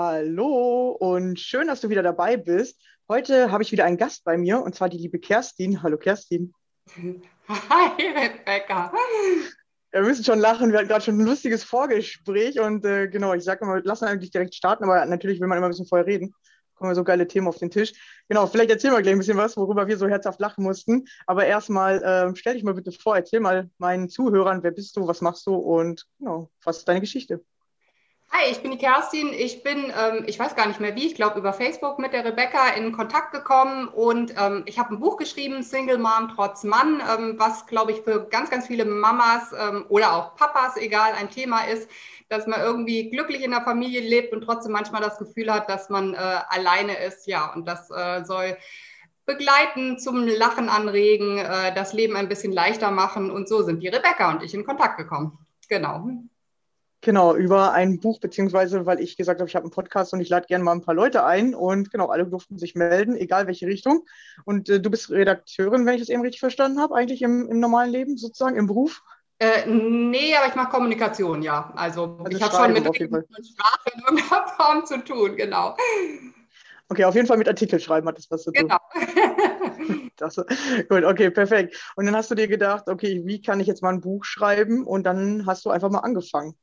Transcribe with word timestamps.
Hallo 0.00 0.90
und 0.90 1.40
schön, 1.40 1.66
dass 1.66 1.80
du 1.80 1.88
wieder 1.88 2.04
dabei 2.04 2.36
bist. 2.36 2.80
Heute 3.08 3.50
habe 3.50 3.64
ich 3.64 3.72
wieder 3.72 3.84
einen 3.84 3.96
Gast 3.96 4.22
bei 4.22 4.38
mir 4.38 4.62
und 4.62 4.76
zwar 4.76 4.88
die 4.88 4.96
liebe 4.96 5.18
Kerstin. 5.18 5.82
Hallo 5.82 5.98
Kerstin. 5.98 6.54
Hi 7.48 7.90
Rebecca. 7.98 8.92
Wir 9.90 10.02
müssen 10.02 10.22
schon 10.22 10.38
lachen, 10.38 10.70
wir 10.70 10.78
hatten 10.78 10.86
gerade 10.86 11.04
schon 11.04 11.18
ein 11.18 11.26
lustiges 11.26 11.64
Vorgespräch 11.64 12.60
und 12.60 12.84
äh, 12.84 13.08
genau, 13.08 13.34
ich 13.34 13.42
sage 13.42 13.64
immer, 13.64 13.74
wir 13.74 13.82
lassen 13.82 14.04
eigentlich 14.04 14.30
direkt 14.30 14.54
starten, 14.54 14.84
aber 14.84 15.04
natürlich 15.04 15.40
will 15.40 15.48
man 15.48 15.58
immer 15.58 15.66
ein 15.66 15.72
bisschen 15.72 15.88
vorher 15.88 16.06
reden. 16.06 16.32
Kommen 16.76 16.92
wir 16.92 16.94
so 16.94 17.02
geile 17.02 17.26
Themen 17.26 17.48
auf 17.48 17.58
den 17.58 17.72
Tisch. 17.72 17.92
Genau, 18.28 18.46
vielleicht 18.46 18.70
erzähl 18.70 18.92
mal 18.92 19.02
gleich 19.02 19.16
ein 19.16 19.18
bisschen 19.18 19.36
was, 19.36 19.56
worüber 19.56 19.88
wir 19.88 19.98
so 19.98 20.06
herzhaft 20.06 20.38
lachen 20.38 20.62
mussten. 20.62 21.06
Aber 21.26 21.44
erstmal, 21.44 22.00
äh, 22.04 22.36
stell 22.36 22.54
dich 22.54 22.62
mal 22.62 22.74
bitte 22.74 22.92
vor, 22.92 23.16
erzähl 23.16 23.40
mal 23.40 23.68
meinen 23.78 24.08
Zuhörern, 24.08 24.62
wer 24.62 24.70
bist 24.70 24.96
du, 24.96 25.08
was 25.08 25.22
machst 25.22 25.44
du 25.48 25.56
und 25.56 26.06
genau, 26.20 26.52
was 26.62 26.78
ist 26.78 26.88
deine 26.88 27.00
Geschichte? 27.00 27.42
Hi, 28.30 28.50
ich 28.50 28.60
bin 28.60 28.70
die 28.72 28.78
Kerstin. 28.78 29.32
Ich 29.32 29.62
bin, 29.62 29.90
ähm, 29.98 30.24
ich 30.26 30.38
weiß 30.38 30.54
gar 30.54 30.68
nicht 30.68 30.80
mehr 30.80 30.94
wie, 30.94 31.06
ich 31.06 31.14
glaube 31.14 31.38
über 31.38 31.52
Facebook 31.54 31.98
mit 31.98 32.12
der 32.12 32.24
Rebecca 32.24 32.68
in 32.76 32.92
Kontakt 32.92 33.32
gekommen 33.32 33.88
und 33.88 34.34
ähm, 34.38 34.62
ich 34.66 34.78
habe 34.78 34.94
ein 34.94 35.00
Buch 35.00 35.16
geschrieben, 35.16 35.62
Single 35.62 35.98
Mom 35.98 36.30
trotz 36.34 36.62
Mann, 36.62 37.00
ähm, 37.00 37.34
was 37.38 37.66
glaube 37.66 37.92
ich 37.92 38.02
für 38.02 38.28
ganz, 38.28 38.50
ganz 38.50 38.66
viele 38.66 38.84
Mamas 38.84 39.52
ähm, 39.58 39.86
oder 39.88 40.12
auch 40.12 40.36
Papas, 40.36 40.76
egal, 40.76 41.12
ein 41.14 41.30
Thema 41.30 41.62
ist, 41.64 41.90
dass 42.28 42.46
man 42.46 42.60
irgendwie 42.60 43.08
glücklich 43.10 43.42
in 43.42 43.50
der 43.50 43.62
Familie 43.62 44.02
lebt 44.02 44.32
und 44.34 44.42
trotzdem 44.42 44.72
manchmal 44.72 45.00
das 45.00 45.18
Gefühl 45.18 45.52
hat, 45.52 45.68
dass 45.70 45.88
man 45.88 46.14
äh, 46.14 46.16
alleine 46.16 46.98
ist. 46.98 47.26
Ja, 47.26 47.52
und 47.54 47.66
das 47.66 47.90
äh, 47.90 48.24
soll 48.24 48.56
begleiten, 49.24 49.98
zum 49.98 50.26
Lachen 50.26 50.68
anregen, 50.68 51.38
äh, 51.38 51.74
das 51.74 51.94
Leben 51.94 52.14
ein 52.16 52.28
bisschen 52.28 52.52
leichter 52.52 52.90
machen 52.90 53.30
und 53.30 53.48
so 53.48 53.62
sind 53.62 53.82
die 53.82 53.88
Rebecca 53.88 54.30
und 54.30 54.42
ich 54.42 54.54
in 54.54 54.66
Kontakt 54.66 54.98
gekommen. 54.98 55.38
Genau. 55.68 56.08
Genau, 57.00 57.36
über 57.36 57.72
ein 57.72 58.00
Buch, 58.00 58.18
beziehungsweise 58.18 58.84
weil 58.84 59.00
ich 59.00 59.16
gesagt 59.16 59.40
habe, 59.40 59.48
ich 59.48 59.54
habe 59.54 59.64
einen 59.64 59.70
Podcast 59.70 60.12
und 60.12 60.20
ich 60.20 60.28
lade 60.28 60.46
gerne 60.46 60.64
mal 60.64 60.72
ein 60.72 60.82
paar 60.82 60.94
Leute 60.94 61.24
ein 61.24 61.54
und 61.54 61.92
genau, 61.92 62.06
alle 62.06 62.26
durften 62.26 62.58
sich 62.58 62.74
melden, 62.74 63.16
egal 63.16 63.46
welche 63.46 63.68
Richtung. 63.68 64.04
Und 64.44 64.68
äh, 64.68 64.80
du 64.80 64.90
bist 64.90 65.08
Redakteurin, 65.10 65.86
wenn 65.86 65.94
ich 65.94 66.00
das 66.00 66.08
eben 66.08 66.22
richtig 66.22 66.40
verstanden 66.40 66.80
habe, 66.80 66.96
eigentlich 66.96 67.22
im, 67.22 67.48
im 67.48 67.60
normalen 67.60 67.92
Leben, 67.92 68.16
sozusagen, 68.16 68.56
im 68.56 68.66
Beruf? 68.66 69.02
Äh, 69.38 69.66
nee, 69.68 70.34
aber 70.34 70.48
ich 70.48 70.56
mache 70.56 70.70
Kommunikation, 70.70 71.42
ja. 71.42 71.72
Also, 71.76 72.18
also 72.24 72.36
ich 72.36 72.42
habe 72.42 72.56
schon 72.56 72.72
mit 72.72 72.84
Sprache 72.84 73.90
in 73.94 74.00
irgendeiner 74.00 74.48
Form 74.48 74.84
zu 74.84 75.04
tun, 75.04 75.36
genau. 75.36 75.76
Okay, 76.88 77.04
auf 77.04 77.14
jeden 77.14 77.28
Fall 77.28 77.36
mit 77.36 77.46
Artikel 77.46 77.78
schreiben 77.78 78.08
hat 78.08 78.18
das 78.18 78.28
was 78.30 78.42
zu 78.42 78.50
tun. 78.50 78.66
Genau. 78.66 78.78
das, 80.16 80.36
gut, 80.88 81.04
okay, 81.04 81.30
perfekt. 81.30 81.76
Und 81.94 82.06
dann 82.06 82.16
hast 82.16 82.30
du 82.32 82.34
dir 82.34 82.48
gedacht, 82.48 82.88
okay, 82.88 83.22
wie 83.24 83.40
kann 83.40 83.60
ich 83.60 83.68
jetzt 83.68 83.82
mal 83.82 83.92
ein 83.92 84.00
Buch 84.00 84.24
schreiben? 84.24 84.84
Und 84.84 85.04
dann 85.04 85.46
hast 85.46 85.64
du 85.64 85.70
einfach 85.70 85.90
mal 85.90 86.00
angefangen. 86.00 86.56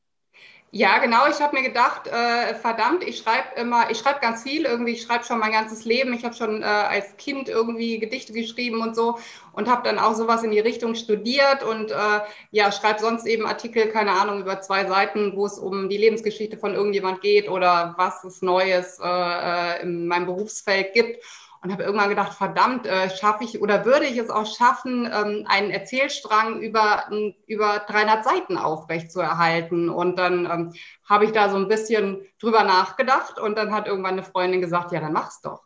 Ja, 0.77 0.97
genau. 0.97 1.25
Ich 1.29 1.39
habe 1.39 1.55
mir 1.55 1.63
gedacht, 1.63 2.05
äh, 2.07 2.53
verdammt, 2.55 3.01
ich 3.01 3.19
schreibe 3.19 3.47
immer, 3.55 3.89
ich 3.91 3.97
schreibe 3.97 4.19
ganz 4.19 4.43
viel 4.43 4.65
irgendwie. 4.65 4.91
Ich 4.91 5.03
schreibe 5.03 5.23
schon 5.23 5.39
mein 5.39 5.53
ganzes 5.53 5.85
Leben. 5.85 6.13
Ich 6.13 6.25
habe 6.25 6.35
schon 6.35 6.61
äh, 6.63 6.65
als 6.65 7.15
Kind 7.15 7.47
irgendwie 7.47 7.97
Gedichte 7.97 8.33
geschrieben 8.33 8.81
und 8.81 8.93
so 8.93 9.17
und 9.53 9.69
habe 9.69 9.83
dann 9.83 9.97
auch 9.99 10.15
sowas 10.15 10.43
in 10.43 10.51
die 10.51 10.59
Richtung 10.59 10.95
studiert 10.95 11.63
und 11.63 11.91
äh, 11.91 12.19
ja, 12.51 12.73
schreibe 12.73 12.99
sonst 12.99 13.25
eben 13.25 13.45
Artikel, 13.47 13.87
keine 13.87 14.11
Ahnung, 14.11 14.41
über 14.41 14.59
zwei 14.59 14.85
Seiten, 14.85 15.37
wo 15.37 15.45
es 15.45 15.57
um 15.59 15.87
die 15.87 15.95
Lebensgeschichte 15.95 16.57
von 16.57 16.73
irgendjemand 16.73 17.21
geht 17.21 17.47
oder 17.49 17.93
was 17.97 18.25
es 18.25 18.41
Neues 18.41 18.99
äh, 19.01 19.07
äh, 19.07 19.81
in 19.81 20.07
meinem 20.07 20.25
Berufsfeld 20.25 20.91
gibt 20.93 21.23
und 21.65 21.71
habe 21.71 21.83
irgendwann 21.83 22.09
gedacht, 22.09 22.33
verdammt, 22.33 22.85
äh, 22.85 23.09
schaffe 23.09 23.43
ich 23.43 23.59
oder 23.59 23.85
würde 23.85 24.05
ich 24.05 24.17
es 24.17 24.29
auch 24.29 24.45
schaffen, 24.45 25.09
ähm, 25.11 25.45
einen 25.47 25.71
Erzählstrang 25.71 26.61
über, 26.61 27.05
über 27.47 27.79
300 27.87 28.23
Seiten 28.23 28.57
aufrechtzuerhalten. 28.57 29.89
Und 29.89 30.19
dann 30.19 30.45
ähm, 30.45 30.73
habe 31.09 31.25
ich 31.25 31.31
da 31.31 31.49
so 31.49 31.57
ein 31.57 31.67
bisschen 31.67 32.21
drüber 32.39 32.63
nachgedacht 32.63 33.39
und 33.39 33.57
dann 33.57 33.73
hat 33.73 33.87
irgendwann 33.87 34.13
eine 34.13 34.23
Freundin 34.23 34.61
gesagt, 34.61 34.91
ja, 34.91 34.99
dann 34.99 35.13
mach's 35.13 35.41
doch. 35.41 35.63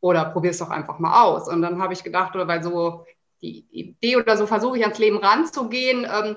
Oder 0.00 0.24
probier's 0.24 0.58
doch 0.58 0.70
einfach 0.70 0.98
mal 0.98 1.22
aus. 1.22 1.48
Und 1.48 1.60
dann 1.60 1.82
habe 1.82 1.92
ich 1.92 2.02
gedacht, 2.02 2.34
oder 2.34 2.48
weil 2.48 2.62
so 2.62 3.04
die 3.42 3.66
Idee 3.70 4.16
oder 4.16 4.38
so 4.38 4.46
versuche 4.46 4.78
ich 4.78 4.84
ans 4.84 4.98
Leben 4.98 5.18
ranzugehen, 5.18 6.06
ähm, 6.10 6.36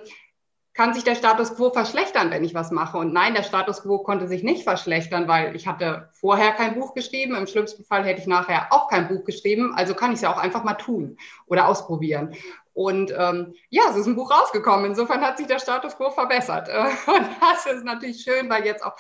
kann 0.76 0.94
sich 0.94 1.06
der 1.06 1.16
Status 1.16 1.56
quo 1.56 1.72
verschlechtern, 1.72 2.32
wenn 2.32 2.44
ich 2.44 2.54
was 2.54 2.70
mache. 2.70 2.98
Und 2.98 3.14
nein, 3.14 3.34
der 3.34 3.44
Status 3.44 3.82
quo 3.82 4.00
konnte 4.00 4.28
sich 4.28 4.44
nicht 4.44 4.64
verschlechtern, 4.64 5.28
weil 5.28 5.56
ich 5.56 5.68
hatte 5.68 6.10
vorher 6.12 6.52
kein 6.52 6.76
Buch 6.76 6.94
geschrieben. 6.94 7.34
Im 7.34 7.48
schlimmsten 7.48 7.86
Fall 7.86 8.04
hätte 8.04 8.20
ich 8.20 8.28
nachher 8.28 8.68
auch 8.72 8.90
kein 8.90 9.08
Buch 9.08 9.24
geschrieben. 9.24 9.74
Also 9.76 9.96
kann 9.96 10.12
ich 10.12 10.18
es 10.18 10.22
ja 10.22 10.34
auch 10.34 10.38
einfach 10.38 10.66
mal 10.66 10.74
tun 10.74 11.18
oder 11.48 11.70
ausprobieren. 11.70 12.36
Und 12.74 13.14
ähm, 13.18 13.54
ja, 13.70 13.84
es 13.90 13.96
ist 13.96 14.06
ein 14.06 14.18
Buch 14.18 14.30
rausgekommen. 14.30 14.86
Insofern 14.86 15.22
hat 15.22 15.38
sich 15.38 15.48
der 15.48 15.60
Status 15.60 15.96
quo 15.96 16.12
verbessert. 16.12 16.68
Und 17.08 17.26
das 17.40 17.66
ist 17.74 17.86
natürlich 17.86 18.22
schön, 18.22 18.50
weil 18.50 18.66
jetzt 18.66 18.84
auch 18.84 18.98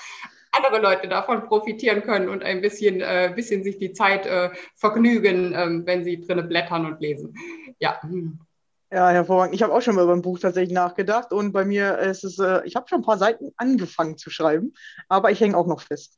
andere 0.53 0.81
Leute 0.81 1.09
davon 1.09 1.43
profitieren 1.43 2.01
können 2.01 2.29
und 2.29 2.41
ein 2.41 2.61
bisschen, 2.61 3.01
äh, 3.01 3.33
bisschen 3.35 3.65
sich 3.65 3.77
die 3.77 3.91
Zeit 3.91 4.25
äh, 4.25 4.51
vergnügen, 4.75 5.51
äh, 5.51 5.85
wenn 5.85 6.05
sie 6.05 6.21
drinnen 6.21 6.47
blättern 6.47 6.85
und 6.85 7.01
lesen. 7.01 7.35
Ja. 7.79 7.99
Ja, 8.95 9.09
hervorragend. 9.09 9.53
Ich 9.53 9.61
habe 9.61 9.73
auch 9.73 9.81
schon 9.81 9.95
mal 9.95 10.05
über 10.05 10.13
ein 10.13 10.21
Buch 10.21 10.39
tatsächlich 10.39 10.73
nachgedacht 10.73 11.33
und 11.33 11.51
bei 11.51 11.65
mir 11.65 11.97
ist 11.97 12.23
es, 12.23 12.39
äh, 12.39 12.61
ich 12.63 12.77
habe 12.77 12.87
schon 12.87 12.99
ein 12.99 13.03
paar 13.03 13.17
Seiten 13.17 13.51
angefangen 13.57 14.17
zu 14.17 14.29
schreiben, 14.29 14.73
aber 15.09 15.31
ich 15.31 15.41
hänge 15.41 15.57
auch 15.57 15.67
noch 15.67 15.81
fest. 15.81 16.17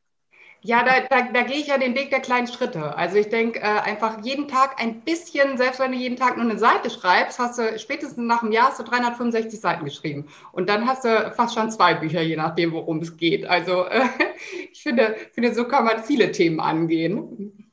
Ja, 0.61 0.83
da, 0.83 0.99
da, 1.09 1.31
da 1.31 1.41
gehe 1.41 1.57
ich 1.57 1.67
ja 1.67 1.79
den 1.79 1.95
Weg 1.95 2.11
der 2.11 2.19
kleinen 2.19 2.45
Schritte. 2.45 2.95
Also 2.95 3.17
ich 3.17 3.29
denke, 3.29 3.61
äh, 3.61 3.63
einfach 3.63 4.23
jeden 4.23 4.47
Tag 4.47 4.79
ein 4.79 5.01
bisschen, 5.01 5.57
selbst 5.57 5.79
wenn 5.79 5.91
du 5.91 5.97
jeden 5.97 6.17
Tag 6.17 6.37
nur 6.37 6.45
eine 6.45 6.59
Seite 6.59 6.91
schreibst, 6.91 7.39
hast 7.39 7.57
du 7.57 7.79
spätestens 7.79 8.27
nach 8.27 8.43
einem 8.43 8.51
Jahr 8.51 8.67
hast 8.67 8.79
du 8.79 8.83
365 8.83 9.59
Seiten 9.59 9.83
geschrieben. 9.83 10.27
Und 10.51 10.69
dann 10.69 10.85
hast 10.85 11.03
du 11.03 11.33
fast 11.35 11.55
schon 11.55 11.71
zwei 11.71 11.95
Bücher, 11.95 12.21
je 12.21 12.35
nachdem, 12.35 12.73
worum 12.73 12.99
es 12.99 13.17
geht. 13.17 13.47
Also 13.47 13.85
äh, 13.85 14.03
ich 14.71 14.83
finde, 14.83 15.15
finde, 15.33 15.55
so 15.55 15.67
kann 15.67 15.83
man 15.83 16.03
viele 16.03 16.31
Themen 16.31 16.59
angehen. 16.59 17.66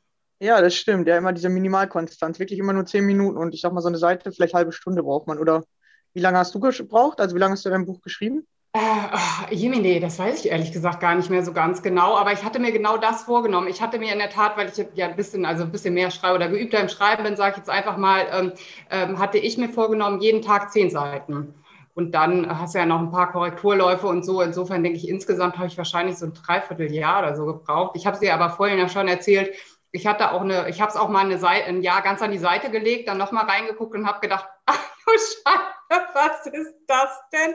Ja, 0.45 0.61
das 0.61 0.75
stimmt. 0.75 1.09
Ja, 1.09 1.17
immer 1.17 1.33
diese 1.33 1.49
Minimalkonstanz. 1.49 2.39
Wirklich 2.39 2.59
immer 2.59 2.75
nur 2.75 2.85
zehn 2.85 3.07
Minuten. 3.07 3.39
Und 3.39 3.55
ich 3.55 3.63
sag 3.63 3.73
mal, 3.73 3.81
so 3.81 3.89
eine 3.89 3.97
Seite, 3.97 4.31
vielleicht 4.31 4.53
halbe 4.53 4.73
Stunde 4.73 5.03
braucht 5.03 5.27
man. 5.27 5.39
Oder 5.39 5.65
wie 6.13 6.21
lange 6.21 6.37
hast 6.37 6.55
du 6.55 6.61
gebraucht? 6.61 7.19
Also 7.19 7.35
wie 7.35 7.41
lange 7.41 7.53
hast 7.53 7.65
du 7.65 7.71
dein 7.71 7.87
Buch 7.87 8.03
geschrieben? 8.03 8.47
Äh, 8.75 8.79
oh, 8.79 9.55
Jemine, 9.55 10.01
das 10.01 10.19
weiß 10.19 10.45
ich 10.45 10.51
ehrlich 10.51 10.71
gesagt 10.71 11.01
gar 11.01 11.15
nicht 11.15 11.31
mehr 11.31 11.43
so 11.43 11.55
ganz 11.55 11.81
genau, 11.81 12.17
aber 12.17 12.33
ich 12.33 12.45
hatte 12.45 12.59
mir 12.59 12.73
genau 12.73 12.99
das 12.99 13.23
vorgenommen. 13.23 13.69
Ich 13.69 13.81
hatte 13.81 13.99
mir 13.99 14.13
in 14.13 14.19
der 14.19 14.31
Tat, 14.31 14.59
weil 14.59 14.69
ich 14.69 14.85
ja 14.95 15.07
ein 15.07 15.17
bisschen, 15.17 15.47
also 15.47 15.63
ein 15.63 15.73
bisschen 15.73 15.95
mehr 15.95 16.11
schreibe 16.11 16.35
oder 16.35 16.49
geübter 16.49 16.81
im 16.81 16.89
Schreiben 16.89 17.23
bin, 17.23 17.37
sage 17.37 17.53
ich 17.53 17.59
jetzt 17.59 17.71
einfach 17.71 17.97
mal, 17.97 18.27
ähm, 18.31 18.53
ähm, 18.91 19.19
hatte 19.19 19.39
ich 19.39 19.57
mir 19.57 19.71
vorgenommen, 19.71 20.21
jeden 20.21 20.43
Tag 20.43 20.73
zehn 20.73 20.91
Seiten. 20.91 21.55
Und 21.95 22.13
dann 22.17 22.59
hast 22.59 22.75
du 22.75 22.81
ja 22.81 22.87
noch 22.87 22.99
ein 22.99 23.13
paar 23.13 23.31
Korrekturläufe 23.31 24.09
und 24.09 24.25
so. 24.25 24.43
Insofern 24.43 24.83
denke 24.83 24.99
ich, 24.99 25.09
insgesamt 25.09 25.57
habe 25.57 25.69
ich 25.69 25.79
wahrscheinlich 25.79 26.17
so 26.19 26.27
ein 26.27 26.35
Dreivierteljahr 26.35 27.21
oder 27.21 27.37
so 27.37 27.47
gebraucht. 27.47 27.93
Ich 27.95 28.05
habe 28.05 28.17
sie 28.17 28.31
aber 28.31 28.51
vorhin 28.51 28.79
ja 28.79 28.89
schon 28.89 29.07
erzählt, 29.07 29.55
ich 29.95 30.09
hatte 30.09 30.33
auch 30.33 30.41
eine, 30.41 30.69
ich 30.69 30.81
habe 30.81 30.91
es 30.91 30.97
auch 30.97 31.09
mal 31.09 31.25
eine 31.25 31.39
Seite, 31.39 31.69
ein 31.69 31.81
Jahr 31.81 32.03
ganz 32.03 32.21
an 32.21 32.33
die 32.33 32.39
Seite 32.39 32.69
gelegt, 32.69 33.07
dann 33.07 33.17
nochmal 33.17 33.45
reingeguckt 33.47 33.95
und 33.95 34.09
habe 34.09 34.19
gedacht, 34.19 34.45
ach 34.67 34.81
du 35.07 35.13
Scheiße, 35.13 36.07
was 36.15 36.47
ist 36.47 36.75
das 36.89 37.11
denn? 37.33 37.55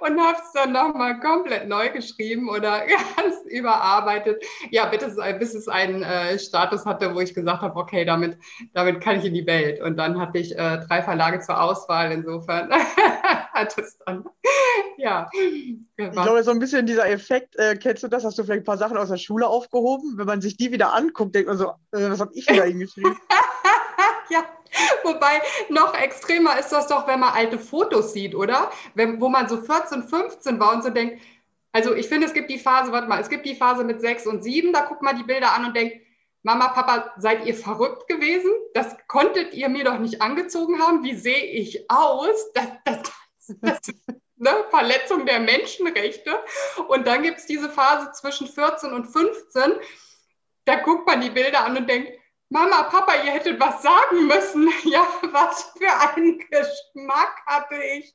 Und 0.00 0.20
habe 0.20 0.36
es 0.36 0.52
dann 0.52 0.72
nochmal 0.72 1.18
komplett 1.18 1.66
neu 1.66 1.88
geschrieben 1.88 2.50
oder 2.50 2.82
ganz 3.16 3.36
überarbeitet. 3.46 4.44
Ja, 4.70 4.84
bis, 4.84 5.16
bis 5.38 5.54
es 5.54 5.66
einen 5.66 6.02
äh, 6.02 6.38
Status 6.38 6.84
hatte, 6.84 7.14
wo 7.14 7.20
ich 7.20 7.32
gesagt 7.32 7.62
habe, 7.62 7.78
okay, 7.78 8.04
damit, 8.04 8.36
damit 8.74 9.00
kann 9.00 9.18
ich 9.18 9.24
in 9.24 9.32
die 9.32 9.46
Welt. 9.46 9.80
Und 9.80 9.96
dann 9.96 10.20
hatte 10.20 10.38
ich 10.38 10.52
äh, 10.58 10.78
drei 10.86 11.02
Verlage 11.02 11.40
zur 11.40 11.58
Auswahl. 11.58 12.12
Insofern 12.12 12.70
hat 13.56 13.76
es 13.78 13.98
dann 13.98 14.24
ja. 14.96 15.28
Ich 15.32 16.10
glaube, 16.12 16.42
so 16.42 16.50
ein 16.50 16.58
bisschen 16.58 16.86
dieser 16.86 17.08
Effekt, 17.08 17.56
äh, 17.56 17.76
kennst 17.76 18.02
du 18.02 18.08
das? 18.08 18.24
Hast 18.24 18.38
du 18.38 18.44
vielleicht 18.44 18.62
ein 18.62 18.64
paar 18.64 18.78
Sachen 18.78 18.96
aus 18.96 19.08
der 19.08 19.16
Schule 19.16 19.46
aufgehoben? 19.46 20.16
Wenn 20.16 20.26
man 20.26 20.40
sich 20.40 20.56
die 20.56 20.72
wieder 20.72 20.92
anguckt, 20.92 21.34
denkt 21.34 21.48
man 21.48 21.58
so, 21.58 21.70
äh, 21.92 22.10
was 22.10 22.20
habe 22.20 22.32
ich 22.34 22.48
wieder 22.48 22.64
hingeschrieben? 22.66 23.16
ja, 24.30 24.44
wobei 25.02 25.40
noch 25.68 25.94
extremer 25.94 26.58
ist 26.58 26.70
das 26.70 26.86
doch, 26.86 27.06
wenn 27.06 27.20
man 27.20 27.34
alte 27.34 27.58
Fotos 27.58 28.12
sieht, 28.12 28.34
oder? 28.34 28.70
Wenn, 28.94 29.20
wo 29.20 29.28
man 29.28 29.48
so 29.48 29.60
14, 29.60 30.04
15 30.04 30.60
war 30.60 30.74
und 30.74 30.84
so 30.84 30.90
denkt, 30.90 31.20
also 31.72 31.94
ich 31.94 32.08
finde, 32.08 32.26
es 32.26 32.32
gibt 32.32 32.50
die 32.50 32.58
Phase, 32.58 32.92
warte 32.92 33.08
mal, 33.08 33.20
es 33.20 33.28
gibt 33.28 33.44
die 33.44 33.54
Phase 33.54 33.84
mit 33.84 34.00
6 34.00 34.26
und 34.26 34.42
7, 34.42 34.72
da 34.72 34.86
guckt 34.86 35.02
man 35.02 35.16
die 35.16 35.24
Bilder 35.24 35.54
an 35.54 35.66
und 35.66 35.76
denkt, 35.76 35.96
Mama, 36.42 36.68
Papa, 36.68 37.12
seid 37.18 37.44
ihr 37.44 37.56
verrückt 37.56 38.06
gewesen? 38.06 38.52
Das 38.72 38.96
konntet 39.08 39.52
ihr 39.52 39.68
mir 39.68 39.82
doch 39.82 39.98
nicht 39.98 40.22
angezogen 40.22 40.80
haben. 40.80 41.02
Wie 41.02 41.16
sehe 41.16 41.44
ich 41.44 41.90
aus? 41.90 42.52
Das, 42.54 42.68
das, 42.84 43.12
ne, 44.36 44.64
Verletzung 44.70 45.26
der 45.26 45.40
Menschenrechte. 45.40 46.38
Und 46.88 47.06
dann 47.06 47.22
gibt 47.22 47.38
es 47.38 47.46
diese 47.46 47.70
Phase 47.70 48.12
zwischen 48.12 48.46
14 48.46 48.92
und 48.92 49.06
15. 49.06 49.74
Da 50.64 50.76
guckt 50.76 51.06
man 51.06 51.20
die 51.20 51.30
Bilder 51.30 51.64
an 51.64 51.76
und 51.76 51.88
denkt, 51.88 52.12
Mama, 52.48 52.84
Papa, 52.84 53.14
ihr 53.24 53.32
hättet 53.32 53.58
was 53.58 53.82
sagen 53.82 54.26
müssen. 54.26 54.68
Ja, 54.84 55.06
was 55.32 55.72
für 55.76 55.92
einen 56.10 56.38
Geschmack 56.38 57.42
hatte 57.46 57.76
ich. 57.76 58.14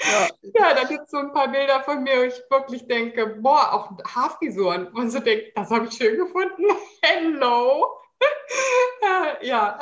Ja, 0.00 0.28
ja 0.54 0.74
da 0.74 0.84
gibt 0.84 1.04
es 1.04 1.10
so 1.10 1.18
ein 1.18 1.32
paar 1.32 1.48
Bilder 1.48 1.82
von 1.82 2.02
mir, 2.02 2.18
wo 2.18 2.22
ich 2.22 2.42
wirklich 2.50 2.86
denke, 2.86 3.26
boah, 3.26 3.72
auch 3.72 3.90
Haarfrisuren. 4.14 4.88
Und 4.88 5.10
so 5.10 5.20
denkt, 5.20 5.56
das 5.56 5.70
habe 5.70 5.86
ich 5.86 5.94
schön 5.94 6.18
gefunden. 6.18 6.64
Hello. 7.02 7.99
ja. 9.42 9.78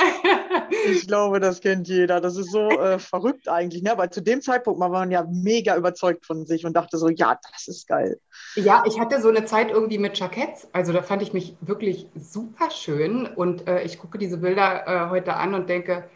ich 0.87 1.07
glaube, 1.07 1.41
das 1.41 1.61
kennt 1.61 1.89
jeder. 1.89 2.21
Das 2.21 2.37
ist 2.37 2.51
so 2.51 2.69
äh, 2.69 2.99
verrückt 2.99 3.49
eigentlich. 3.49 3.83
Ne? 3.83 3.93
Aber 3.93 4.11
zu 4.11 4.21
dem 4.21 4.41
Zeitpunkt 4.43 4.81
war 4.81 4.89
man 4.89 5.11
ja 5.11 5.25
mega 5.29 5.77
überzeugt 5.77 6.27
von 6.27 6.47
sich 6.47 6.65
und 6.67 6.75
dachte 6.75 6.99
so, 6.99 7.09
ja, 7.09 7.39
das 7.53 7.69
ist 7.69 7.89
geil. 7.89 8.21
Ja, 8.55 8.83
ich 8.87 8.99
hatte 8.99 9.21
so 9.21 9.29
eine 9.29 9.45
Zeit 9.45 9.71
irgendwie 9.71 9.99
mit 9.99 10.19
Jacketts. 10.19 10.69
Also 10.73 10.93
da 10.93 11.03
fand 11.03 11.23
ich 11.23 11.33
mich 11.33 11.57
wirklich 11.61 12.09
super 12.15 12.71
schön. 12.71 13.27
Und 13.27 13.69
äh, 13.69 13.83
ich 13.83 13.99
gucke 13.99 14.19
diese 14.19 14.39
Bilder 14.39 14.87
äh, 14.87 15.11
heute 15.11 15.35
an 15.35 15.55
und 15.55 15.69
denke, 15.69 16.09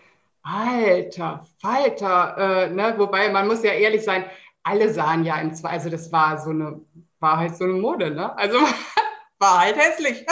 alter 0.43 1.45
Falter. 1.61 2.37
Äh, 2.39 2.71
ne? 2.71 2.95
Wobei, 2.99 3.31
man 3.31 3.47
muss 3.47 3.63
ja 3.63 3.73
ehrlich 3.73 4.03
sein, 4.03 4.25
alle 4.63 4.93
sahen 4.93 5.25
ja 5.25 5.41
im 5.41 5.55
Zweifel, 5.55 5.75
also 5.75 5.91
das 5.91 6.13
war 6.13 6.39
so 6.39 6.51
eine, 6.51 6.81
war 7.21 7.39
halt 7.39 7.57
so 7.57 7.65
eine 7.65 7.75
Mode, 7.75 8.11
ne? 8.13 8.37
Also 8.37 8.59
war 9.39 9.61
halt 9.61 9.77
hässlich. 9.77 10.25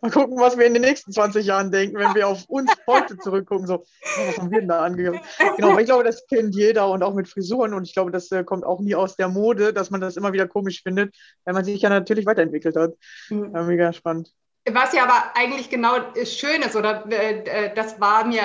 Mal 0.02 0.10
gucken, 0.10 0.38
was 0.38 0.56
wir 0.56 0.64
in 0.64 0.72
den 0.72 0.82
nächsten 0.82 1.12
20 1.12 1.44
Jahren 1.44 1.70
denken, 1.70 1.98
wenn 1.98 2.14
wir 2.14 2.26
auf 2.26 2.44
uns 2.48 2.72
heute 2.86 3.18
zurückgucken. 3.18 3.66
So, 3.66 3.84
was 4.02 4.38
haben 4.38 4.50
wir 4.50 4.60
denn 4.60 4.68
da 4.68 4.82
angegeben? 4.82 5.20
Genau, 5.56 5.78
ich 5.78 5.84
glaube, 5.84 6.04
das 6.04 6.26
kennt 6.26 6.54
jeder 6.54 6.88
und 6.88 7.02
auch 7.02 7.12
mit 7.12 7.28
Frisuren. 7.28 7.74
Und 7.74 7.84
ich 7.84 7.92
glaube, 7.92 8.10
das 8.10 8.30
äh, 8.32 8.42
kommt 8.42 8.64
auch 8.64 8.80
nie 8.80 8.94
aus 8.94 9.16
der 9.16 9.28
Mode, 9.28 9.74
dass 9.74 9.90
man 9.90 10.00
das 10.00 10.16
immer 10.16 10.32
wieder 10.32 10.48
komisch 10.48 10.82
findet, 10.82 11.14
weil 11.44 11.52
man 11.52 11.64
sich 11.64 11.82
ja 11.82 11.90
natürlich 11.90 12.24
weiterentwickelt 12.24 12.76
hat. 12.76 12.94
Mhm. 13.28 13.52
Ja, 13.54 13.62
mega 13.62 13.92
spannend. 13.92 14.32
Was 14.70 14.92
ja 14.92 15.04
aber 15.04 15.36
eigentlich 15.36 15.70
genau 15.70 15.96
schön 16.24 16.62
ist, 16.62 16.76
oder 16.76 17.04
äh, 17.10 17.40
äh, 17.44 17.74
das 17.74 18.00
war 18.00 18.24
mir, 18.26 18.42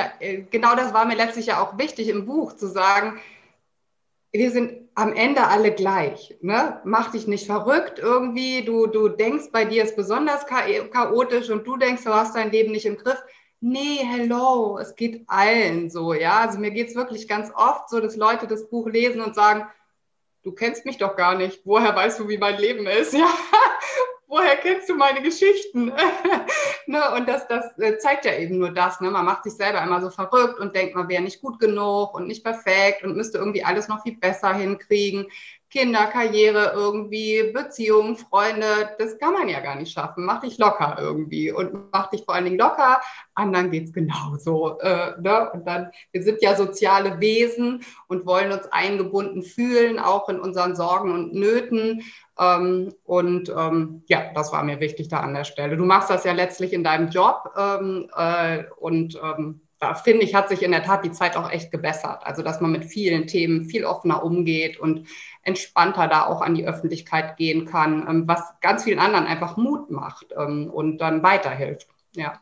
genau 0.49 0.75
das 0.75 0.93
war 0.93 1.05
mir 1.05 1.15
letztlich 1.15 1.47
ja 1.47 1.61
auch 1.61 1.77
wichtig 1.77 2.09
im 2.09 2.25
Buch, 2.25 2.53
zu 2.53 2.67
sagen, 2.67 3.19
wir 4.37 4.51
sind 4.51 4.73
am 4.95 5.13
Ende 5.13 5.47
alle 5.47 5.73
gleich. 5.73 6.35
Ne? 6.41 6.81
Mach 6.83 7.11
dich 7.11 7.27
nicht 7.27 7.45
verrückt 7.45 7.99
irgendwie. 7.99 8.63
Du, 8.63 8.87
du 8.87 9.09
denkst, 9.09 9.45
bei 9.51 9.65
dir 9.65 9.83
ist 9.83 9.95
besonders 9.95 10.45
chaotisch 10.45 11.49
und 11.49 11.65
du 11.67 11.77
denkst, 11.77 12.03
du 12.03 12.13
hast 12.13 12.35
dein 12.35 12.51
Leben 12.51 12.71
nicht 12.71 12.85
im 12.85 12.97
Griff. 12.97 13.21
Nee, 13.59 13.99
hello, 14.03 14.77
es 14.77 14.95
geht 14.95 15.23
allen 15.27 15.89
so, 15.89 16.13
ja. 16.13 16.39
Also 16.41 16.59
mir 16.59 16.71
geht 16.71 16.89
es 16.89 16.95
wirklich 16.95 17.27
ganz 17.27 17.51
oft 17.55 17.89
so, 17.89 17.99
dass 17.99 18.15
Leute 18.15 18.47
das 18.47 18.69
Buch 18.69 18.87
lesen 18.87 19.21
und 19.21 19.35
sagen, 19.35 19.65
du 20.43 20.51
kennst 20.51 20.85
mich 20.85 20.97
doch 20.97 21.15
gar 21.15 21.35
nicht. 21.35 21.61
Woher 21.65 21.95
weißt 21.95 22.19
du, 22.19 22.27
wie 22.27 22.37
mein 22.37 22.59
Leben 22.59 22.87
ist? 22.87 23.13
Ja, 23.25 23.29
woher 24.27 24.57
kennst 24.57 24.89
du 24.89 24.95
meine 24.95 25.21
Geschichten? 25.21 25.85
ne? 26.87 27.01
Und 27.15 27.27
das, 27.27 27.47
das 27.47 27.77
äh, 27.79 27.97
zeigt 27.97 28.25
ja 28.25 28.33
eben 28.33 28.57
nur 28.57 28.71
das. 28.71 28.99
Ne? 29.01 29.11
Man 29.11 29.25
macht 29.25 29.43
sich 29.43 29.53
selber 29.53 29.81
immer 29.81 30.01
so 30.01 30.09
verrückt 30.09 30.59
und 30.59 30.75
denkt, 30.75 30.95
man 30.95 31.09
wäre 31.09 31.23
nicht 31.23 31.41
gut 31.41 31.59
genug 31.59 32.13
und 32.13 32.27
nicht 32.27 32.43
perfekt 32.43 33.03
und 33.03 33.15
müsste 33.15 33.37
irgendwie 33.37 33.63
alles 33.63 33.87
noch 33.87 34.03
viel 34.03 34.17
besser 34.17 34.53
hinkriegen. 34.53 35.27
Kinder, 35.75 36.05
Karriere 36.05 36.71
irgendwie, 36.73 37.51
Beziehungen, 37.51 38.15
Freunde, 38.15 38.95
das 38.97 39.17
kann 39.17 39.33
man 39.33 39.49
ja 39.49 39.59
gar 39.59 39.75
nicht 39.75 39.91
schaffen. 39.91 40.23
Mach 40.23 40.39
dich 40.39 40.57
locker 40.57 40.95
irgendwie 40.97 41.51
und 41.51 41.91
mach 41.91 42.09
dich 42.09 42.23
vor 42.23 42.33
allen 42.33 42.45
Dingen 42.45 42.57
locker, 42.57 43.01
anderen 43.33 43.71
geht 43.71 43.85
es 43.85 43.93
genauso. 43.93 44.79
Äh, 44.79 45.19
ne? 45.19 45.51
Und 45.51 45.67
dann, 45.67 45.91
wir 46.13 46.23
sind 46.23 46.41
ja 46.41 46.55
soziale 46.55 47.19
Wesen 47.19 47.83
und 48.07 48.25
wollen 48.25 48.53
uns 48.53 48.67
eingebunden 48.71 49.43
fühlen, 49.43 49.99
auch 49.99 50.29
in 50.29 50.39
unseren 50.39 50.77
Sorgen 50.77 51.11
und 51.11 51.33
Nöten. 51.33 52.03
Ähm, 52.39 52.93
und 53.03 53.49
ähm, 53.49 54.03
ja, 54.07 54.31
das 54.33 54.51
war 54.51 54.63
mir 54.63 54.79
wichtig 54.79 55.07
da 55.07 55.19
an 55.21 55.33
der 55.33 55.45
Stelle. 55.45 55.77
Du 55.77 55.85
machst 55.85 56.09
das 56.09 56.23
ja 56.23 56.33
letztlich 56.33 56.73
in 56.73 56.83
deinem 56.83 57.09
Job 57.09 57.51
ähm, 57.57 58.09
äh, 58.15 58.63
und 58.77 59.19
ähm, 59.23 59.61
da 59.79 59.93
finde 59.93 60.23
ich, 60.23 60.33
hat 60.33 60.49
sich 60.49 60.63
in 60.63 60.71
der 60.71 60.83
Tat 60.83 61.03
die 61.05 61.11
Zeit 61.11 61.35
auch 61.35 61.51
echt 61.51 61.71
gebessert. 61.71 62.25
Also, 62.25 62.41
dass 62.41 62.61
man 62.61 62.71
mit 62.71 62.85
vielen 62.85 63.27
Themen 63.27 63.65
viel 63.65 63.85
offener 63.85 64.23
umgeht 64.23 64.79
und 64.79 65.07
entspannter 65.43 66.07
da 66.07 66.25
auch 66.25 66.41
an 66.41 66.55
die 66.55 66.65
Öffentlichkeit 66.65 67.37
gehen 67.37 67.65
kann, 67.65 68.05
ähm, 68.07 68.27
was 68.27 68.41
ganz 68.61 68.83
vielen 68.83 68.99
anderen 68.99 69.27
einfach 69.27 69.57
Mut 69.57 69.91
macht 69.91 70.27
ähm, 70.37 70.69
und 70.71 70.99
dann 70.99 71.23
weiterhilft. 71.23 71.87
Ja. 72.15 72.41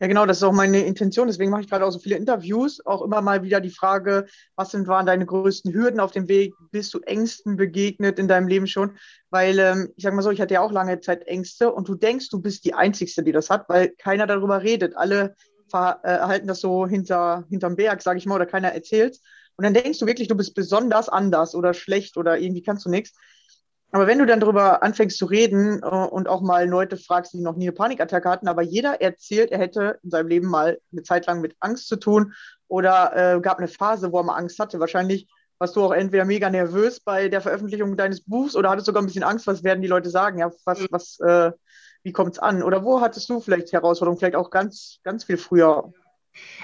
Ja, 0.00 0.08
genau, 0.08 0.26
das 0.26 0.38
ist 0.38 0.42
auch 0.42 0.52
meine 0.52 0.84
Intention. 0.84 1.28
Deswegen 1.28 1.50
mache 1.50 1.62
ich 1.62 1.68
gerade 1.70 1.86
auch 1.86 1.90
so 1.90 1.98
viele 2.00 2.16
Interviews. 2.16 2.84
Auch 2.84 3.02
immer 3.02 3.20
mal 3.22 3.42
wieder 3.42 3.60
die 3.60 3.70
Frage, 3.70 4.26
was 4.56 4.72
sind, 4.72 4.88
waren 4.88 5.06
deine 5.06 5.24
größten 5.24 5.72
Hürden 5.72 6.00
auf 6.00 6.10
dem 6.10 6.28
Weg? 6.28 6.52
Bist 6.72 6.92
du 6.94 7.00
Ängsten 7.00 7.56
begegnet 7.56 8.18
in 8.18 8.26
deinem 8.26 8.48
Leben 8.48 8.66
schon? 8.66 8.96
Weil 9.30 9.58
ähm, 9.58 9.92
ich 9.96 10.02
sage 10.02 10.16
mal 10.16 10.22
so, 10.22 10.30
ich 10.30 10.40
hatte 10.40 10.54
ja 10.54 10.60
auch 10.60 10.72
lange 10.72 11.00
Zeit 11.00 11.26
Ängste 11.26 11.72
und 11.72 11.88
du 11.88 11.94
denkst, 11.94 12.28
du 12.30 12.40
bist 12.40 12.64
die 12.64 12.74
Einzige, 12.74 13.22
die 13.22 13.32
das 13.32 13.50
hat, 13.50 13.68
weil 13.68 13.90
keiner 13.96 14.26
darüber 14.26 14.62
redet. 14.62 14.96
Alle 14.96 15.36
äh, 15.72 16.40
das 16.44 16.60
so 16.60 16.86
hinter, 16.86 17.44
hinterm 17.48 17.76
Berg, 17.76 18.02
sage 18.02 18.18
ich 18.18 18.26
mal, 18.26 18.36
oder 18.36 18.46
keiner 18.46 18.72
erzählt. 18.72 19.18
Und 19.56 19.64
dann 19.64 19.74
denkst 19.74 19.98
du 19.98 20.06
wirklich, 20.06 20.28
du 20.28 20.36
bist 20.36 20.54
besonders 20.54 21.08
anders 21.08 21.54
oder 21.54 21.74
schlecht 21.74 22.16
oder 22.16 22.38
irgendwie 22.38 22.62
kannst 22.62 22.84
du 22.84 22.90
nichts. 22.90 23.16
Aber 23.94 24.08
wenn 24.08 24.18
du 24.18 24.26
dann 24.26 24.40
darüber 24.40 24.82
anfängst 24.82 25.16
zu 25.16 25.24
reden 25.24 25.80
äh, 25.80 25.86
und 25.86 26.28
auch 26.28 26.40
mal 26.40 26.68
Leute 26.68 26.96
fragst, 26.96 27.32
die 27.32 27.40
noch 27.40 27.54
nie 27.54 27.66
eine 27.66 27.72
Panikattacke 27.72 28.28
hatten, 28.28 28.48
aber 28.48 28.62
jeder 28.62 29.00
erzählt, 29.00 29.52
er 29.52 29.60
hätte 29.60 30.00
in 30.02 30.10
seinem 30.10 30.26
Leben 30.26 30.48
mal 30.48 30.80
eine 30.90 31.04
Zeit 31.04 31.26
lang 31.26 31.40
mit 31.40 31.54
Angst 31.60 31.86
zu 31.86 31.94
tun 31.94 32.34
oder 32.66 33.36
äh, 33.36 33.40
gab 33.40 33.58
eine 33.58 33.68
Phase, 33.68 34.10
wo 34.10 34.18
er 34.18 34.24
mal 34.24 34.34
Angst 34.34 34.58
hatte. 34.58 34.80
Wahrscheinlich 34.80 35.28
warst 35.58 35.76
du 35.76 35.84
auch 35.84 35.92
entweder 35.92 36.24
mega 36.24 36.50
nervös 36.50 36.98
bei 36.98 37.28
der 37.28 37.40
Veröffentlichung 37.40 37.96
deines 37.96 38.24
Buchs 38.24 38.56
oder 38.56 38.70
hattest 38.70 38.86
sogar 38.86 39.00
ein 39.00 39.06
bisschen 39.06 39.22
Angst, 39.22 39.46
was 39.46 39.62
werden 39.62 39.80
die 39.80 39.86
Leute 39.86 40.10
sagen? 40.10 40.40
Ja, 40.40 40.50
was, 40.64 40.80
mhm. 40.80 40.86
was, 40.90 41.20
äh, 41.20 41.52
wie 42.02 42.12
kommt 42.12 42.32
es 42.32 42.40
an? 42.40 42.64
Oder 42.64 42.84
wo 42.84 43.00
hattest 43.00 43.30
du 43.30 43.38
vielleicht 43.38 43.72
Herausforderungen, 43.72 44.18
vielleicht 44.18 44.34
auch 44.34 44.50
ganz, 44.50 44.98
ganz 45.04 45.22
viel 45.22 45.36
früher? 45.36 45.92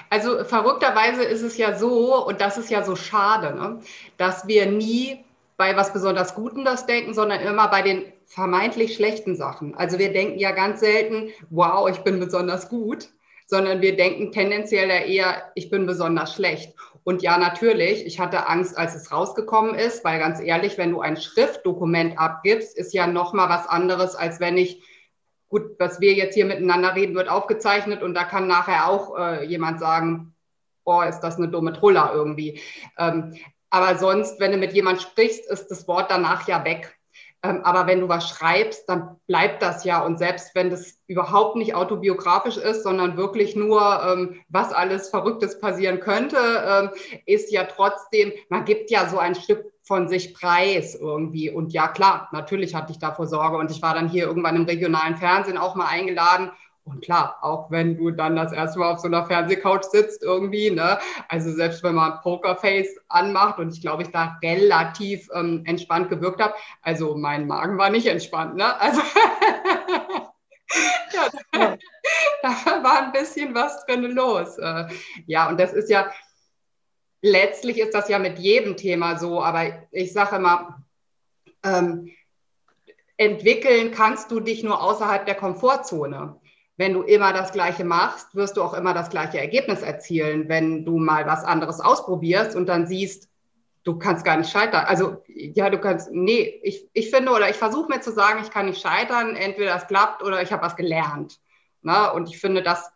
Also 0.09 0.43
verrückterweise 0.43 1.23
ist 1.23 1.43
es 1.43 1.55
ja 1.55 1.77
so, 1.77 2.27
und 2.27 2.41
das 2.41 2.57
ist 2.57 2.69
ja 2.69 2.83
so 2.83 2.97
schade, 2.97 3.55
ne, 3.55 3.79
dass 4.17 4.47
wir 4.47 4.69
nie 4.69 5.23
bei 5.61 5.77
was 5.77 5.93
besonders 5.93 6.33
Guten 6.33 6.65
das 6.65 6.87
denken, 6.87 7.13
sondern 7.13 7.39
immer 7.41 7.67
bei 7.67 7.83
den 7.83 8.01
vermeintlich 8.25 8.95
schlechten 8.95 9.35
Sachen. 9.35 9.75
Also 9.75 9.99
wir 9.99 10.11
denken 10.11 10.39
ja 10.39 10.53
ganz 10.53 10.79
selten, 10.79 11.29
wow, 11.51 11.87
ich 11.87 11.99
bin 11.99 12.19
besonders 12.19 12.67
gut, 12.67 13.09
sondern 13.45 13.79
wir 13.79 13.95
denken 13.95 14.31
tendenziell 14.31 14.89
eher, 14.89 15.51
ich 15.53 15.69
bin 15.69 15.85
besonders 15.85 16.33
schlecht. 16.33 16.73
Und 17.03 17.21
ja, 17.21 17.37
natürlich, 17.37 18.07
ich 18.07 18.19
hatte 18.19 18.47
Angst, 18.47 18.75
als 18.75 18.95
es 18.95 19.11
rausgekommen 19.11 19.75
ist, 19.75 20.03
weil 20.03 20.17
ganz 20.17 20.41
ehrlich, 20.41 20.79
wenn 20.79 20.89
du 20.89 20.99
ein 20.99 21.15
Schriftdokument 21.15 22.17
abgibst, 22.17 22.75
ist 22.75 22.95
ja 22.95 23.05
noch 23.05 23.33
mal 23.33 23.47
was 23.47 23.67
anderes, 23.67 24.15
als 24.15 24.39
wenn 24.39 24.57
ich 24.57 24.81
gut, 25.47 25.75
was 25.77 26.01
wir 26.01 26.13
jetzt 26.15 26.33
hier 26.33 26.45
miteinander 26.45 26.95
reden, 26.95 27.13
wird 27.13 27.29
aufgezeichnet 27.29 28.01
und 28.01 28.15
da 28.15 28.23
kann 28.23 28.47
nachher 28.47 28.89
auch 28.89 29.15
äh, 29.15 29.45
jemand 29.45 29.79
sagen, 29.79 30.33
boah, 30.83 31.05
ist 31.05 31.19
das 31.19 31.37
eine 31.37 31.49
dumme 31.49 31.73
Truller 31.73 32.13
irgendwie. 32.15 32.59
Ähm, 32.97 33.35
aber 33.71 33.97
sonst, 33.97 34.39
wenn 34.39 34.51
du 34.51 34.57
mit 34.57 34.73
jemand 34.73 35.01
sprichst, 35.01 35.49
ist 35.49 35.69
das 35.69 35.87
Wort 35.87 36.11
danach 36.11 36.47
ja 36.47 36.63
weg. 36.63 36.95
Ähm, 37.43 37.61
aber 37.63 37.87
wenn 37.87 38.01
du 38.01 38.09
was 38.09 38.29
schreibst, 38.29 38.87
dann 38.87 39.17
bleibt 39.27 39.63
das 39.63 39.83
ja. 39.83 40.05
Und 40.05 40.19
selbst 40.19 40.53
wenn 40.53 40.69
das 40.69 40.99
überhaupt 41.07 41.55
nicht 41.55 41.73
autobiografisch 41.73 42.57
ist, 42.57 42.83
sondern 42.83 43.17
wirklich 43.17 43.55
nur, 43.55 43.81
ähm, 44.05 44.41
was 44.49 44.73
alles 44.73 45.09
Verrücktes 45.09 45.59
passieren 45.59 45.99
könnte, 45.99 46.37
ähm, 46.37 46.89
ist 47.25 47.51
ja 47.51 47.63
trotzdem, 47.63 48.31
man 48.49 48.65
gibt 48.65 48.91
ja 48.91 49.07
so 49.09 49.17
ein 49.17 49.33
Stück 49.33 49.65
von 49.83 50.07
sich 50.07 50.35
preis 50.35 50.93
irgendwie. 50.93 51.49
Und 51.49 51.73
ja, 51.73 51.87
klar, 51.87 52.29
natürlich 52.31 52.75
hatte 52.75 52.91
ich 52.91 52.99
davor 52.99 53.25
Sorge. 53.25 53.57
Und 53.57 53.71
ich 53.71 53.81
war 53.81 53.95
dann 53.95 54.09
hier 54.09 54.25
irgendwann 54.25 54.55
im 54.55 54.65
regionalen 54.65 55.17
Fernsehen 55.17 55.57
auch 55.57 55.75
mal 55.75 55.87
eingeladen 55.87 56.51
und 56.83 57.01
klar, 57.01 57.37
auch 57.41 57.69
wenn 57.69 57.97
du 57.97 58.11
dann 58.11 58.35
das 58.35 58.51
erste 58.51 58.79
Mal 58.79 58.91
auf 58.91 58.99
so 58.99 59.07
einer 59.07 59.25
Fernsehcouch 59.25 59.83
sitzt 59.83 60.23
irgendwie, 60.23 60.71
ne, 60.71 60.99
also 61.29 61.51
selbst 61.51 61.83
wenn 61.83 61.95
man 61.95 62.19
Pokerface 62.21 62.99
anmacht 63.07 63.59
und 63.59 63.71
ich 63.71 63.81
glaube, 63.81 64.01
ich 64.03 64.09
da 64.09 64.39
relativ 64.41 65.29
ähm, 65.33 65.63
entspannt 65.65 66.09
gewirkt 66.09 66.41
habe, 66.41 66.55
also 66.81 67.15
mein 67.15 67.45
Magen 67.47 67.77
war 67.77 67.91
nicht 67.91 68.07
entspannt, 68.07 68.55
ne, 68.55 68.79
also 68.79 68.99
ja, 71.13 71.29
da, 71.51 71.77
da, 72.41 72.83
war 72.83 73.03
ein 73.03 73.11
bisschen 73.11 73.53
was 73.53 73.85
drin 73.85 74.03
los. 74.03 74.57
Äh, 74.57 74.87
ja, 75.27 75.49
und 75.49 75.59
das 75.59 75.73
ist 75.73 75.89
ja, 75.89 76.11
letztlich 77.21 77.79
ist 77.79 77.93
das 77.93 78.09
ja 78.09 78.17
mit 78.17 78.39
jedem 78.39 78.75
Thema 78.75 79.17
so, 79.19 79.43
aber 79.43 79.87
ich 79.91 80.13
sage 80.13 80.37
immer, 80.37 80.83
ähm, 81.63 82.09
entwickeln 83.17 83.91
kannst 83.91 84.31
du 84.31 84.39
dich 84.39 84.63
nur 84.63 84.81
außerhalb 84.81 85.27
der 85.27 85.35
Komfortzone 85.35 86.41
wenn 86.77 86.93
du 86.93 87.01
immer 87.01 87.33
das 87.33 87.51
Gleiche 87.51 87.83
machst, 87.83 88.35
wirst 88.35 88.57
du 88.57 88.63
auch 88.63 88.73
immer 88.73 88.93
das 88.93 89.09
gleiche 89.09 89.39
Ergebnis 89.39 89.81
erzielen. 89.81 90.49
Wenn 90.49 90.85
du 90.85 90.97
mal 90.97 91.25
was 91.27 91.43
anderes 91.43 91.79
ausprobierst 91.79 92.55
und 92.55 92.67
dann 92.67 92.87
siehst, 92.87 93.29
du 93.83 93.97
kannst 93.97 94.25
gar 94.25 94.37
nicht 94.37 94.51
scheitern. 94.51 94.85
Also 94.85 95.23
ja, 95.27 95.69
du 95.69 95.79
kannst, 95.79 96.11
nee, 96.11 96.59
ich, 96.63 96.87
ich 96.93 97.09
finde 97.09 97.31
oder 97.31 97.49
ich 97.49 97.55
versuche 97.55 97.89
mir 97.89 98.01
zu 98.01 98.11
sagen, 98.11 98.41
ich 98.41 98.51
kann 98.51 98.67
nicht 98.67 98.81
scheitern, 98.81 99.35
entweder 99.35 99.75
es 99.75 99.87
klappt 99.87 100.23
oder 100.23 100.41
ich 100.41 100.51
habe 100.51 100.63
was 100.63 100.75
gelernt. 100.75 101.39
Ne? 101.83 102.13
und 102.13 102.29
ich 102.29 102.39
finde, 102.39 102.61
das, 102.61 102.91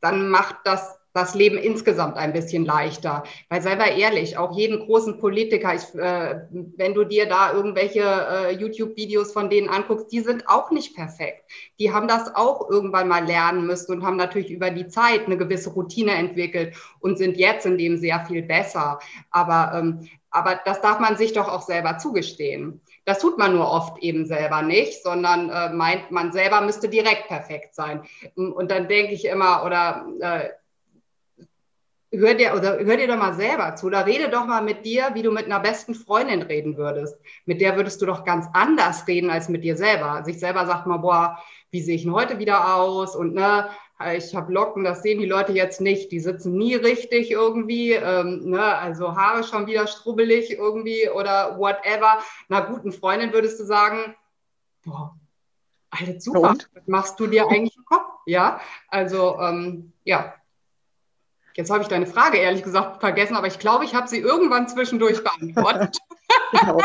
dann 0.00 0.28
macht 0.28 0.56
das 0.64 0.97
das 1.18 1.34
Leben 1.34 1.58
insgesamt 1.58 2.16
ein 2.16 2.32
bisschen 2.32 2.64
leichter. 2.64 3.24
Weil 3.48 3.60
sei 3.60 3.76
mal 3.76 3.98
ehrlich, 3.98 4.38
auch 4.38 4.56
jeden 4.56 4.78
großen 4.86 5.18
Politiker, 5.18 5.74
ich, 5.74 5.94
äh, 5.94 6.42
wenn 6.76 6.94
du 6.94 7.04
dir 7.04 7.26
da 7.26 7.52
irgendwelche 7.52 8.02
äh, 8.02 8.52
YouTube-Videos 8.54 9.32
von 9.32 9.50
denen 9.50 9.68
anguckst, 9.68 10.12
die 10.12 10.20
sind 10.20 10.48
auch 10.48 10.70
nicht 10.70 10.94
perfekt. 10.94 11.50
Die 11.80 11.92
haben 11.92 12.08
das 12.08 12.34
auch 12.34 12.70
irgendwann 12.70 13.08
mal 13.08 13.26
lernen 13.26 13.66
müssen 13.66 13.92
und 13.92 14.04
haben 14.04 14.16
natürlich 14.16 14.50
über 14.50 14.70
die 14.70 14.88
Zeit 14.88 15.26
eine 15.26 15.36
gewisse 15.36 15.70
Routine 15.70 16.12
entwickelt 16.12 16.74
und 17.00 17.18
sind 17.18 17.36
jetzt 17.36 17.66
in 17.66 17.78
dem 17.78 17.96
sehr 17.96 18.24
viel 18.26 18.42
besser. 18.42 19.00
Aber, 19.30 19.76
ähm, 19.76 20.08
aber 20.30 20.60
das 20.64 20.80
darf 20.80 21.00
man 21.00 21.16
sich 21.16 21.32
doch 21.32 21.48
auch 21.48 21.62
selber 21.62 21.98
zugestehen. 21.98 22.80
Das 23.06 23.18
tut 23.18 23.38
man 23.38 23.54
nur 23.54 23.70
oft 23.70 23.98
eben 24.02 24.26
selber 24.26 24.62
nicht, 24.62 25.02
sondern 25.02 25.50
äh, 25.50 25.70
meint, 25.70 26.10
man 26.10 26.30
selber 26.30 26.60
müsste 26.60 26.88
direkt 26.88 27.26
perfekt 27.26 27.74
sein. 27.74 28.02
Und 28.34 28.70
dann 28.70 28.86
denke 28.86 29.14
ich 29.14 29.24
immer, 29.24 29.64
oder 29.64 30.06
äh, 30.20 30.50
hör 32.10 32.34
dir, 32.34 32.54
oder 32.54 32.78
hör 32.78 32.96
dir 32.96 33.06
doch 33.06 33.18
mal 33.18 33.34
selber 33.34 33.74
zu 33.76 33.86
oder 33.86 34.06
rede 34.06 34.28
doch 34.30 34.46
mal 34.46 34.62
mit 34.62 34.84
dir, 34.84 35.10
wie 35.14 35.22
du 35.22 35.30
mit 35.30 35.46
einer 35.46 35.60
besten 35.60 35.94
Freundin 35.94 36.42
reden 36.42 36.76
würdest. 36.76 37.18
Mit 37.44 37.60
der 37.60 37.76
würdest 37.76 38.00
du 38.00 38.06
doch 38.06 38.24
ganz 38.24 38.46
anders 38.54 39.06
reden 39.06 39.30
als 39.30 39.48
mit 39.48 39.64
dir 39.64 39.76
selber. 39.76 40.22
Sich 40.24 40.38
selber 40.38 40.66
sagt 40.66 40.86
mal, 40.86 40.98
boah, 40.98 41.38
wie 41.70 41.82
sehe 41.82 41.96
ich 41.96 42.02
denn 42.02 42.14
heute 42.14 42.38
wieder 42.38 42.76
aus? 42.76 43.14
Und 43.14 43.34
ne, 43.34 43.68
ich 44.16 44.34
habe 44.34 44.52
Locken, 44.52 44.84
das 44.84 45.02
sehen 45.02 45.18
die 45.18 45.26
Leute 45.26 45.52
jetzt 45.52 45.80
nicht. 45.80 46.10
Die 46.12 46.20
sitzen 46.20 46.56
nie 46.56 46.74
richtig 46.74 47.30
irgendwie. 47.30 47.92
Ähm, 47.92 48.50
ne, 48.50 48.62
also 48.62 49.14
Haare 49.16 49.44
schon 49.44 49.66
wieder 49.66 49.86
strubbelig 49.86 50.50
irgendwie 50.52 51.10
oder 51.10 51.58
whatever. 51.58 52.18
Na 52.48 52.60
guten 52.60 52.92
Freundin 52.92 53.32
würdest 53.32 53.60
du 53.60 53.64
sagen, 53.64 54.14
boah, 54.84 55.14
alles 55.90 56.24
super. 56.24 56.54
Was 56.74 56.86
machst 56.86 57.20
du 57.20 57.26
dir 57.26 57.48
eigentlich 57.48 57.76
im 57.76 57.84
Kopf? 57.84 58.06
Ja, 58.26 58.60
also 58.88 59.38
ähm, 59.40 59.92
ja, 60.04 60.34
Jetzt 61.58 61.70
habe 61.70 61.82
ich 61.82 61.88
deine 61.88 62.06
Frage 62.06 62.38
ehrlich 62.38 62.62
gesagt 62.62 63.00
vergessen, 63.00 63.34
aber 63.34 63.48
ich 63.48 63.58
glaube, 63.58 63.84
ich 63.84 63.92
habe 63.92 64.06
sie 64.06 64.18
irgendwann 64.18 64.68
zwischendurch 64.68 65.24
beantwortet. 65.24 65.98
genau. 66.52 66.78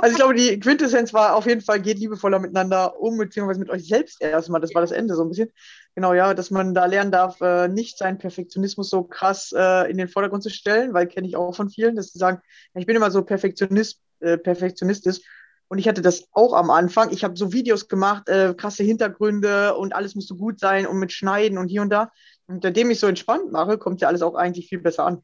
Also 0.00 0.12
ich 0.12 0.16
glaube, 0.16 0.32
die 0.32 0.58
Quintessenz 0.58 1.12
war 1.12 1.36
auf 1.36 1.44
jeden 1.44 1.60
Fall, 1.60 1.78
geht 1.78 1.98
liebevoller 1.98 2.38
miteinander 2.38 2.98
um, 2.98 3.18
beziehungsweise 3.18 3.60
mit 3.60 3.68
euch 3.68 3.86
selbst 3.86 4.22
erstmal. 4.22 4.62
Das 4.62 4.74
war 4.74 4.80
das 4.80 4.92
Ende 4.92 5.14
so 5.14 5.24
ein 5.24 5.28
bisschen. 5.28 5.52
Genau, 5.94 6.14
ja, 6.14 6.32
dass 6.32 6.50
man 6.50 6.72
da 6.72 6.86
lernen 6.86 7.12
darf, 7.12 7.38
äh, 7.42 7.68
nicht 7.68 7.98
seinen 7.98 8.16
Perfektionismus 8.16 8.88
so 8.88 9.02
krass 9.02 9.52
äh, 9.54 9.90
in 9.90 9.98
den 9.98 10.08
Vordergrund 10.08 10.42
zu 10.42 10.48
stellen, 10.48 10.94
weil 10.94 11.06
kenne 11.06 11.28
ich 11.28 11.36
auch 11.36 11.54
von 11.54 11.68
vielen, 11.68 11.94
dass 11.94 12.14
sie 12.14 12.18
sagen, 12.18 12.40
ich 12.74 12.86
bin 12.86 12.96
immer 12.96 13.10
so 13.10 13.22
Perfektionist, 13.24 14.00
äh, 14.20 14.38
perfektionistisch. 14.38 15.18
Und 15.68 15.76
ich 15.76 15.86
hatte 15.86 16.00
das 16.00 16.28
auch 16.32 16.54
am 16.54 16.70
Anfang. 16.70 17.10
Ich 17.10 17.24
habe 17.24 17.36
so 17.36 17.52
Videos 17.52 17.88
gemacht, 17.88 18.26
krasse 18.26 18.84
Hintergründe 18.84 19.74
und 19.74 19.94
alles 19.94 20.14
musste 20.14 20.34
gut 20.34 20.60
sein 20.60 20.86
und 20.86 20.98
mit 20.98 21.10
Schneiden 21.10 21.56
und 21.58 21.68
hier 21.68 21.80
und 21.82 21.90
da. 21.90 22.12
Und 22.46 22.62
seitdem 22.62 22.90
ich 22.90 23.00
so 23.00 23.06
entspannt 23.06 23.52
mache, 23.52 23.78
kommt 23.78 24.00
ja 24.00 24.08
alles 24.08 24.22
auch 24.22 24.34
eigentlich 24.34 24.68
viel 24.68 24.80
besser 24.80 25.06
an. 25.06 25.22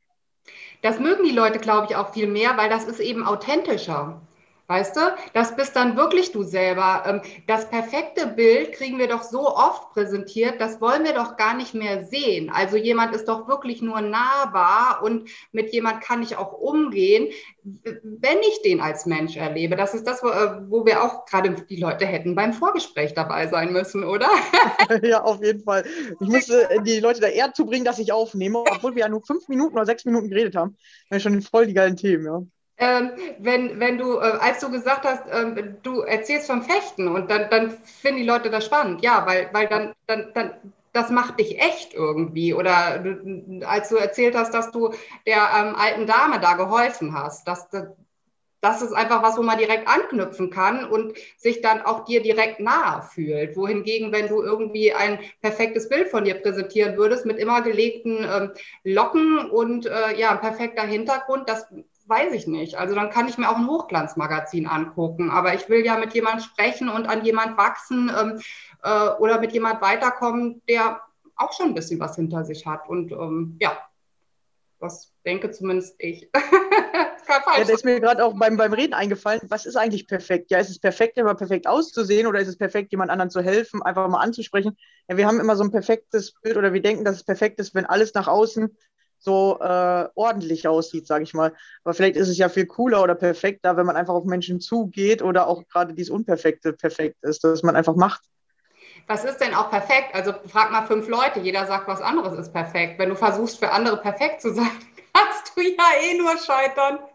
Das 0.83 0.99
mögen 0.99 1.25
die 1.25 1.33
Leute, 1.33 1.59
glaube 1.59 1.87
ich, 1.91 1.97
auch 1.97 2.13
viel 2.13 2.27
mehr, 2.27 2.57
weil 2.57 2.71
das 2.71 2.85
ist 2.85 3.01
eben 3.01 3.25
authentischer. 3.25 4.23
Weißt 4.71 4.95
du, 4.95 5.01
das 5.33 5.57
bist 5.57 5.75
dann 5.75 5.97
wirklich 5.97 6.31
du 6.31 6.45
selber. 6.45 7.03
Ähm, 7.05 7.23
das 7.49 7.69
perfekte 7.69 8.29
Bild 8.29 8.71
kriegen 8.71 9.01
wir 9.01 9.09
doch 9.09 9.25
so 9.25 9.49
oft 9.49 9.91
präsentiert, 9.91 10.61
das 10.61 10.81
wollen 10.81 11.03
wir 11.03 11.13
doch 11.13 11.37
gar 11.37 11.57
nicht 11.57 11.75
mehr 11.75 12.05
sehen. 12.05 12.51
Also 12.51 12.77
jemand 12.77 13.13
ist 13.13 13.27
doch 13.27 13.49
wirklich 13.49 13.83
nur 13.83 14.01
nahbar 14.01 15.03
und 15.03 15.29
mit 15.51 15.73
jemand 15.73 16.03
kann 16.03 16.23
ich 16.23 16.37
auch 16.37 16.53
umgehen, 16.53 17.33
wenn 17.65 18.39
ich 18.49 18.63
den 18.63 18.81
als 18.81 19.07
Mensch 19.07 19.37
erlebe. 19.37 19.75
Das 19.75 19.93
ist 19.93 20.07
das, 20.07 20.23
wo, 20.23 20.29
äh, 20.29 20.87
wir 20.87 21.03
auch 21.03 21.25
gerade 21.25 21.51
die 21.69 21.81
Leute 21.81 22.07
hätten 22.07 22.37
beim 22.37 22.53
Vorgespräch 22.53 23.13
dabei 23.13 23.49
sein 23.49 23.73
müssen, 23.73 24.05
oder? 24.05 24.29
ja, 25.03 25.25
auf 25.25 25.43
jeden 25.43 25.65
Fall. 25.65 25.85
Ich 26.21 26.29
musste 26.29 26.71
äh, 26.71 26.81
die 26.81 27.01
Leute 27.01 27.21
da 27.21 27.27
eher 27.27 27.53
zu 27.53 27.67
bringen, 27.67 27.85
dass 27.85 27.99
ich 27.99 28.13
aufnehme, 28.13 28.61
obwohl 28.61 28.95
wir 28.95 29.01
ja 29.01 29.09
nur 29.09 29.27
fünf 29.27 29.49
Minuten 29.49 29.75
oder 29.75 29.87
sechs 29.87 30.05
Minuten 30.05 30.31
geredet 30.31 30.55
haben. 30.55 30.77
Ist 31.11 31.25
schon 31.25 31.43
voll 31.43 31.67
die 31.67 31.75
geilen 31.75 31.97
Themen, 31.97 32.25
ja. 32.25 32.43
Ähm, 32.81 33.11
wenn, 33.39 33.79
wenn 33.79 33.99
du, 33.99 34.19
äh, 34.19 34.39
als 34.41 34.61
du 34.61 34.71
gesagt 34.71 35.05
hast, 35.05 35.25
ähm, 35.31 35.77
du 35.83 36.01
erzählst 36.01 36.47
vom 36.47 36.63
Fechten 36.63 37.09
und 37.09 37.31
dann, 37.31 37.51
dann 37.51 37.71
finden 37.71 38.21
die 38.21 38.27
Leute 38.27 38.49
das 38.51 38.65
spannend, 38.65 39.03
ja, 39.03 39.27
weil, 39.27 39.51
weil 39.53 39.69
dann, 39.69 39.93
dann, 40.07 40.33
dann, 40.33 40.55
das 40.93 41.11
macht 41.11 41.39
dich 41.39 41.61
echt 41.61 41.93
irgendwie. 41.93 42.55
Oder 42.55 42.99
du, 42.99 43.67
als 43.67 43.91
du 43.91 43.97
erzählt 43.97 44.35
hast, 44.35 44.55
dass 44.55 44.71
du 44.73 44.95
der 45.27 45.49
ähm, 45.59 45.77
alten 45.77 46.07
Dame 46.07 46.41
da 46.41 46.55
geholfen 46.55 47.15
hast, 47.15 47.47
das, 47.47 47.69
das, 47.69 47.85
das 48.63 48.83
ist 48.83 48.93
einfach 48.93 49.23
was, 49.23 49.37
wo 49.39 49.43
man 49.43 49.59
direkt 49.59 49.89
anknüpfen 49.89 50.51
kann 50.51 50.85
und 50.85 51.15
sich 51.39 51.61
dann 51.63 51.83
auch 51.83 52.05
dir 52.05 52.23
direkt 52.23 52.61
nahe 52.61 53.03
fühlt. 53.03 53.57
Wohingegen, 53.57 54.13
wenn 54.13 54.29
du 54.29 54.43
irgendwie 54.43 54.93
ein 54.93 55.19
perfektes 55.43 55.89
Bild 55.89 56.09
von 56.09 56.25
dir 56.25 56.35
präsentieren 56.35 56.97
würdest 56.97 57.27
mit 57.27 57.39
immer 57.39 57.63
gelegten 57.63 58.25
ähm, 58.25 58.53
Locken 58.85 59.51
und 59.51 59.87
äh, 59.87 60.19
ja, 60.19 60.35
perfekter 60.37 60.83
Hintergrund, 60.83 61.49
das 61.49 61.67
weiß 62.11 62.33
ich 62.35 62.47
nicht. 62.47 62.75
Also 62.75 62.95
dann 62.95 63.11
kann 63.11 63.29
ich 63.29 63.39
mir 63.39 63.49
auch 63.49 63.57
ein 63.57 63.69
Hochglanzmagazin 63.69 64.67
angucken. 64.67 65.31
Aber 65.31 65.55
ich 65.55 65.69
will 65.69 65.85
ja 65.87 65.97
mit 65.97 66.13
jemand 66.13 66.43
sprechen 66.43 66.89
und 66.89 67.09
an 67.09 67.25
jemand 67.25 67.57
wachsen 67.57 68.11
ähm, 68.21 68.41
äh, 68.83 69.11
oder 69.19 69.41
mit 69.41 69.53
jemand 69.53 69.81
weiterkommen, 69.81 70.61
der 70.69 71.01
auch 71.37 71.53
schon 71.53 71.69
ein 71.69 71.75
bisschen 71.75 72.01
was 72.01 72.17
hinter 72.17 72.45
sich 72.45 72.67
hat. 72.67 72.89
Und 72.89 73.13
ähm, 73.13 73.57
ja, 73.61 73.79
das 74.81 75.13
denke 75.25 75.51
zumindest 75.51 75.95
ich. 75.99 76.29
ja, 77.29 77.65
da 77.65 77.73
ist 77.73 77.85
mir 77.85 78.01
gerade 78.01 78.25
auch 78.25 78.35
beim, 78.37 78.57
beim 78.57 78.73
Reden 78.73 78.95
eingefallen, 78.95 79.43
was 79.49 79.67
ist 79.67 79.77
eigentlich 79.77 80.07
perfekt? 80.07 80.51
Ja, 80.51 80.59
ist 80.59 80.71
es 80.71 80.79
perfekt, 80.79 81.19
immer 81.19 81.35
perfekt 81.35 81.67
auszusehen 81.67 82.27
oder 82.27 82.41
ist 82.41 82.49
es 82.49 82.59
perfekt, 82.59 82.91
jemand 82.91 83.11
anderen 83.11 83.31
zu 83.31 83.41
helfen, 83.41 83.83
einfach 83.83 84.09
mal 84.09 84.21
anzusprechen? 84.21 84.77
Ja, 85.09 85.17
wir 85.17 85.27
haben 85.27 85.41
immer 85.41 85.57
so 85.57 85.65
ein 85.65 85.71
perfektes 85.71 86.35
Bild 86.43 86.57
oder 86.57 86.73
wir 86.73 86.83
denken, 86.83 87.05
dass 87.05 87.17
es 87.17 87.25
perfekt 87.25 87.61
ist, 87.61 87.75
wenn 87.75 87.87
alles 87.87 88.15
nach 88.15 88.27
außen 88.27 88.77
so 89.21 89.59
äh, 89.61 90.09
ordentlich 90.15 90.67
aussieht, 90.67 91.07
sage 91.07 91.25
ich 91.25 91.35
mal. 91.35 91.53
Aber 91.85 91.95
vielleicht 91.95 92.17
ist 92.17 92.29
es 92.29 92.39
ja 92.39 92.49
viel 92.49 92.67
cooler 92.67 93.03
oder 93.03 93.15
perfekter, 93.15 93.77
wenn 93.77 93.87
man 93.87 93.97
einfach 93.97 94.15
auf 94.15 94.25
Menschen 94.25 94.61
zugeht 94.61 95.23
oder 95.23 95.47
auch 95.47 95.63
gerade 95.69 95.95
dieses 95.95 96.11
Unperfekte 96.11 96.73
perfekt 96.73 97.17
ist, 97.23 97.45
dass 97.45 97.63
man 97.63 97.77
einfach 97.77 97.95
macht. 97.95 98.23
Was 99.07 99.25
ist 99.25 99.39
denn 99.39 99.55
auch 99.55 99.71
perfekt? 99.71 100.15
Also 100.15 100.33
frag 100.47 100.71
mal 100.71 100.87
fünf 100.87 101.09
Leute, 101.09 101.41
jeder 101.41 101.67
sagt, 101.67 101.89
was 101.89 102.01
anderes 102.01 102.39
ist 102.39 102.53
perfekt. 102.53 102.99
Wenn 102.99 103.09
du 103.09 103.17
versuchst, 103.17 103.59
für 103.59 103.71
andere 103.71 103.97
perfekt 103.97 104.41
zu 104.41 104.55
sein, 104.55 104.71
kannst 105.13 105.53
du 105.57 105.63
ja 105.63 105.85
eh 106.03 106.19
nur 106.19 106.37
scheitern. 106.39 106.99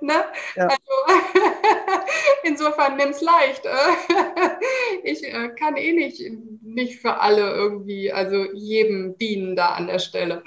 Ne? 0.00 0.24
Ja. 0.54 0.68
Also, 0.68 1.18
insofern 2.44 2.96
nimm 2.96 3.08
es 3.08 3.20
leicht. 3.20 3.62
Ich 5.02 5.24
äh, 5.24 5.48
kann 5.58 5.76
eh 5.76 5.92
nicht, 5.92 6.22
nicht 6.62 7.00
für 7.00 7.18
alle 7.18 7.50
irgendwie, 7.50 8.12
also 8.12 8.44
jedem 8.52 9.18
dienen 9.18 9.56
da 9.56 9.70
an 9.70 9.88
der 9.88 9.98
Stelle. 9.98 10.44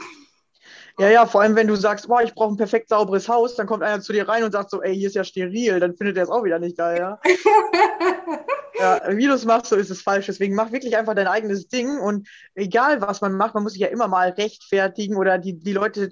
Ja, 1.02 1.10
ja, 1.10 1.26
vor 1.26 1.42
allem 1.42 1.56
wenn 1.56 1.66
du 1.66 1.76
sagst, 1.76 2.08
boah, 2.08 2.22
ich 2.22 2.36
brauche 2.36 2.54
ein 2.54 2.58
perfekt 2.58 2.90
sauberes 2.90 3.28
Haus, 3.28 3.56
dann 3.56 3.66
kommt 3.66 3.82
einer 3.82 4.02
zu 4.02 4.14
dir 4.14 4.30
rein 4.30 4.44
und 4.44 4.52
sagt 4.52 4.70
so, 4.70 4.84
ey, 4.84 4.96
hier 4.96 5.08
ist 5.08 5.16
ja 5.16 5.24
steril, 5.24 5.80
dann 5.80 5.96
findet 5.96 6.16
er 6.16 6.26
es 6.26 6.30
auch 6.30 6.44
wieder 6.44 6.60
nicht 6.60 6.78
geil, 6.78 7.00
ja. 7.00 7.20
ja, 8.80 9.18
wie 9.18 9.26
du 9.26 9.34
es 9.34 9.44
machst, 9.44 9.66
so 9.66 9.78
ist 9.78 9.90
es 9.90 10.04
falsch. 10.04 10.28
Deswegen 10.28 10.54
mach 10.54 10.72
wirklich 10.72 10.96
einfach 10.96 11.16
dein 11.16 11.26
eigenes 11.26 11.68
Ding 11.68 11.98
und 11.98 12.30
egal 12.54 13.02
was 13.02 13.20
man 13.20 13.34
macht, 13.34 13.56
man 13.56 13.64
muss 13.64 13.74
sich 13.74 13.82
ja 13.82 13.88
immer 13.88 14.08
mal 14.08 14.30
rechtfertigen 14.30 15.16
oder 15.16 15.40
die, 15.40 15.58
die 15.58 15.74
Leute 15.74 16.12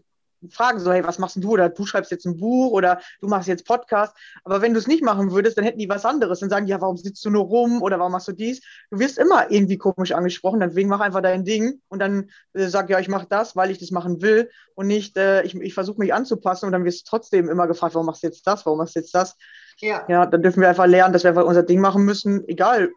fragen 0.49 0.79
so, 0.79 0.91
hey, 0.91 1.03
was 1.03 1.19
machst 1.19 1.35
du? 1.35 1.51
Oder 1.51 1.69
du 1.69 1.85
schreibst 1.85 2.11
jetzt 2.11 2.25
ein 2.25 2.37
Buch 2.37 2.71
oder 2.71 2.99
du 3.21 3.27
machst 3.27 3.47
jetzt 3.47 3.65
Podcast. 3.65 4.15
Aber 4.43 4.61
wenn 4.61 4.73
du 4.73 4.79
es 4.79 4.87
nicht 4.87 5.03
machen 5.03 5.31
würdest, 5.31 5.57
dann 5.57 5.65
hätten 5.65 5.79
die 5.79 5.89
was 5.89 6.05
anderes. 6.05 6.39
Dann 6.39 6.49
sagen 6.49 6.65
die, 6.65 6.71
ja, 6.71 6.81
warum 6.81 6.97
sitzt 6.97 7.23
du 7.25 7.29
nur 7.29 7.43
rum 7.43 7.81
oder 7.81 7.99
warum 7.99 8.11
machst 8.11 8.27
du 8.27 8.31
dies? 8.31 8.61
Du 8.89 8.99
wirst 8.99 9.17
immer 9.17 9.51
irgendwie 9.51 9.77
komisch 9.77 10.11
angesprochen, 10.11 10.59
deswegen 10.59 10.89
mach 10.89 11.01
einfach 11.01 11.21
dein 11.21 11.43
Ding 11.43 11.81
und 11.89 11.99
dann 11.99 12.29
äh, 12.53 12.67
sag, 12.67 12.89
ja, 12.89 12.99
ich 12.99 13.09
mache 13.09 13.27
das, 13.29 13.55
weil 13.55 13.71
ich 13.71 13.79
das 13.79 13.91
machen 13.91 14.21
will 14.21 14.49
und 14.75 14.87
nicht, 14.87 15.17
äh, 15.17 15.43
ich, 15.43 15.55
ich 15.55 15.73
versuche 15.73 15.99
mich 15.99 16.13
anzupassen 16.13 16.65
und 16.65 16.71
dann 16.71 16.85
wirst 16.85 17.01
du 17.01 17.09
trotzdem 17.09 17.49
immer 17.49 17.67
gefragt, 17.67 17.95
warum 17.95 18.05
machst 18.05 18.23
du 18.23 18.27
jetzt 18.27 18.45
das, 18.47 18.65
warum 18.65 18.79
machst 18.79 18.95
du 18.95 18.99
jetzt 18.99 19.13
das? 19.13 19.35
Ja. 19.79 20.05
ja, 20.09 20.25
dann 20.25 20.43
dürfen 20.43 20.61
wir 20.61 20.69
einfach 20.69 20.87
lernen, 20.87 21.13
dass 21.13 21.23
wir 21.23 21.29
einfach 21.29 21.45
unser 21.45 21.63
Ding 21.63 21.79
machen 21.79 22.03
müssen, 22.03 22.47
egal 22.47 22.91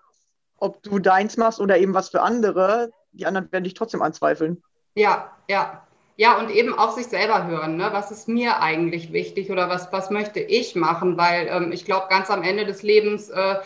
ob 0.57 0.83
du 0.83 0.99
deins 0.99 1.37
machst 1.37 1.61
oder 1.61 1.79
eben 1.79 1.95
was 1.95 2.09
für 2.09 2.23
andere, 2.23 2.91
die 3.13 3.27
anderen 3.27 3.51
werden 3.51 3.65
dich 3.65 3.75
trotzdem 3.75 4.03
anzweifeln. 4.03 4.63
Ja, 4.95 5.33
ja, 5.49 5.87
ja, 6.23 6.39
und 6.39 6.51
eben 6.51 6.73
auf 6.73 6.93
sich 6.93 7.07
selber 7.07 7.49
hören. 7.49 7.77
Ne? 7.77 7.89
Was 7.91 8.13
ist 8.13 8.29
mir 8.29 8.63
eigentlich 8.63 9.13
wichtig 9.13 9.51
oder 9.51 9.69
was, 9.69 9.93
was 9.93 10.09
möchte 10.09 10.39
ich 10.39 10.77
machen? 10.77 11.19
Weil 11.19 11.49
ähm, 11.51 11.73
ich 11.73 11.85
glaube, 11.85 12.07
ganz 12.11 12.31
am 12.31 12.45
Ende 12.45 12.65
des 12.65 12.85
Lebens 12.85 13.29
äh, 13.29 13.57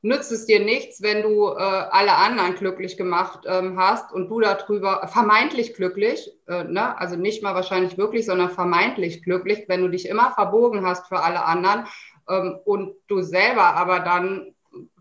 nützt 0.00 0.32
es 0.32 0.46
dir 0.46 0.64
nichts, 0.64 1.02
wenn 1.02 1.20
du 1.20 1.48
äh, 1.48 1.58
alle 1.58 2.14
anderen 2.14 2.54
glücklich 2.54 2.96
gemacht 2.96 3.40
ähm, 3.46 3.78
hast 3.78 4.14
und 4.14 4.30
du 4.30 4.40
darüber 4.40 5.06
vermeintlich 5.08 5.74
glücklich, 5.74 6.32
äh, 6.48 6.64
ne? 6.64 6.98
also 6.98 7.16
nicht 7.16 7.42
mal 7.42 7.54
wahrscheinlich 7.54 7.98
wirklich, 7.98 8.24
sondern 8.24 8.48
vermeintlich 8.48 9.22
glücklich, 9.22 9.66
wenn 9.68 9.82
du 9.82 9.88
dich 9.88 10.08
immer 10.08 10.32
verbogen 10.32 10.86
hast 10.86 11.06
für 11.06 11.20
alle 11.20 11.44
anderen 11.44 11.86
ähm, 12.30 12.60
und 12.64 12.94
du 13.08 13.20
selber 13.20 13.74
aber 13.74 14.00
dann 14.00 14.54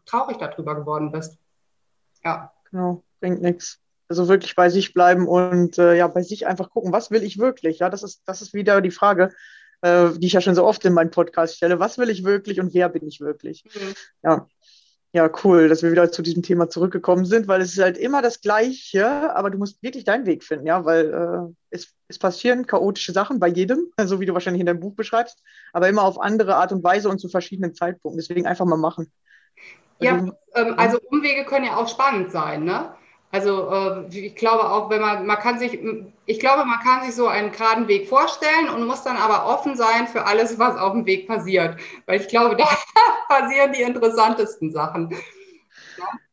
traurig 0.06 0.36
darüber 0.36 0.76
geworden 0.76 1.14
bist. 1.14 1.38
Ja. 2.26 2.52
Genau, 2.70 3.04
bringt 3.22 3.42
nichts. 3.42 3.80
Also 4.10 4.28
wirklich 4.28 4.56
bei 4.56 4.70
sich 4.70 4.94
bleiben 4.94 5.28
und 5.28 5.78
äh, 5.78 5.96
ja, 5.96 6.08
bei 6.08 6.24
sich 6.24 6.48
einfach 6.48 6.72
gucken, 6.72 6.92
was 6.92 7.12
will 7.12 7.24
ich 7.24 7.38
wirklich? 7.38 7.80
Ja, 7.80 7.90
das 7.90 8.04
ist, 8.04 8.24
das 8.26 8.42
ist 8.42 8.54
wieder 8.54 8.82
die 8.82 8.92
Frage, 8.92 9.32
äh, 9.82 10.10
die 10.18 10.28
ich 10.28 10.34
ja 10.34 10.42
schon 10.42 10.56
so 10.56 10.66
oft 10.66 10.84
in 10.84 10.94
meinem 10.94 11.12
Podcast 11.12 11.56
stelle. 11.58 11.80
Was 11.80 11.98
will 11.98 12.10
ich 12.10 12.24
wirklich 12.24 12.60
und 12.60 12.74
wer 12.74 12.90
bin 12.90 13.08
ich 13.08 13.22
wirklich? 13.22 13.64
Mhm. 13.66 13.94
Ja. 14.24 14.48
Ja, 15.12 15.28
cool, 15.44 15.70
dass 15.70 15.82
wir 15.82 15.92
wieder 15.92 16.12
zu 16.12 16.22
diesem 16.22 16.44
Thema 16.44 16.70
zurückgekommen 16.70 17.26
sind, 17.26 17.48
weil 17.48 17.62
es 17.62 17.74
ist 17.74 17.82
halt 17.82 17.98
immer 17.98 18.22
das 18.22 18.42
Gleiche, 18.42 19.36
aber 19.36 19.50
du 19.50 19.58
musst 19.58 19.82
wirklich 19.82 20.04
deinen 20.04 20.28
Weg 20.28 20.44
finden, 20.44 20.68
ja, 20.68 20.86
weil 20.86 21.12
äh, 21.12 21.54
es, 21.72 21.96
es 22.08 22.20
passieren 22.20 22.68
chaotische 22.68 23.12
Sachen 23.12 23.40
bei 23.40 23.48
jedem, 23.48 23.92
so 24.06 24.20
wie 24.20 24.28
du 24.28 24.34
wahrscheinlich 24.34 24.60
in 24.60 24.68
deinem 24.68 24.80
Buch 24.80 24.94
beschreibst, 24.94 25.42
aber 25.74 25.90
immer 25.90 26.04
auf 26.04 26.22
andere 26.22 26.58
Art 26.58 26.72
und 26.72 26.84
Weise 26.84 27.10
und 27.10 27.18
zu 27.18 27.28
verschiedenen 27.28 27.74
Zeitpunkten. 27.74 28.20
Deswegen 28.20 28.46
einfach 28.46 28.66
mal 28.66 28.78
machen. 28.78 29.12
Ja, 30.00 30.14
also, 30.14 30.34
ähm, 30.54 30.74
also 30.78 31.00
Umwege 31.10 31.44
können 31.46 31.66
ja 31.66 31.78
auch 31.78 31.90
spannend 31.90 32.32
sein, 32.32 32.64
ne? 32.64 32.94
Also 33.32 33.70
äh, 33.70 34.18
ich 34.18 34.36
glaube 34.36 34.64
auch, 34.70 34.90
wenn 34.90 35.02
man, 35.02 35.26
man 35.26 35.38
kann 35.38 35.60
sich, 35.60 35.80
ich 36.26 36.40
glaube, 36.40 36.66
man 36.66 36.80
kann 36.80 37.06
sich 37.06 37.14
so 37.14 37.28
einen 37.28 37.52
geraden 37.52 37.88
Weg 37.88 38.08
vorstellen 38.08 38.70
und 38.74 38.88
muss 38.88 39.04
dann 39.04 39.18
aber 39.18 39.46
offen 39.46 39.76
sein 39.76 40.08
für 40.08 40.26
alles, 40.26 40.58
was 40.58 40.78
auf 40.78 40.94
dem 40.94 41.06
Weg 41.06 41.28
passiert. 41.28 41.78
Weil 42.08 42.22
ich 42.22 42.28
glaube, 42.28 42.56
da 42.56 42.66
passieren 43.30 43.74
die 43.74 43.84
interessantesten 43.84 44.72
Sachen. 44.72 45.16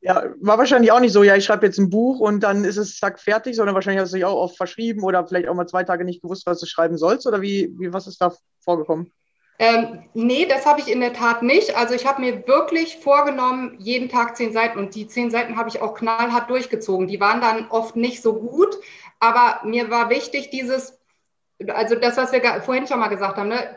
Ja, 0.01 0.23
war 0.41 0.57
wahrscheinlich 0.57 0.93
auch 0.93 1.01
nicht 1.01 1.13
so, 1.13 1.23
ja, 1.23 1.37
ich 1.37 1.45
schreibe 1.45 1.67
jetzt 1.67 1.79
ein 1.79 1.91
Buch 1.91 2.21
und 2.21 2.41
dann 2.41 2.65
ist 2.65 2.77
es 2.77 2.99
zack 2.99 3.19
fertig, 3.21 3.57
sondern 3.57 3.75
wahrscheinlich 3.75 4.01
hast 4.01 4.13
du 4.13 4.17
dich 4.17 4.25
auch 4.25 4.37
oft 4.37 4.57
verschrieben 4.57 5.03
oder 5.03 5.27
vielleicht 5.27 5.49
auch 5.49 5.55
mal 5.55 5.67
zwei 5.67 5.83
Tage 5.83 6.05
nicht 6.05 6.23
gewusst, 6.23 6.47
was 6.47 6.61
du 6.61 6.67
schreiben 6.67 6.97
sollst 6.97 7.27
oder 7.27 7.43
wie, 7.43 7.75
wie 7.79 7.93
was 7.93 8.07
ist 8.07 8.21
da 8.21 8.33
vorgekommen? 8.61 9.11
Ähm, 9.59 10.05
nee, 10.13 10.47
das 10.47 10.67
habe 10.67 10.81
ich 10.81 10.89
in 10.89 11.01
der 11.01 11.15
Tat 11.15 11.43
nicht. 11.43 11.77
Also 11.77 11.95
ich 11.95 12.07
habe 12.07 12.21
mir 12.21 12.47
wirklich 12.47 12.99
vorgenommen, 12.99 13.77
jeden 13.79 14.09
Tag 14.09 14.37
zehn 14.37 14.53
Seiten 14.53 14.79
und 14.79 14.95
die 14.95 15.07
zehn 15.07 15.31
Seiten 15.31 15.57
habe 15.57 15.69
ich 15.69 15.81
auch 15.81 15.95
knallhart 15.95 16.51
durchgezogen. 16.51 17.07
Die 17.07 17.21
waren 17.21 17.41
dann 17.41 17.69
oft 17.71 17.97
nicht 17.97 18.23
so 18.23 18.35
gut, 18.35 18.77
aber 19.19 19.61
mir 19.65 19.91
war 19.91 20.11
wichtig, 20.11 20.51
dieses, 20.51 20.99
also 21.69 21.95
das, 21.95 22.19
was 22.19 22.33
wir 22.33 22.43
vorhin 22.61 22.87
schon 22.87 23.01
mal 23.01 23.09
gesagt 23.09 23.39
haben, 23.39 23.49
ne? 23.49 23.75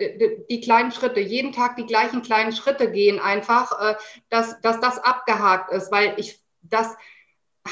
die, 0.49 0.59
kleinen 0.59 0.91
Schritte, 0.91 1.21
jeden 1.21 1.53
Tag 1.53 1.77
die 1.77 1.85
gleichen 1.85 2.23
kleinen 2.23 2.51
Schritte 2.51 2.91
gehen 2.91 3.19
einfach, 3.19 3.71
äh, 3.81 3.95
dass, 4.29 4.59
dass 4.59 4.81
das 4.81 4.99
abgehakt 4.99 5.71
ist, 5.71 5.91
weil 5.93 6.13
ich 6.17 6.41
das 6.61 6.97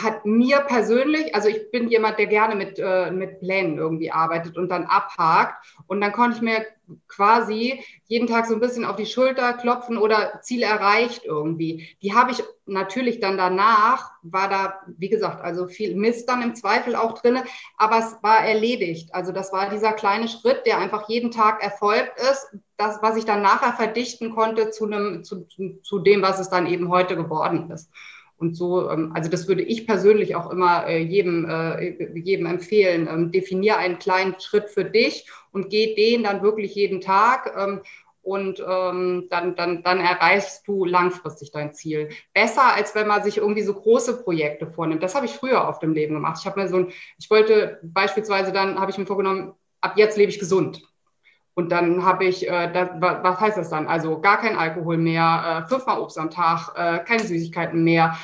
hat 0.01 0.25
mir 0.25 0.59
persönlich, 0.61 1.33
also 1.35 1.49
ich 1.49 1.71
bin 1.71 1.87
jemand, 1.89 2.19
der 2.19 2.27
gerne 2.27 2.55
mit, 2.55 2.79
äh, 2.79 3.11
mit 3.11 3.39
Plänen 3.39 3.77
irgendwie 3.77 4.11
arbeitet 4.11 4.57
und 4.57 4.69
dann 4.69 4.85
abhakt. 4.85 5.65
Und 5.87 6.01
dann 6.01 6.11
konnte 6.11 6.37
ich 6.37 6.41
mir 6.41 6.65
quasi 7.07 7.83
jeden 8.05 8.27
Tag 8.27 8.45
so 8.47 8.53
ein 8.53 8.59
bisschen 8.59 8.85
auf 8.85 8.95
die 8.95 9.05
Schulter 9.05 9.53
klopfen 9.53 9.97
oder 9.97 10.39
Ziel 10.41 10.63
erreicht 10.63 11.25
irgendwie. 11.25 11.95
Die 12.01 12.13
habe 12.13 12.31
ich 12.31 12.43
natürlich 12.65 13.19
dann 13.19 13.37
danach, 13.37 14.11
war 14.21 14.49
da, 14.49 14.79
wie 14.97 15.09
gesagt, 15.09 15.41
also 15.41 15.67
viel 15.67 15.95
Mist 15.95 16.29
dann 16.29 16.41
im 16.41 16.55
Zweifel 16.55 16.95
auch 16.95 17.19
drin, 17.19 17.39
aber 17.77 17.99
es 17.99 18.15
war 18.23 18.45
erledigt. 18.45 19.13
Also 19.13 19.31
das 19.31 19.51
war 19.51 19.69
dieser 19.69 19.93
kleine 19.93 20.27
Schritt, 20.27 20.65
der 20.65 20.77
einfach 20.79 21.09
jeden 21.09 21.31
Tag 21.31 21.61
erfolgt 21.63 22.19
ist, 22.19 22.47
das, 22.77 23.01
was 23.01 23.17
ich 23.17 23.25
dann 23.25 23.41
nachher 23.41 23.73
verdichten 23.73 24.33
konnte 24.35 24.69
zu, 24.69 24.85
einem, 24.85 25.23
zu, 25.23 25.47
zu 25.83 25.99
dem, 25.99 26.21
was 26.21 26.39
es 26.39 26.49
dann 26.49 26.67
eben 26.67 26.89
heute 26.89 27.15
geworden 27.15 27.71
ist. 27.71 27.89
Und 28.37 28.55
so, 28.55 28.89
ähm, 28.89 29.11
also 29.15 29.29
das 29.29 29.47
würde 29.47 29.63
ich 29.63 29.87
persönlich 29.87 30.35
auch 30.35 30.51
immer 30.51 30.87
äh, 30.87 30.99
jedem, 30.99 31.49
äh, 31.49 32.19
jedem 32.19 32.45
empfehlen. 32.45 33.07
Ähm, 33.11 33.31
definier 33.31 33.77
einen 33.77 33.99
kleinen 33.99 34.39
Schritt 34.39 34.69
für 34.69 34.85
dich 34.85 35.29
und 35.51 35.69
geh 35.69 35.95
den 35.95 36.23
dann 36.23 36.43
wirklich 36.43 36.75
jeden 36.75 37.01
Tag. 37.01 37.53
Ähm, 37.57 37.81
und 38.21 38.59
dann, 38.59 39.29
dann, 39.29 39.55
dann 39.55 39.99
erreichst 40.01 40.67
du 40.67 40.83
langfristig 40.83 41.51
dein 41.51 41.73
Ziel. 41.73 42.09
Besser, 42.33 42.73
als 42.75 42.93
wenn 42.93 43.07
man 43.07 43.23
sich 43.23 43.37
irgendwie 43.37 43.61
so 43.61 43.73
große 43.73 44.21
Projekte 44.21 44.67
vornimmt. 44.67 45.01
Das 45.01 45.15
habe 45.15 45.25
ich 45.25 45.31
früher 45.31 45.65
auf 45.65 45.79
dem 45.79 45.93
Leben 45.93 46.15
gemacht. 46.15 46.37
Ich 46.41 46.45
habe 46.45 46.59
mir 46.59 46.67
so 46.67 46.75
ein, 46.75 46.91
ich 47.17 47.29
wollte 47.29 47.79
beispielsweise 47.83 48.51
dann, 48.51 48.81
habe 48.81 48.91
ich 48.91 48.97
mir 48.97 49.05
vorgenommen, 49.05 49.53
ab 49.79 49.93
jetzt 49.95 50.17
lebe 50.17 50.29
ich 50.29 50.39
gesund. 50.39 50.81
Und 51.57 51.71
dann 51.71 52.05
habe 52.05 52.25
ich, 52.25 52.47
äh, 52.47 52.71
das, 52.71 52.89
was 52.99 53.39
heißt 53.39 53.57
das 53.57 53.69
dann? 53.71 53.87
Also 53.87 54.21
gar 54.21 54.37
kein 54.37 54.55
Alkohol 54.55 54.97
mehr, 54.97 55.63
äh, 55.65 55.67
fünfmal 55.67 55.99
Obst 55.99 56.19
am 56.19 56.29
Tag, 56.29 56.71
äh, 56.75 56.99
keine 56.99 57.23
Süßigkeiten 57.23 57.83
mehr, 57.83 58.15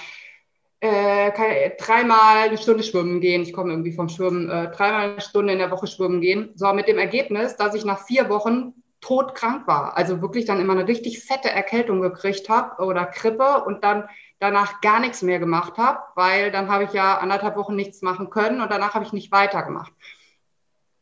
äh, 0.80 1.32
keine, 1.32 1.72
dreimal 1.80 2.50
eine 2.50 2.60
Stunde 2.60 2.84
schwimmen 2.84 3.22
gehen. 3.22 3.41
Ich 3.41 3.52
komme 3.52 3.72
irgendwie 3.72 3.91
vom 3.91 4.08
Schwimmen, 4.08 4.52
äh, 4.52 4.69
dreimal 4.69 5.13
eine 5.13 5.22
Stunde 5.22 5.52
in 5.52 5.58
der 5.58 5.72
Woche 5.72 5.88
schwimmen 5.88 6.22
gehen. 6.22 6.52
So 6.54 6.72
mit 6.74 6.88
dem 6.88 7.00
Ergebnis, 7.00 7.56
dass 7.56 7.74
ich 7.74 7.86
nach 7.86 8.06
vier 8.06 8.30
Wochen 8.30 8.74
todkrank 9.02 9.65
war. 9.65 9.98
Also 9.98 10.22
wirklich 10.22 10.46
dann 10.46 10.62
immer 10.62 10.74
eine 10.74 10.88
richtig 10.88 11.24
fette 11.24 11.50
Erkältung 11.50 12.02
gekriegt 12.02 12.50
habe 12.50 12.84
oder 12.84 13.04
Krippe 13.08 13.63
und 13.65 13.84
dann 13.84 14.08
danach 14.38 14.80
gar 14.82 15.00
nichts 15.00 15.24
mehr 15.24 15.39
gemacht 15.39 15.80
habe, 15.80 16.00
weil 16.13 16.52
dann 16.52 16.69
habe 16.69 16.84
ich 16.84 16.93
ja 16.93 17.17
anderthalb 17.17 17.56
Wochen 17.56 17.76
nichts 17.76 18.04
machen 18.04 18.30
können 18.30 18.62
und 18.62 18.72
danach 18.72 18.93
habe 18.93 19.06
ich 19.06 19.12
nicht 19.12 19.32
weitergemacht. 19.32 19.91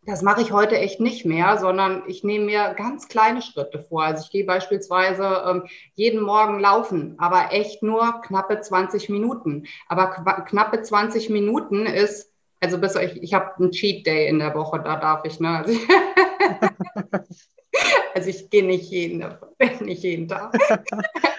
Das 0.03 0.23
mache 0.23 0.41
ich 0.41 0.51
heute 0.51 0.79
echt 0.79 0.99
nicht 0.99 1.25
mehr, 1.25 1.59
sondern 1.59 2.01
ich 2.07 2.23
nehme 2.23 2.45
mir 2.45 2.73
ganz 2.75 3.07
kleine 3.07 3.43
Schritte 3.43 3.85
vor. 3.87 4.03
Also 4.03 4.23
ich 4.23 4.31
gehe 4.31 4.45
beispielsweise 4.45 5.43
ähm, 5.47 5.67
jeden 5.93 6.21
Morgen 6.21 6.59
laufen, 6.59 7.13
aber 7.19 7.51
echt 7.51 7.83
nur 7.83 8.19
knappe 8.21 8.61
20 8.61 9.09
Minuten. 9.09 9.67
Aber 9.87 10.07
knappe 10.47 10.81
20 10.81 11.29
Minuten 11.29 11.85
ist, 11.85 12.33
also 12.59 12.79
bis 12.79 12.95
ich, 12.95 13.21
ich 13.21 13.35
habe 13.35 13.55
einen 13.57 13.71
Cheat 13.71 14.07
Day 14.07 14.27
in 14.27 14.39
der 14.39 14.55
Woche, 14.55 14.81
da 14.83 14.95
darf 14.95 15.23
ich, 15.23 15.39
ne? 15.39 15.49
Also 15.49 15.71
ich, 15.71 15.87
also 18.15 18.29
ich 18.29 18.49
gehe 18.49 18.65
nicht 18.65 18.89
jeden, 18.89 19.23
nicht 19.81 20.01
jeden 20.01 20.27
Tag. 20.27 20.57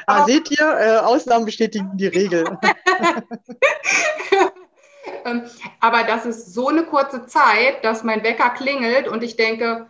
ah, 0.07 0.25
seht 0.25 0.53
ihr, 0.53 0.79
äh, 0.79 0.99
Ausnahmen 0.99 1.47
bestätigen 1.47 1.97
die 1.97 2.07
Regel. 2.07 2.45
Ähm, 5.25 5.43
aber 5.81 6.05
das 6.05 6.27
ist 6.27 6.55
so 6.55 6.69
eine 6.69 6.85
kurze 6.85 7.27
Zeit, 7.27 7.85
dass 7.85 8.05
mein 8.05 8.23
Wecker 8.23 8.51
klingelt 8.51 9.09
und 9.09 9.23
ich 9.23 9.37
denke, 9.37 9.87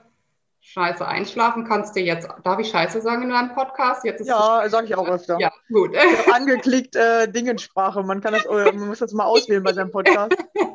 Scheiße 0.64 1.06
einschlafen 1.06 1.64
kannst 1.66 1.96
du 1.96 2.00
jetzt, 2.00 2.28
darf 2.44 2.60
ich 2.60 2.70
Scheiße 2.70 3.00
sagen 3.00 3.24
in 3.24 3.30
deinem 3.30 3.52
Podcast? 3.52 4.04
Jetzt 4.04 4.24
ja, 4.24 4.62
sage 4.68 4.86
ich 4.86 4.94
auch 4.94 5.08
öfter. 5.08 5.36
Ja, 5.40 5.50
gut. 5.68 5.96
Angeklickt 6.32 6.94
äh, 6.94 7.26
Dingensprache, 7.28 8.04
man 8.04 8.20
kann 8.20 8.32
das, 8.34 8.44
man 8.46 8.88
muss 8.88 9.00
das 9.00 9.12
mal 9.12 9.24
auswählen 9.24 9.62
bei 9.62 9.72
seinem 9.72 9.90
Podcast. 9.90 10.36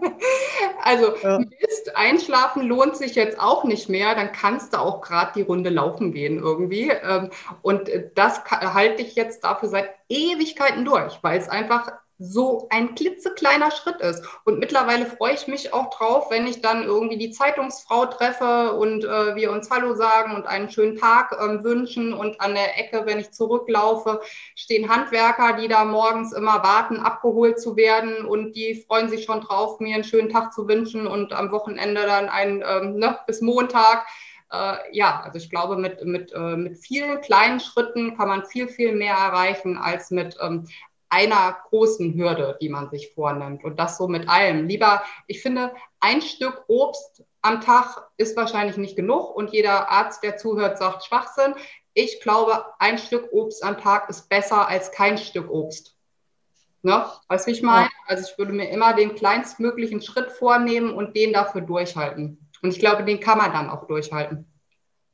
Also 0.83 1.17
ja. 1.21 1.39
Mist, 1.39 1.97
einschlafen 1.97 2.61
lohnt 2.63 2.95
sich 2.95 3.15
jetzt 3.15 3.39
auch 3.41 3.65
nicht 3.65 3.89
mehr, 3.89 4.15
dann 4.15 4.31
kannst 4.31 4.73
du 4.73 4.79
auch 4.79 5.01
gerade 5.01 5.33
die 5.35 5.41
Runde 5.41 5.69
laufen 5.69 6.13
gehen 6.13 6.39
irgendwie. 6.39 6.89
Ähm, 6.89 7.29
und 7.61 7.89
das 8.15 8.45
halte 8.45 9.01
ich 9.01 9.15
jetzt 9.15 9.43
dafür 9.43 9.67
seit 9.67 9.89
Ewigkeiten 10.07 10.85
durch, 10.85 11.19
weil 11.21 11.37
es 11.37 11.49
einfach 11.49 11.91
so 12.19 12.67
ein 12.71 12.95
klitzekleiner 12.95 13.69
Schritt 13.69 14.01
ist. 14.01 14.23
Und 14.43 14.57
mittlerweile 14.59 15.05
freue 15.05 15.33
ich 15.33 15.47
mich 15.47 15.73
auch 15.73 15.91
drauf, 15.91 16.31
wenn 16.31 16.47
ich 16.47 16.61
dann 16.61 16.83
irgendwie 16.83 17.17
die 17.17 17.29
Zeitungsfrau 17.29 18.07
treffe 18.07 18.73
und 18.73 19.03
äh, 19.03 19.35
wir 19.35 19.51
uns 19.51 19.69
Hallo 19.69 19.93
sagen 19.93 20.35
und 20.35 20.47
einen 20.47 20.71
schönen 20.71 20.97
Tag 20.97 21.31
äh, 21.33 21.63
wünschen. 21.63 22.13
Und 22.13 22.41
an 22.41 22.55
der 22.55 22.79
Ecke, 22.79 23.03
wenn 23.05 23.19
ich 23.19 23.31
zurücklaufe, 23.31 24.21
stehen 24.55 24.89
Handwerker, 24.89 25.57
die 25.61 25.67
da 25.67 25.85
morgens 25.85 26.33
immer 26.33 26.63
warten, 26.63 26.97
abgeholt 26.97 27.61
zu 27.61 27.75
werden. 27.75 28.25
Und 28.25 28.53
die 28.53 28.83
freuen 28.87 29.09
sich 29.09 29.25
schon 29.25 29.41
drauf, 29.41 29.79
mir 29.79 29.93
einen 29.93 30.03
schönen 30.03 30.29
Tag 30.29 30.53
zu 30.53 30.67
wünschen 30.67 31.05
und 31.05 31.33
am 31.33 31.51
Wochenende 31.51 32.01
dann 32.01 32.29
einen 32.29 32.63
ähm, 32.67 32.95
ne, 32.95 33.19
bis 33.27 33.41
Montag. 33.41 34.07
Äh, 34.51 34.77
ja, 34.91 35.21
also 35.23 35.37
ich 35.37 35.51
glaube, 35.51 35.75
mit, 35.75 36.03
mit, 36.03 36.31
äh, 36.33 36.55
mit 36.55 36.77
vielen 36.79 37.21
kleinen 37.21 37.59
Schritten 37.59 38.17
kann 38.17 38.27
man 38.27 38.45
viel, 38.45 38.67
viel 38.69 38.95
mehr 38.95 39.13
erreichen 39.13 39.77
als 39.77 40.09
mit 40.09 40.35
ähm, 40.41 40.65
einer 41.09 41.57
großen 41.69 42.13
Hürde, 42.13 42.57
die 42.61 42.69
man 42.69 42.89
sich 42.89 43.13
vornimmt. 43.13 43.63
Und 43.63 43.77
das 43.77 43.97
so 43.97 44.07
mit 44.07 44.27
allem. 44.27 44.67
Lieber, 44.67 45.03
ich 45.27 45.41
finde, 45.41 45.73
ein 45.99 46.21
Stück 46.21 46.65
Obst 46.67 47.23
am 47.41 47.61
Tag 47.61 48.09
ist 48.17 48.35
wahrscheinlich 48.35 48.77
nicht 48.77 48.95
genug 48.95 49.35
und 49.35 49.51
jeder 49.51 49.89
Arzt, 49.89 50.23
der 50.23 50.37
zuhört, 50.37 50.77
sagt 50.77 51.05
Schwachsinn. 51.05 51.55
Ich 51.93 52.21
glaube, 52.21 52.65
ein 52.79 52.97
Stück 52.97 53.29
Obst 53.31 53.63
am 53.63 53.77
Tag 53.77 54.09
ist 54.09 54.29
besser 54.29 54.67
als 54.67 54.91
kein 54.91 55.17
Stück 55.17 55.49
Obst. 55.49 55.95
Ne? 56.83 57.05
Weißt 57.27 57.47
du, 57.47 57.51
wie 57.51 57.55
ich 57.55 57.63
meine? 57.63 57.89
Also 58.05 58.29
ich 58.29 58.37
würde 58.37 58.53
mir 58.53 58.69
immer 58.69 58.93
den 58.93 59.15
kleinstmöglichen 59.15 60.01
Schritt 60.01 60.31
vornehmen 60.31 60.93
und 60.93 61.15
den 61.15 61.33
dafür 61.33 61.61
durchhalten. 61.61 62.49
Und 62.61 62.71
ich 62.71 62.79
glaube, 62.79 63.03
den 63.03 63.19
kann 63.19 63.37
man 63.37 63.51
dann 63.51 63.69
auch 63.69 63.87
durchhalten. 63.87 64.45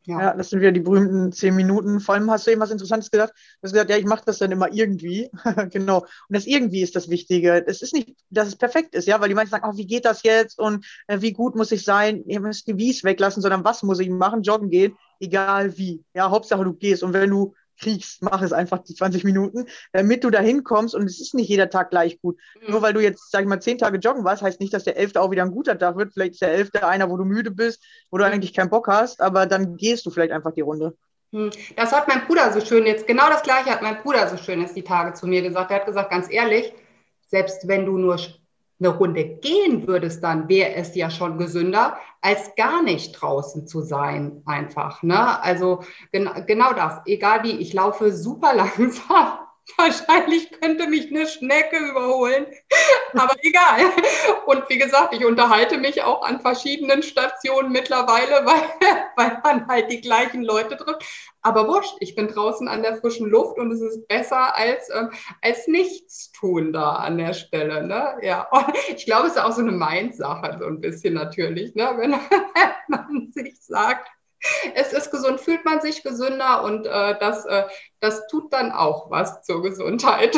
Ja. 0.05 0.21
ja. 0.21 0.33
das 0.33 0.49
sind 0.49 0.59
wieder 0.59 0.71
die 0.71 0.79
berühmten 0.79 1.31
zehn 1.31 1.55
Minuten. 1.55 1.99
Vor 1.99 2.15
allem 2.15 2.29
hast 2.29 2.47
du 2.47 2.51
eben 2.51 2.61
was 2.61 2.71
Interessantes 2.71 3.09
gesagt. 3.09 3.33
Du 3.33 3.65
hast 3.67 3.73
gesagt, 3.73 3.89
ja, 3.89 3.97
ich 3.97 4.05
mache 4.05 4.23
das 4.25 4.37
dann 4.37 4.51
immer 4.51 4.71
irgendwie. 4.71 5.29
genau. 5.71 5.99
Und 5.99 6.07
das 6.29 6.45
irgendwie 6.45 6.81
ist 6.81 6.95
das 6.95 7.09
Wichtige. 7.09 7.63
Es 7.65 7.81
ist 7.81 7.93
nicht, 7.93 8.15
dass 8.29 8.47
es 8.47 8.55
perfekt 8.55 8.95
ist, 8.95 9.07
ja, 9.07 9.19
weil 9.21 9.29
die 9.29 9.35
meisten 9.35 9.51
sagen, 9.51 9.67
oh, 9.69 9.77
wie 9.77 9.87
geht 9.87 10.05
das 10.05 10.23
jetzt 10.23 10.59
und 10.59 10.85
äh, 11.07 11.21
wie 11.21 11.33
gut 11.33 11.55
muss 11.55 11.71
ich 11.71 11.83
sein? 11.83 12.23
Ihr 12.25 12.39
müsst 12.39 12.67
die 12.67 12.77
Wies 12.77 13.03
weglassen, 13.03 13.41
sondern 13.41 13.63
was 13.63 13.83
muss 13.83 13.99
ich 13.99 14.09
machen? 14.09 14.43
Joggen 14.43 14.69
gehen, 14.69 14.95
egal 15.19 15.77
wie. 15.77 16.03
Ja, 16.13 16.29
Hauptsache 16.29 16.63
du 16.63 16.73
gehst. 16.73 17.03
Und 17.03 17.13
wenn 17.13 17.29
du 17.29 17.53
kriegst, 17.79 18.21
mach 18.21 18.41
es 18.41 18.53
einfach 18.53 18.79
die 18.79 18.95
20 18.95 19.23
Minuten, 19.23 19.65
damit 19.91 20.23
du 20.23 20.29
da 20.29 20.39
hinkommst 20.39 20.95
und 20.95 21.05
es 21.05 21.19
ist 21.19 21.33
nicht 21.33 21.49
jeder 21.49 21.69
Tag 21.69 21.89
gleich 21.89 22.19
gut. 22.21 22.37
Mhm. 22.61 22.71
Nur 22.71 22.81
weil 22.81 22.93
du 22.93 23.01
jetzt, 23.01 23.31
sag 23.31 23.41
ich 23.41 23.47
mal, 23.47 23.61
zehn 23.61 23.77
Tage 23.77 23.97
joggen 23.97 24.23
warst, 24.23 24.41
heißt 24.41 24.59
nicht, 24.59 24.73
dass 24.73 24.83
der 24.83 24.97
elfte 24.97 25.21
auch 25.21 25.31
wieder 25.31 25.43
ein 25.43 25.51
guter 25.51 25.77
Tag 25.77 25.97
wird. 25.97 26.13
Vielleicht 26.13 26.33
ist 26.33 26.41
der 26.41 26.53
elfte 26.53 26.87
einer, 26.87 27.09
wo 27.09 27.17
du 27.17 27.25
müde 27.25 27.51
bist, 27.51 27.83
wo 28.11 28.17
du 28.17 28.25
eigentlich 28.25 28.53
keinen 28.53 28.69
Bock 28.69 28.87
hast, 28.87 29.21
aber 29.21 29.45
dann 29.45 29.77
gehst 29.77 30.05
du 30.05 30.11
vielleicht 30.11 30.31
einfach 30.31 30.53
die 30.53 30.61
Runde. 30.61 30.95
Mhm. 31.31 31.51
Das 31.75 31.91
hat 31.91 32.07
mein 32.07 32.25
Bruder 32.25 32.53
so 32.53 32.61
schön 32.61 32.85
jetzt, 32.85 33.07
genau 33.07 33.27
das 33.29 33.43
gleiche 33.43 33.71
hat 33.71 33.81
mein 33.81 34.01
Bruder 34.01 34.27
so 34.27 34.37
schön 34.37 34.61
jetzt 34.61 34.75
die 34.75 34.83
Tage 34.83 35.13
zu 35.13 35.27
mir 35.27 35.41
gesagt. 35.41 35.71
Er 35.71 35.77
hat 35.77 35.85
gesagt, 35.85 36.11
ganz 36.11 36.31
ehrlich, 36.31 36.73
selbst 37.27 37.67
wenn 37.67 37.85
du 37.85 37.97
nur 37.97 38.17
eine 38.83 38.95
Runde 38.95 39.23
gehen 39.37 39.87
würdest, 39.87 40.23
dann 40.23 40.49
wäre 40.49 40.73
es 40.73 40.95
ja 40.95 41.09
schon 41.09 41.37
gesünder, 41.37 41.97
als 42.21 42.55
gar 42.55 42.83
nicht 42.83 43.13
draußen 43.13 43.67
zu 43.67 43.81
sein, 43.81 44.41
einfach. 44.45 45.03
Ne? 45.03 45.41
Also 45.41 45.83
gen 46.11 46.29
genau 46.47 46.73
das, 46.73 47.01
egal 47.05 47.43
wie, 47.43 47.51
ich 47.51 47.73
laufe 47.73 48.11
super 48.11 48.53
langsam. 48.55 49.42
Wahrscheinlich 49.77 50.51
könnte 50.51 50.87
mich 50.87 51.09
eine 51.09 51.25
Schnecke 51.25 51.77
überholen, 51.77 52.45
aber 53.13 53.33
egal. 53.41 53.81
Und 54.45 54.69
wie 54.69 54.77
gesagt, 54.77 55.13
ich 55.13 55.25
unterhalte 55.25 55.77
mich 55.77 56.01
auch 56.03 56.21
an 56.21 56.41
verschiedenen 56.41 57.01
Stationen 57.01 57.71
mittlerweile, 57.71 58.45
weil, 58.45 59.05
weil 59.15 59.41
man 59.43 59.67
halt 59.67 59.91
die 59.91 60.01
gleichen 60.01 60.43
Leute 60.43 60.75
trifft. 60.75 61.03
Aber 61.41 61.67
wurscht, 61.67 61.95
ich 61.99 62.15
bin 62.15 62.27
draußen 62.27 62.67
an 62.67 62.83
der 62.83 62.97
frischen 62.97 63.29
Luft 63.29 63.57
und 63.57 63.71
es 63.71 63.81
ist 63.81 64.07
besser 64.07 64.55
als, 64.55 64.89
äh, 64.89 65.07
als 65.41 65.67
nichts 65.67 66.31
tun 66.31 66.71
da 66.71 66.93
an 66.95 67.17
der 67.17 67.33
Stelle. 67.33 67.85
Ne? 67.85 68.17
Ja, 68.21 68.47
und 68.51 68.73
ich 68.89 69.05
glaube, 69.05 69.27
es 69.27 69.33
ist 69.33 69.41
auch 69.41 69.51
so 69.51 69.61
eine 69.61 69.71
Mind-Sache, 69.71 70.57
so 70.59 70.65
ein 70.65 70.81
bisschen 70.81 71.13
natürlich, 71.13 71.73
ne? 71.75 71.93
wenn 71.97 72.11
man 72.87 73.31
sich 73.33 73.61
sagt, 73.61 74.09
es 74.75 74.93
ist 74.93 75.11
gesund, 75.11 75.39
fühlt 75.39 75.65
man 75.65 75.81
sich 75.81 76.03
gesünder 76.03 76.63
und 76.63 76.85
äh, 76.85 77.17
das, 77.19 77.45
äh, 77.45 77.63
das 77.99 78.27
tut 78.27 78.51
dann 78.51 78.71
auch 78.71 79.09
was 79.09 79.43
zur 79.43 79.61
Gesundheit. 79.61 80.37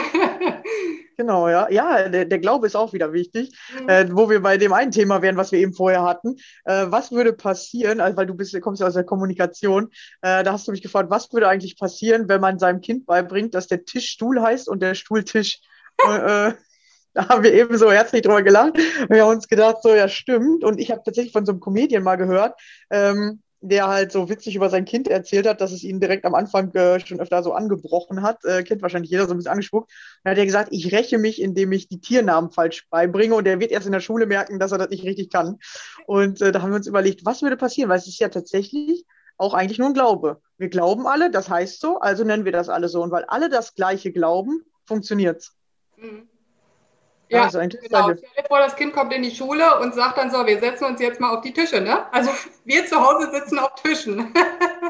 genau, 1.17 1.49
ja. 1.49 1.69
Ja, 1.69 2.07
der, 2.09 2.25
der 2.25 2.39
Glaube 2.39 2.67
ist 2.67 2.75
auch 2.75 2.93
wieder 2.93 3.13
wichtig, 3.13 3.57
mhm. 3.79 3.89
äh, 3.89 4.07
wo 4.11 4.29
wir 4.29 4.41
bei 4.41 4.57
dem 4.57 4.73
einen 4.73 4.91
Thema 4.91 5.21
wären, 5.21 5.37
was 5.37 5.51
wir 5.51 5.59
eben 5.59 5.73
vorher 5.73 6.03
hatten. 6.03 6.35
Äh, 6.65 6.85
was 6.89 7.11
würde 7.11 7.33
passieren, 7.33 7.99
also 7.99 8.17
weil 8.17 8.27
du 8.27 8.35
bist, 8.35 8.59
kommst 8.61 8.81
ja 8.81 8.87
aus 8.87 8.93
der 8.93 9.03
Kommunikation, 9.03 9.89
äh, 10.21 10.43
da 10.43 10.51
hast 10.53 10.67
du 10.67 10.71
mich 10.71 10.81
gefragt, 10.81 11.09
was 11.09 11.31
würde 11.33 11.47
eigentlich 11.47 11.77
passieren, 11.77 12.29
wenn 12.29 12.41
man 12.41 12.59
seinem 12.59 12.81
Kind 12.81 13.05
beibringt, 13.05 13.55
dass 13.55 13.67
der 13.67 13.85
Tisch 13.85 14.09
Stuhl 14.09 14.41
heißt 14.41 14.69
und 14.69 14.81
der 14.81 14.95
Stuhl 14.95 15.23
Tisch? 15.23 15.59
Äh, 15.97 16.53
da 17.15 17.29
haben 17.29 17.43
wir 17.43 17.53
eben 17.53 17.77
so 17.77 17.91
herzlich 17.91 18.21
drüber 18.21 18.43
gelacht. 18.43 18.77
Wir 19.09 19.23
haben 19.23 19.31
uns 19.31 19.47
gedacht, 19.47 19.77
so 19.81 19.95
ja, 19.95 20.09
stimmt. 20.09 20.65
Und 20.65 20.79
ich 20.79 20.91
habe 20.91 21.01
tatsächlich 21.03 21.31
von 21.31 21.45
so 21.45 21.53
einem 21.53 21.61
Comedian 21.61 22.03
mal 22.03 22.17
gehört, 22.17 22.59
ähm, 22.89 23.41
der 23.61 23.87
halt 23.87 24.11
so 24.11 24.29
witzig 24.29 24.55
über 24.55 24.69
sein 24.69 24.85
Kind 24.85 25.07
erzählt 25.07 25.47
hat, 25.47 25.61
dass 25.61 25.71
es 25.71 25.83
ihn 25.83 25.99
direkt 25.99 26.25
am 26.25 26.35
Anfang 26.35 26.73
äh, 26.75 26.99
schon 26.99 27.19
öfter 27.19 27.41
so 27.43 27.53
angebrochen 27.53 28.21
hat. 28.21 28.43
Äh, 28.45 28.63
kennt 28.63 28.81
wahrscheinlich 28.81 29.11
jeder 29.11 29.25
so 29.25 29.33
ein 29.33 29.37
bisschen 29.37 29.51
angespuckt. 29.51 29.91
Dann 30.23 30.31
hat 30.31 30.37
er 30.37 30.45
gesagt, 30.45 30.69
ich 30.71 30.91
räche 30.91 31.17
mich, 31.17 31.41
indem 31.41 31.71
ich 31.71 31.87
die 31.87 31.99
Tiernamen 31.99 32.51
falsch 32.51 32.87
beibringe 32.89 33.35
und 33.35 33.47
er 33.47 33.59
wird 33.59 33.71
erst 33.71 33.87
in 33.87 33.91
der 33.91 34.01
Schule 34.01 34.25
merken, 34.25 34.59
dass 34.59 34.71
er 34.71 34.77
das 34.77 34.89
nicht 34.89 35.03
richtig 35.03 35.29
kann. 35.31 35.57
Und 36.05 36.41
äh, 36.41 36.51
da 36.51 36.61
haben 36.61 36.71
wir 36.71 36.77
uns 36.77 36.87
überlegt, 36.87 37.25
was 37.25 37.41
würde 37.41 37.57
passieren, 37.57 37.89
weil 37.89 37.97
es 37.97 38.07
ist 38.07 38.19
ja 38.19 38.29
tatsächlich 38.29 39.05
auch 39.37 39.53
eigentlich 39.53 39.79
nur 39.79 39.89
ein 39.89 39.93
Glaube. 39.93 40.41
Wir 40.57 40.69
glauben 40.69 41.07
alle, 41.07 41.31
das 41.31 41.49
heißt 41.49 41.81
so, 41.81 41.99
also 41.99 42.23
nennen 42.23 42.45
wir 42.45 42.51
das 42.51 42.69
alle 42.69 42.87
so. 42.87 43.01
Und 43.01 43.11
weil 43.11 43.25
alle 43.25 43.49
das 43.49 43.73
Gleiche 43.75 44.11
glauben, 44.11 44.61
funktioniert's. 44.85 45.55
Mhm. 45.97 46.29
Ja, 47.29 47.43
also 47.43 47.59
genau. 47.59 47.77
Stell 47.79 48.15
dir 48.15 48.47
vor, 48.47 48.59
das 48.59 48.75
Kind 48.75 48.93
kommt 48.93 49.13
in 49.13 49.23
die 49.23 49.35
Schule 49.35 49.79
und 49.79 49.95
sagt 49.95 50.17
dann 50.17 50.31
so, 50.31 50.45
wir 50.45 50.59
setzen 50.59 50.85
uns 50.85 50.99
jetzt 51.01 51.19
mal 51.19 51.35
auf 51.35 51.41
die 51.41 51.53
Tische, 51.53 51.81
ne? 51.81 52.11
Also 52.13 52.31
wir 52.65 52.85
zu 52.85 52.95
Hause 52.99 53.31
sitzen 53.31 53.59
auf 53.59 53.73
Tischen. 53.75 54.33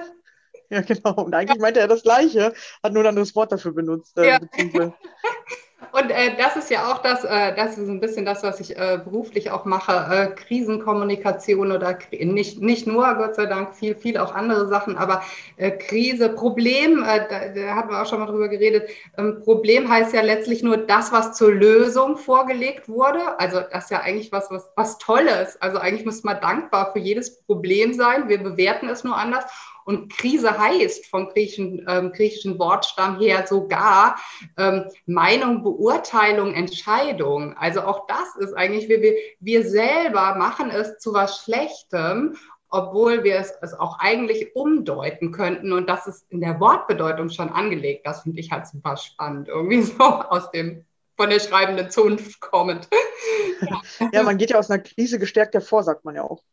ja, 0.69 0.81
genau. 0.81 1.13
Und 1.23 1.33
eigentlich 1.33 1.61
meinte 1.61 1.79
er 1.79 1.87
das 1.87 2.03
Gleiche, 2.03 2.53
hat 2.83 2.93
nur 2.93 3.03
ein 3.03 3.07
anderes 3.07 3.35
Wort 3.35 3.51
dafür 3.51 3.73
benutzt. 3.73 4.17
Äh, 4.17 4.29
ja. 4.29 4.39
Und 5.95 6.11
äh, 6.11 6.35
das 6.37 6.57
ist 6.57 6.69
ja 6.69 6.91
auch 6.91 6.97
das, 6.97 7.23
äh, 7.23 7.55
das 7.55 7.77
ist 7.77 7.87
ein 7.87 8.01
bisschen 8.01 8.25
das, 8.25 8.43
was 8.43 8.59
ich 8.59 8.75
äh, 8.75 8.99
beruflich 9.01 9.49
auch 9.51 9.63
mache, 9.63 9.93
äh, 9.93 10.35
Krisenkommunikation 10.35 11.71
oder 11.71 11.97
nicht, 12.11 12.59
nicht 12.61 12.85
nur, 12.85 13.13
Gott 13.13 13.35
sei 13.35 13.45
Dank, 13.45 13.73
viel, 13.73 13.95
viel 13.95 14.17
auch 14.17 14.35
andere 14.35 14.67
Sachen, 14.67 14.97
aber 14.97 15.23
äh, 15.55 15.71
Krise, 15.71 16.27
Problem, 16.27 17.01
äh, 17.01 17.25
da, 17.29 17.47
da 17.47 17.75
hatten 17.75 17.91
wir 17.91 18.01
auch 18.01 18.05
schon 18.09 18.19
mal 18.19 18.25
drüber 18.25 18.49
geredet, 18.49 18.89
ähm, 19.17 19.41
Problem 19.41 19.89
heißt 19.89 20.13
ja 20.13 20.21
letztlich 20.21 20.63
nur 20.63 20.75
das, 20.75 21.13
was 21.13 21.31
zur 21.37 21.53
Lösung 21.53 22.17
vorgelegt 22.17 22.89
wurde. 22.89 23.39
Also 23.39 23.61
das 23.61 23.85
ist 23.85 23.91
ja 23.91 24.01
eigentlich 24.01 24.33
was, 24.33 24.51
was, 24.51 24.69
was 24.75 24.97
Tolles. 24.97 25.61
Also 25.61 25.77
eigentlich 25.77 26.05
müsste 26.05 26.27
man 26.27 26.41
dankbar 26.41 26.91
für 26.91 26.99
jedes 26.99 27.41
Problem 27.43 27.93
sein. 27.93 28.27
Wir 28.27 28.43
bewerten 28.43 28.89
es 28.89 29.05
nur 29.05 29.15
anders. 29.15 29.45
Und 29.85 30.11
Krise 30.11 30.57
heißt 30.57 31.05
vom 31.05 31.29
griechischen, 31.29 31.85
ähm, 31.87 32.11
griechischen 32.11 32.59
Wortstamm 32.59 33.19
her 33.19 33.45
sogar 33.47 34.17
ähm, 34.57 34.85
Meinung, 35.05 35.63
Beurteilung, 35.63 36.53
Entscheidung. 36.53 37.55
Also 37.55 37.81
auch 37.81 38.07
das 38.07 38.35
ist 38.39 38.53
eigentlich, 38.53 38.89
wir, 38.89 39.01
wir, 39.01 39.13
wir 39.39 39.63
selber 39.63 40.35
machen 40.35 40.71
es 40.71 40.97
zu 40.97 41.13
was 41.13 41.43
Schlechtem 41.43 42.35
obwohl 42.69 43.23
wir 43.23 43.37
es, 43.37 43.53
es, 43.61 43.73
auch 43.73 43.99
eigentlich 43.99 44.53
umdeuten 44.53 45.31
könnten. 45.31 45.71
Und 45.71 45.87
das 45.87 46.07
ist 46.07 46.25
in 46.29 46.41
der 46.41 46.59
Wortbedeutung 46.59 47.29
schon 47.29 47.49
angelegt. 47.49 48.05
Das 48.05 48.23
finde 48.23 48.41
ich 48.41 48.51
halt 48.51 48.67
super 48.67 48.97
spannend, 48.97 49.47
irgendwie 49.47 49.81
so 49.83 50.03
aus 50.03 50.51
dem 50.51 50.83
von 51.15 51.29
der 51.29 51.39
schreibenden 51.39 51.89
Zunft 51.89 52.41
kommend. 52.41 52.89
ja. 53.61 54.09
ja, 54.11 54.23
man 54.23 54.37
geht 54.37 54.49
ja 54.49 54.59
aus 54.59 54.69
einer 54.69 54.83
Krise 54.83 55.19
gestärkt 55.19 55.53
hervor, 55.53 55.83
sagt 55.83 56.03
man 56.03 56.15
ja 56.15 56.23
auch. 56.23 56.43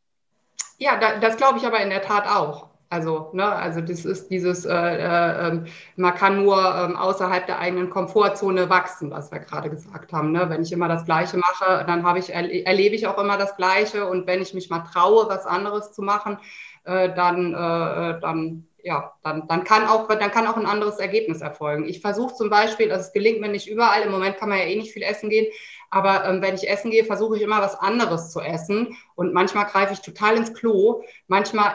Ja, 0.78 0.98
da, 1.00 1.18
das 1.18 1.36
glaube 1.36 1.58
ich 1.58 1.66
aber 1.66 1.80
in 1.80 1.90
der 1.90 2.02
Tat 2.02 2.28
auch. 2.28 2.68
Also, 2.92 3.30
ne, 3.32 3.46
also 3.46 3.80
das 3.80 4.04
ist 4.04 4.28
dieses, 4.30 4.66
äh, 4.66 4.74
äh, 4.74 5.48
ähm, 5.48 5.64
man 5.96 6.14
kann 6.14 6.44
nur 6.44 6.58
äh, 6.58 6.94
außerhalb 6.94 7.46
der 7.46 7.58
eigenen 7.58 7.88
Komfortzone 7.88 8.68
wachsen, 8.68 9.10
was 9.10 9.32
wir 9.32 9.38
gerade 9.38 9.70
gesagt 9.70 10.12
haben. 10.12 10.30
Ne? 10.30 10.50
Wenn 10.50 10.60
ich 10.60 10.72
immer 10.72 10.88
das 10.88 11.06
Gleiche 11.06 11.38
mache, 11.38 11.86
dann 11.86 12.04
habe 12.04 12.18
ich, 12.18 12.34
erlebe 12.34 12.94
ich 12.94 13.06
auch 13.06 13.16
immer 13.16 13.38
das 13.38 13.56
Gleiche. 13.56 14.06
Und 14.06 14.26
wenn 14.26 14.42
ich 14.42 14.52
mich 14.52 14.68
mal 14.68 14.80
traue, 14.80 15.26
was 15.30 15.46
anderes 15.46 15.92
zu 15.92 16.02
machen, 16.02 16.36
äh, 16.84 17.08
dann, 17.14 17.54
äh, 17.54 18.10
äh, 18.10 18.20
dann, 18.20 18.68
ja, 18.82 19.14
dann, 19.22 19.48
dann, 19.48 19.64
kann 19.64 19.86
auch, 19.86 20.06
dann 20.08 20.30
kann 20.30 20.46
auch 20.46 20.58
ein 20.58 20.66
anderes 20.66 20.98
Ergebnis 20.98 21.40
erfolgen. 21.40 21.88
Ich 21.88 22.02
versuche 22.02 22.34
zum 22.34 22.50
Beispiel, 22.50 22.92
also 22.92 23.06
es 23.06 23.14
gelingt 23.14 23.40
mir 23.40 23.48
nicht 23.48 23.70
überall, 23.70 24.02
im 24.02 24.12
Moment 24.12 24.36
kann 24.36 24.50
man 24.50 24.58
ja 24.58 24.64
eh 24.64 24.76
nicht 24.76 24.92
viel 24.92 25.02
essen 25.02 25.30
gehen, 25.30 25.46
aber 25.88 26.26
ähm, 26.26 26.42
wenn 26.42 26.56
ich 26.56 26.68
essen 26.68 26.90
gehe, 26.90 27.06
versuche 27.06 27.36
ich 27.36 27.42
immer 27.42 27.62
was 27.62 27.74
anderes 27.74 28.32
zu 28.32 28.40
essen. 28.40 28.98
Und 29.14 29.32
manchmal 29.32 29.64
greife 29.64 29.94
ich 29.94 30.00
total 30.00 30.36
ins 30.36 30.52
Klo. 30.52 31.02
Manchmal 31.26 31.74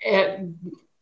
äh, 0.00 0.38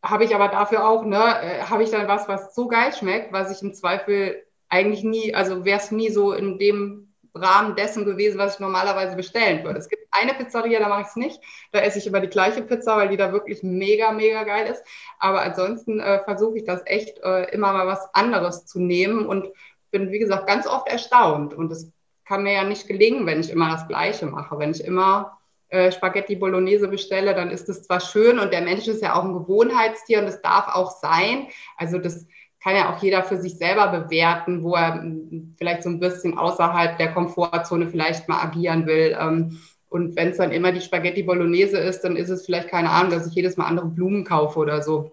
habe 0.03 0.25
ich 0.25 0.35
aber 0.35 0.49
dafür 0.49 0.87
auch, 0.87 1.05
ne, 1.05 1.19
äh, 1.19 1.63
habe 1.63 1.83
ich 1.83 1.91
dann 1.91 2.09
was, 2.09 2.29
was 2.29 2.55
so 2.55 2.69
geil 2.69 2.93
schmeckt, 2.93 3.33
was 3.33 3.51
ich 3.51 3.63
im 3.63 3.75
Zweifel 3.75 4.45
eigentlich 4.69 5.03
nie, 5.03 5.35
also 5.35 5.65
wäre 5.65 5.79
es 5.79 5.91
nie 5.91 6.11
so 6.11 6.33
in 6.33 6.59
dem 6.59 7.09
Rahmen 7.35 7.77
dessen 7.77 8.05
gewesen, 8.05 8.39
was 8.39 8.55
ich 8.55 8.61
normalerweise 8.61 9.17
bestellen 9.17 9.65
würde. 9.65 9.79
Es 9.79 9.89
gibt 9.89 10.07
eine 10.11 10.35
Pizzeria, 10.35 10.81
da 10.81 10.89
mache 10.89 11.03
ich 11.03 11.07
es 11.09 11.17
nicht. 11.17 11.41
Da 11.73 11.81
esse 11.81 11.99
ich 11.99 12.07
immer 12.07 12.21
die 12.21 12.29
gleiche 12.29 12.63
Pizza, 12.63 12.97
weil 12.97 13.09
die 13.09 13.17
da 13.17 13.33
wirklich 13.33 13.63
mega, 13.63 14.13
mega 14.13 14.45
geil 14.45 14.67
ist. 14.71 14.83
Aber 15.19 15.43
ansonsten 15.43 16.01
äh, 16.01 16.23
versuche 16.25 16.59
ich 16.59 16.65
das 16.65 16.83
echt 16.87 17.19
äh, 17.19 17.51
immer 17.53 17.73
mal 17.73 17.87
was 17.87 18.13
anderes 18.15 18.67
zu 18.67 18.81
nehmen 18.81 19.27
und 19.27 19.49
bin, 19.91 20.11
wie 20.11 20.19
gesagt, 20.19 20.47
ganz 20.47 20.67
oft 20.67 20.89
erstaunt. 20.89 21.55
Und 21.55 21.71
es 21.71 21.93
kann 22.25 22.43
mir 22.43 22.53
ja 22.53 22.65
nicht 22.65 22.89
gelingen, 22.89 23.27
wenn 23.27 23.41
ich 23.41 23.51
immer 23.51 23.71
das 23.71 23.89
Gleiche 23.89 24.27
mache. 24.27 24.59
Wenn 24.59 24.71
ich 24.71 24.85
immer 24.85 25.38
äh, 25.69 25.93
Spaghetti 25.93 26.37
Bolognese 26.37 26.89
bestelle, 26.89 27.35
dann 27.35 27.51
ist 27.51 27.69
es 27.69 27.83
zwar 27.83 28.01
schön 28.01 28.39
und 28.39 28.53
der 28.53 28.63
Mensch 28.63 28.89
ist 28.89 29.03
ja 29.03 29.15
auch 29.15 29.25
ein 29.25 29.35
Gewohnheitstier 29.35 30.21
und 30.21 30.27
es 30.27 30.41
darf 30.41 30.69
auch 30.69 30.91
sein. 30.91 31.49
Also 31.77 31.99
das 31.99 32.27
kann 32.63 32.75
ja 32.75 32.93
auch 32.93 33.03
jeder 33.03 33.23
für 33.23 33.37
sich 33.37 33.57
selber 33.57 33.89
bewerten, 33.89 34.63
wo 34.63 34.75
er 34.75 34.95
hm, 34.95 35.55
vielleicht 35.59 35.83
so 35.83 35.91
ein 35.91 36.01
bisschen 36.01 36.37
außerhalb 36.37 36.99
der 36.99 37.13
Komfortzone 37.13 37.89
vielleicht 37.89 38.29
mal 38.29 38.43
agieren 38.43 38.87
will. 38.87 39.17
Ähm, 39.19 39.59
und 39.89 40.17
wenn 40.17 40.29
es 40.31 40.37
dann 40.37 40.53
immer 40.53 40.73
die 40.73 40.81
Spaghetti 40.81 41.23
Bolognese 41.23 41.79
ist, 41.79 42.03
dann 42.03 42.17
ist 42.17 42.29
es 42.29 42.45
vielleicht 42.45 42.69
keine 42.69 42.91
Ahnung, 42.91 43.11
dass 43.11 43.27
ich 43.27 43.35
jedes 43.35 43.57
Mal 43.57 43.67
andere 43.67 43.87
Blumen 43.87 44.25
kaufe 44.25 44.59
oder 44.59 44.83
so. 44.83 45.13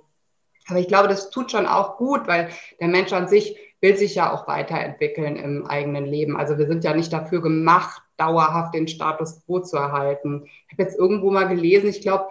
Aber 0.68 0.80
ich 0.80 0.88
glaube, 0.88 1.08
das 1.08 1.30
tut 1.30 1.52
schon 1.52 1.68
auch 1.68 1.98
gut, 1.98 2.28
weil 2.28 2.50
der 2.80 2.88
Mensch 2.88 3.14
an 3.14 3.28
sich 3.28 3.58
will 3.82 3.96
sich 3.96 4.16
ja 4.16 4.34
auch 4.34 4.48
weiterentwickeln 4.48 5.36
im 5.36 5.68
eigenen 5.68 6.06
Leben. 6.06 6.36
Also 6.36 6.58
wir 6.58 6.68
sind 6.68 6.84
ja 6.84 6.94
nicht 6.94 7.14
dafür 7.14 7.42
gemacht, 7.42 8.02
dauerhaft 8.18 8.74
den 8.74 8.88
Status 8.88 9.44
quo 9.46 9.60
zu 9.60 9.78
erhalten. 9.78 10.46
Ich 10.46 10.74
habe 10.74 10.84
jetzt 10.84 10.98
irgendwo 10.98 11.32
mal 11.32 11.48
gelesen, 11.48 11.90
ich 11.90 12.02
glaube, 12.02 12.30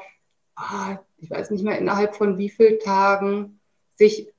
ah, 0.56 0.98
ich 1.18 1.30
weiß 1.30 1.50
nicht 1.50 1.64
mehr 1.64 1.78
innerhalb 1.78 2.16
von 2.16 2.38
wie 2.38 2.50
vielen 2.50 2.78
Tagen 2.80 3.60
sich 3.96 4.32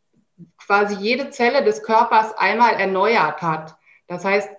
quasi 0.58 0.96
jede 0.96 1.30
Zelle 1.30 1.64
des 1.64 1.84
Körpers 1.84 2.38
einmal 2.38 2.74
erneuert 2.76 3.42
hat. 3.42 3.76
Das 4.08 4.26
heißt, 4.26 4.50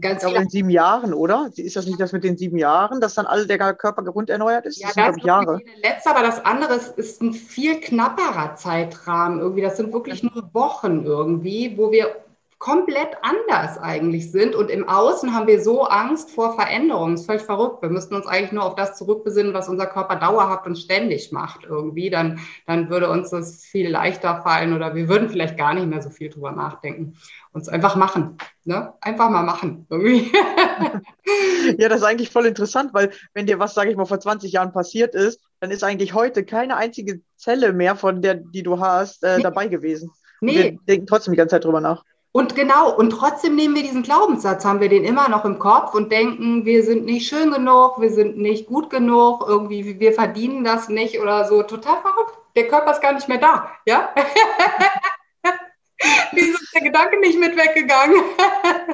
ganz 0.00 0.22
ich 0.22 0.34
in 0.34 0.48
sieben 0.48 0.70
Jahren, 0.70 1.12
oder? 1.12 1.50
Ist 1.56 1.74
das 1.76 1.86
nicht 1.86 2.00
das 2.00 2.12
mit 2.12 2.22
den 2.22 2.36
sieben 2.36 2.58
Jahren, 2.58 3.00
dass 3.00 3.14
dann 3.14 3.26
alle 3.26 3.46
der 3.46 3.58
Körper 3.74 4.06
rund 4.08 4.30
erneuert 4.30 4.66
ist? 4.66 4.78
Ja, 4.78 4.88
das, 4.88 4.94
das 4.94 5.14
sind, 5.16 5.24
Jahre. 5.24 5.60
Letzte, 5.82 6.10
aber 6.10 6.22
das 6.22 6.44
andere 6.44 6.74
ist 6.74 7.20
ein 7.20 7.32
viel 7.32 7.80
knapperer 7.80 8.54
Zeitrahmen 8.54 9.40
irgendwie. 9.40 9.62
Das 9.62 9.76
sind 9.76 9.92
wirklich 9.92 10.22
nur 10.22 10.54
Wochen 10.54 11.04
irgendwie, 11.04 11.76
wo 11.76 11.90
wir 11.90 12.14
komplett 12.60 13.16
anders 13.22 13.78
eigentlich 13.78 14.30
sind. 14.30 14.54
Und 14.54 14.70
im 14.70 14.86
Außen 14.86 15.34
haben 15.34 15.46
wir 15.46 15.62
so 15.62 15.84
Angst 15.84 16.30
vor 16.30 16.54
Veränderungen. 16.54 17.14
Das 17.14 17.22
ist 17.22 17.26
völlig 17.26 17.42
verrückt. 17.42 17.80
Wir 17.80 17.88
müssten 17.88 18.14
uns 18.14 18.26
eigentlich 18.26 18.52
nur 18.52 18.64
auf 18.64 18.74
das 18.74 18.98
zurückbesinnen, 18.98 19.54
was 19.54 19.70
unser 19.70 19.86
Körper 19.86 20.16
dauerhaft 20.16 20.66
und 20.66 20.76
ständig 20.76 21.32
macht 21.32 21.64
irgendwie. 21.64 22.10
Dann, 22.10 22.38
dann 22.66 22.90
würde 22.90 23.08
uns 23.08 23.30
das 23.30 23.64
viel 23.64 23.88
leichter 23.88 24.42
fallen 24.42 24.74
oder 24.74 24.94
wir 24.94 25.08
würden 25.08 25.30
vielleicht 25.30 25.56
gar 25.56 25.72
nicht 25.72 25.86
mehr 25.86 26.02
so 26.02 26.10
viel 26.10 26.28
drüber 26.28 26.52
nachdenken. 26.52 27.16
Uns 27.52 27.70
einfach 27.70 27.96
machen. 27.96 28.36
Ne? 28.64 28.92
Einfach 29.00 29.30
mal 29.30 29.42
machen 29.42 29.86
irgendwie. 29.88 30.30
ja, 31.78 31.88
das 31.88 32.02
ist 32.02 32.06
eigentlich 32.06 32.30
voll 32.30 32.44
interessant, 32.44 32.92
weil 32.92 33.10
wenn 33.32 33.46
dir 33.46 33.58
was, 33.58 33.72
sage 33.72 33.90
ich 33.90 33.96
mal, 33.96 34.04
vor 34.04 34.20
20 34.20 34.52
Jahren 34.52 34.72
passiert 34.72 35.14
ist, 35.14 35.40
dann 35.60 35.70
ist 35.70 35.82
eigentlich 35.82 36.12
heute 36.12 36.44
keine 36.44 36.76
einzige 36.76 37.22
Zelle 37.36 37.72
mehr 37.72 37.96
von 37.96 38.20
der, 38.20 38.34
die 38.34 38.62
du 38.62 38.80
hast, 38.80 39.24
äh, 39.24 39.40
dabei 39.40 39.68
gewesen. 39.68 40.10
Nee. 40.42 40.50
Und 40.50 40.56
wir 40.58 40.78
denken 40.86 41.06
trotzdem 41.06 41.32
die 41.32 41.38
ganze 41.38 41.56
Zeit 41.56 41.64
drüber 41.64 41.80
nach. 41.80 42.04
Und 42.32 42.54
genau, 42.54 42.94
und 42.94 43.10
trotzdem 43.10 43.56
nehmen 43.56 43.74
wir 43.74 43.82
diesen 43.82 44.04
Glaubenssatz, 44.04 44.64
haben 44.64 44.80
wir 44.80 44.88
den 44.88 45.04
immer 45.04 45.28
noch 45.28 45.44
im 45.44 45.58
Kopf 45.58 45.94
und 45.94 46.12
denken, 46.12 46.64
wir 46.64 46.84
sind 46.84 47.04
nicht 47.04 47.28
schön 47.28 47.50
genug, 47.50 48.00
wir 48.00 48.12
sind 48.12 48.38
nicht 48.38 48.66
gut 48.66 48.88
genug, 48.88 49.44
irgendwie, 49.48 49.98
wir 49.98 50.12
verdienen 50.12 50.62
das 50.62 50.88
nicht 50.88 51.20
oder 51.20 51.44
so. 51.46 51.64
Total 51.64 52.00
verrückt. 52.00 52.38
Der 52.54 52.68
Körper 52.68 52.92
ist 52.92 53.02
gar 53.02 53.14
nicht 53.14 53.28
mehr 53.28 53.38
da, 53.38 53.72
ja? 53.84 54.14
Wieso 56.32 56.52
ist 56.52 56.74
der 56.74 56.82
Gedanke 56.82 57.18
nicht 57.18 57.38
mit 57.38 57.56
weggegangen? 57.56 58.22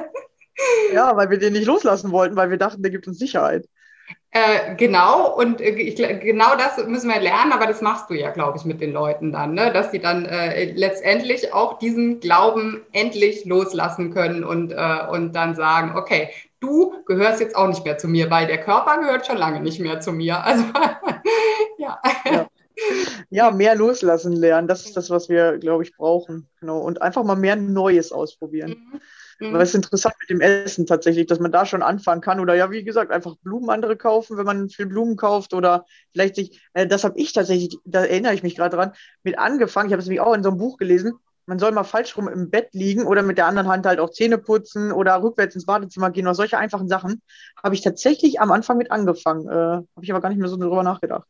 ja, 0.93 1.15
weil 1.15 1.29
wir 1.29 1.37
den 1.37 1.53
nicht 1.53 1.67
loslassen 1.67 2.11
wollten, 2.11 2.35
weil 2.35 2.49
wir 2.49 2.57
dachten, 2.57 2.81
der 2.81 2.91
gibt 2.91 3.07
uns 3.07 3.19
Sicherheit. 3.19 3.67
Äh, 4.31 4.75
genau, 4.75 5.35
und 5.35 5.61
äh, 5.61 5.69
ich, 5.69 5.95
genau 5.95 6.55
das 6.57 6.85
müssen 6.85 7.09
wir 7.09 7.19
lernen, 7.19 7.53
aber 7.53 7.65
das 7.65 7.81
machst 7.81 8.09
du 8.09 8.13
ja, 8.13 8.29
glaube 8.29 8.57
ich, 8.57 8.65
mit 8.65 8.81
den 8.81 8.91
Leuten 8.91 9.31
dann, 9.31 9.53
ne? 9.53 9.71
dass 9.71 9.91
sie 9.91 9.99
dann 9.99 10.25
äh, 10.25 10.71
letztendlich 10.73 11.53
auch 11.53 11.79
diesen 11.79 12.19
Glauben 12.19 12.85
endlich 12.91 13.45
loslassen 13.45 14.13
können 14.13 14.43
und, 14.43 14.73
äh, 14.73 15.07
und 15.09 15.33
dann 15.33 15.55
sagen, 15.55 15.97
okay, 15.97 16.29
du 16.59 17.03
gehörst 17.05 17.39
jetzt 17.39 17.55
auch 17.55 17.67
nicht 17.67 17.83
mehr 17.85 17.97
zu 17.97 18.07
mir, 18.07 18.29
weil 18.29 18.47
der 18.47 18.61
Körper 18.61 18.99
gehört 18.99 19.25
schon 19.25 19.37
lange 19.37 19.61
nicht 19.61 19.79
mehr 19.79 20.01
zu 20.01 20.11
mir. 20.11 20.43
Also 20.43 20.65
ja. 21.77 21.99
ja. 22.29 22.47
Ja, 23.31 23.49
mehr 23.49 23.75
loslassen 23.75 24.33
lernen, 24.33 24.67
das 24.67 24.85
ist 24.85 24.95
das, 24.95 25.09
was 25.09 25.29
wir, 25.29 25.57
glaube 25.57 25.81
ich, 25.83 25.95
brauchen. 25.95 26.47
Genau. 26.59 26.79
Und 26.79 27.01
einfach 27.01 27.23
mal 27.23 27.35
mehr 27.35 27.55
Neues 27.55 28.11
ausprobieren. 28.11 28.69
Mhm. 28.91 28.99
Aber 29.39 29.61
es 29.61 29.69
ist 29.69 29.75
interessant 29.75 30.15
mit 30.19 30.29
dem 30.29 30.41
Essen 30.41 30.85
tatsächlich, 30.85 31.27
dass 31.27 31.39
man 31.39 31.51
da 31.51 31.65
schon 31.65 31.83
anfangen 31.83 32.21
kann. 32.21 32.39
Oder 32.39 32.55
ja, 32.55 32.71
wie 32.71 32.83
gesagt, 32.83 33.11
einfach 33.11 33.35
Blumen 33.37 33.69
andere 33.69 33.95
kaufen, 33.95 34.37
wenn 34.37 34.45
man 34.45 34.69
viel 34.69 34.87
Blumen 34.87 35.15
kauft. 35.15 35.53
Oder 35.53 35.85
vielleicht 36.11 36.35
sich, 36.35 36.61
äh, 36.73 36.87
das 36.87 37.03
habe 37.03 37.17
ich 37.19 37.33
tatsächlich, 37.33 37.77
da 37.85 38.01
erinnere 38.01 38.33
ich 38.33 38.43
mich 38.43 38.55
gerade 38.55 38.75
dran, 38.75 38.93
mit 39.23 39.37
angefangen. 39.37 39.89
Ich 39.89 39.93
habe 39.93 40.01
es 40.01 40.07
nämlich 40.07 40.21
auch 40.21 40.33
in 40.33 40.43
so 40.43 40.49
einem 40.49 40.57
Buch 40.57 40.77
gelesen. 40.77 41.13
Man 41.45 41.59
soll 41.59 41.71
mal 41.71 41.83
falsch 41.85 42.17
rum 42.17 42.27
im 42.27 42.49
Bett 42.49 42.69
liegen 42.73 43.05
oder 43.05 43.23
mit 43.23 43.37
der 43.37 43.45
anderen 43.47 43.69
Hand 43.69 43.85
halt 43.85 43.99
auch 43.99 44.09
Zähne 44.09 44.37
putzen 44.37 44.91
oder 44.91 45.21
rückwärts 45.23 45.55
ins 45.55 45.65
Badezimmer 45.65 46.11
gehen 46.11 46.27
oder 46.27 46.35
solche 46.35 46.57
einfachen 46.57 46.89
Sachen. 46.89 47.21
Habe 47.63 47.73
ich 47.73 47.81
tatsächlich 47.81 48.41
am 48.41 48.51
Anfang 48.51 48.77
mit 48.77 48.91
angefangen. 48.91 49.47
Äh, 49.47 49.51
habe 49.53 49.85
ich 50.01 50.11
aber 50.11 50.19
gar 50.21 50.29
nicht 50.29 50.39
mehr 50.39 50.49
so 50.49 50.57
drüber 50.57 50.83
nachgedacht. 50.83 51.25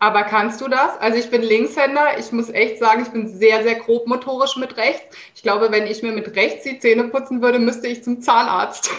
Aber 0.00 0.22
kannst 0.22 0.60
du 0.60 0.68
das? 0.68 0.96
Also 1.00 1.18
ich 1.18 1.28
bin 1.28 1.42
Linkshänder. 1.42 2.18
Ich 2.18 2.30
muss 2.30 2.50
echt 2.50 2.78
sagen, 2.78 3.02
ich 3.02 3.08
bin 3.08 3.28
sehr, 3.28 3.64
sehr 3.64 3.74
grob 3.76 4.06
motorisch 4.06 4.56
mit 4.56 4.76
rechts. 4.76 5.16
Ich 5.34 5.42
glaube, 5.42 5.72
wenn 5.72 5.86
ich 5.86 6.02
mir 6.02 6.12
mit 6.12 6.36
rechts 6.36 6.64
die 6.64 6.78
Zähne 6.78 7.08
putzen 7.08 7.42
würde, 7.42 7.58
müsste 7.58 7.88
ich 7.88 8.04
zum 8.04 8.20
Zahnarzt. 8.20 8.90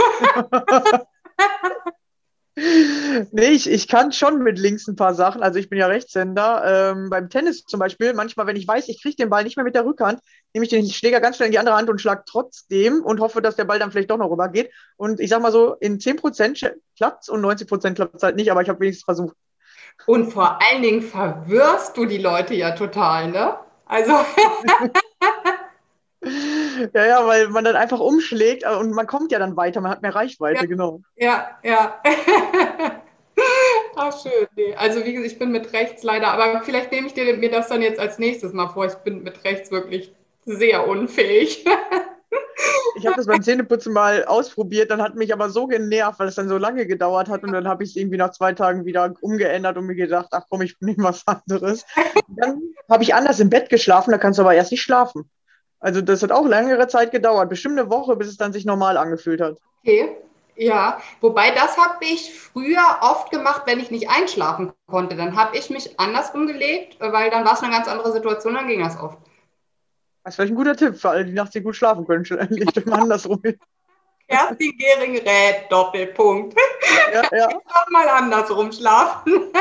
nee, 3.31 3.51
ich, 3.51 3.69
ich 3.69 3.87
kann 3.87 4.11
schon 4.11 4.43
mit 4.43 4.59
links 4.59 4.87
ein 4.87 4.97
paar 4.97 5.13
Sachen. 5.13 5.41
Also 5.41 5.57
ich 5.57 5.69
bin 5.69 5.79
ja 5.79 5.87
Rechtshänder. 5.87 6.91
Ähm, 6.91 7.09
beim 7.09 7.29
Tennis 7.29 7.63
zum 7.63 7.79
Beispiel, 7.79 8.13
manchmal, 8.13 8.47
wenn 8.47 8.57
ich 8.57 8.67
weiß, 8.67 8.89
ich 8.89 9.01
kriege 9.01 9.15
den 9.15 9.29
Ball 9.29 9.45
nicht 9.45 9.55
mehr 9.55 9.63
mit 9.63 9.75
der 9.75 9.85
Rückhand, 9.85 10.19
nehme 10.53 10.65
ich 10.65 10.69
den 10.69 10.89
Schläger 10.89 11.21
ganz 11.21 11.37
schnell 11.37 11.47
in 11.47 11.53
die 11.53 11.59
andere 11.59 11.77
Hand 11.77 11.89
und 11.89 12.01
schlage 12.01 12.23
trotzdem 12.25 13.03
und 13.03 13.21
hoffe, 13.21 13.41
dass 13.41 13.55
der 13.55 13.63
Ball 13.65 13.79
dann 13.79 13.91
vielleicht 13.91 14.11
doch 14.11 14.17
noch 14.17 14.31
rübergeht. 14.31 14.69
Und 14.97 15.21
ich 15.21 15.29
sag 15.29 15.41
mal 15.41 15.53
so, 15.53 15.75
in 15.75 15.99
10% 15.99 16.73
klappt 16.97 17.23
es 17.23 17.29
und 17.29 17.41
90% 17.41 17.93
klappt 17.93 18.15
es 18.15 18.23
halt 18.23 18.35
nicht, 18.35 18.51
aber 18.51 18.61
ich 18.61 18.67
habe 18.67 18.81
wenigstens 18.81 19.05
versucht. 19.05 19.35
Und 20.05 20.31
vor 20.31 20.59
allen 20.61 20.81
Dingen 20.81 21.01
verwirrst 21.01 21.95
du 21.97 22.05
die 22.05 22.17
Leute 22.17 22.55
ja 22.55 22.71
total, 22.71 23.29
ne? 23.31 23.57
Also. 23.85 24.11
ja, 26.93 27.05
ja, 27.05 27.27
weil 27.27 27.49
man 27.49 27.63
dann 27.63 27.75
einfach 27.75 27.99
umschlägt 27.99 28.63
äh, 28.63 28.75
und 28.75 28.91
man 28.91 29.07
kommt 29.07 29.31
ja 29.31 29.39
dann 29.39 29.57
weiter, 29.57 29.81
man 29.81 29.91
hat 29.91 30.01
mehr 30.01 30.15
Reichweite, 30.15 30.61
ja, 30.61 30.65
genau. 30.67 31.01
Ja, 31.15 31.57
ja. 31.63 32.01
Ach, 33.95 34.21
schön. 34.21 34.47
Nee. 34.55 34.75
Also, 34.75 35.03
wie 35.05 35.13
gesagt, 35.13 35.31
ich 35.31 35.39
bin 35.39 35.51
mit 35.51 35.73
rechts 35.73 36.03
leider, 36.03 36.27
aber 36.27 36.61
vielleicht 36.63 36.91
nehme 36.91 37.07
ich 37.07 37.13
dir, 37.13 37.35
mir 37.37 37.51
das 37.51 37.67
dann 37.67 37.81
jetzt 37.81 37.99
als 37.99 38.19
nächstes 38.19 38.53
mal 38.53 38.69
vor. 38.69 38.85
Ich 38.85 38.95
bin 38.95 39.23
mit 39.23 39.43
rechts 39.43 39.71
wirklich 39.71 40.13
sehr 40.45 40.87
unfähig. 40.87 41.65
Ich 42.95 43.05
habe 43.05 43.15
das 43.15 43.25
beim 43.25 43.41
Zähneputzen 43.41 43.93
mal 43.93 44.25
ausprobiert, 44.25 44.91
dann 44.91 45.01
hat 45.01 45.15
mich 45.15 45.33
aber 45.33 45.49
so 45.49 45.67
genervt, 45.67 46.19
weil 46.19 46.27
es 46.27 46.35
dann 46.35 46.49
so 46.49 46.57
lange 46.57 46.85
gedauert 46.85 47.29
hat 47.29 47.43
und 47.43 47.51
dann 47.51 47.67
habe 47.67 47.83
ich 47.83 47.91
es 47.91 47.95
irgendwie 47.95 48.17
nach 48.17 48.31
zwei 48.31 48.53
Tagen 48.53 48.85
wieder 48.85 49.13
umgeändert 49.21 49.77
und 49.77 49.85
mir 49.85 49.95
gedacht, 49.95 50.29
ach 50.31 50.45
komm, 50.49 50.61
ich 50.61 50.75
nehme 50.79 51.03
was 51.03 51.25
anderes. 51.27 51.85
dann 52.27 52.61
habe 52.89 53.03
ich 53.03 53.13
anders 53.13 53.39
im 53.39 53.49
Bett 53.49 53.69
geschlafen, 53.69 54.11
da 54.11 54.17
kannst 54.17 54.39
du 54.39 54.43
aber 54.43 54.53
erst 54.53 54.71
nicht 54.71 54.81
schlafen. 54.81 55.29
Also 55.79 56.01
das 56.01 56.23
hat 56.23 56.31
auch 56.31 56.45
längere 56.45 56.87
Zeit 56.87 57.11
gedauert, 57.11 57.49
bestimmt 57.49 57.79
eine 57.79 57.89
Woche, 57.89 58.15
bis 58.15 58.27
es 58.27 58.37
dann 58.37 58.53
sich 58.53 58.65
normal 58.65 58.97
angefühlt 58.97 59.41
hat. 59.41 59.57
Okay. 59.81 60.17
Ja, 60.61 60.99
wobei 61.21 61.51
das 61.51 61.77
habe 61.77 62.03
ich 62.03 62.37
früher 62.37 62.97
oft 62.99 63.31
gemacht, 63.31 63.61
wenn 63.65 63.79
ich 63.79 63.91
nicht 63.91 64.09
einschlafen 64.09 64.73
konnte. 64.87 65.15
Dann 65.15 65.37
habe 65.37 65.55
ich 65.57 65.69
mich 65.69 65.97
anders 65.97 66.31
umgelegt, 66.31 66.97
weil 66.99 67.29
dann 67.29 67.45
war 67.45 67.53
es 67.53 67.63
eine 67.63 67.71
ganz 67.71 67.87
andere 67.87 68.11
Situation, 68.11 68.55
dann 68.55 68.67
ging 68.67 68.83
das 68.83 68.99
oft. 68.99 69.17
Das 70.29 70.33
ist 70.33 70.35
vielleicht 70.35 70.53
ein 70.53 70.57
guter 70.57 70.75
Tipp 70.75 70.95
für 70.95 71.09
alle, 71.09 71.25
die 71.25 71.33
nachts 71.33 71.55
nicht 71.55 71.63
gut 71.63 71.75
schlafen 71.75 72.05
können. 72.05 72.21
Euch 72.21 72.85
mal 72.85 72.99
andersrum. 72.99 73.41
Kerstin 74.27 74.77
Gehring 74.77 75.17
rät, 75.17 75.71
Doppelpunkt. 75.71 76.55
Ja, 77.11 77.23
ja. 77.35 77.49
Ich 77.49 77.55
darf 77.73 77.89
mal 77.89 78.07
andersrum 78.07 78.71
schlafen. 78.71 79.51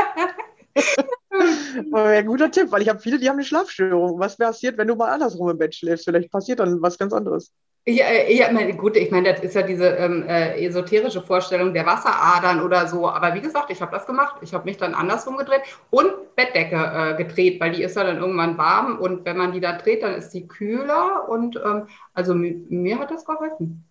Ein 1.94 2.26
guter 2.26 2.50
Tipp, 2.50 2.70
weil 2.70 2.82
ich 2.82 2.90
habe 2.90 2.98
viele, 2.98 3.18
die 3.18 3.30
haben 3.30 3.36
eine 3.36 3.46
Schlafstörung. 3.46 4.18
Was 4.18 4.36
passiert, 4.36 4.76
wenn 4.76 4.88
du 4.88 4.94
mal 4.94 5.10
andersrum 5.10 5.48
im 5.48 5.56
Bett 5.56 5.74
schläfst? 5.74 6.04
Vielleicht 6.04 6.30
passiert 6.30 6.60
dann 6.60 6.82
was 6.82 6.98
ganz 6.98 7.14
anderes. 7.14 7.50
Ja, 7.86 8.04
äh, 8.06 8.34
ja 8.34 8.70
gut, 8.72 8.96
ich 8.96 9.10
meine, 9.10 9.32
das 9.32 9.42
ist 9.42 9.54
ja 9.54 9.62
diese 9.62 9.86
ähm, 9.88 10.22
äh, 10.28 10.62
esoterische 10.64 11.22
Vorstellung 11.22 11.72
der 11.72 11.86
Wasseradern 11.86 12.60
oder 12.60 12.86
so. 12.86 13.08
Aber 13.08 13.34
wie 13.34 13.40
gesagt, 13.40 13.70
ich 13.70 13.80
habe 13.80 13.92
das 13.92 14.06
gemacht. 14.06 14.36
Ich 14.42 14.52
habe 14.52 14.64
mich 14.66 14.76
dann 14.76 14.94
andersrum 14.94 15.38
gedreht 15.38 15.62
und 15.90 16.34
Bettdecke 16.36 16.76
äh, 16.76 17.16
gedreht, 17.16 17.60
weil 17.60 17.72
die 17.72 17.82
ist 17.82 17.96
ja 17.96 18.04
dann 18.04 18.18
irgendwann 18.18 18.58
warm 18.58 18.98
und 18.98 19.24
wenn 19.24 19.38
man 19.38 19.52
die 19.52 19.60
da 19.60 19.72
dreht, 19.72 20.02
dann 20.02 20.14
ist 20.14 20.30
die 20.34 20.46
kühler. 20.46 21.28
Und 21.28 21.56
ähm, 21.64 21.88
also 22.12 22.34
mir, 22.34 22.56
mir 22.68 22.98
hat 22.98 23.10
das 23.10 23.24
geholfen. 23.24 23.84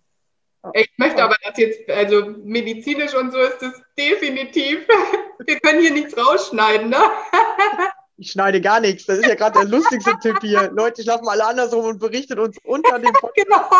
Ich 0.74 0.90
möchte 0.96 1.22
aber 1.22 1.36
das 1.44 1.56
jetzt, 1.58 1.88
also 1.88 2.34
medizinisch 2.44 3.14
und 3.14 3.32
so 3.32 3.38
ist 3.38 3.62
es 3.62 3.82
definitiv. 3.96 4.86
Wir 5.46 5.60
können 5.60 5.80
hier 5.80 5.92
nichts 5.92 6.16
rausschneiden, 6.16 6.90
ne? 6.90 6.98
Ich 8.18 8.32
schneide 8.32 8.60
gar 8.60 8.80
nichts. 8.80 9.06
Das 9.06 9.18
ist 9.18 9.26
ja 9.26 9.36
gerade 9.36 9.60
der 9.60 9.68
lustigste 9.76 10.12
Tipp 10.20 10.38
hier. 10.40 10.70
Leute 10.72 11.02
schlafen 11.02 11.28
alle 11.28 11.46
andersrum 11.46 11.84
und 11.84 12.00
berichtet 12.00 12.38
uns 12.38 12.58
unter 12.64 12.98
dem 12.98 13.12
Podcast. 13.20 13.34
genau. 13.36 13.70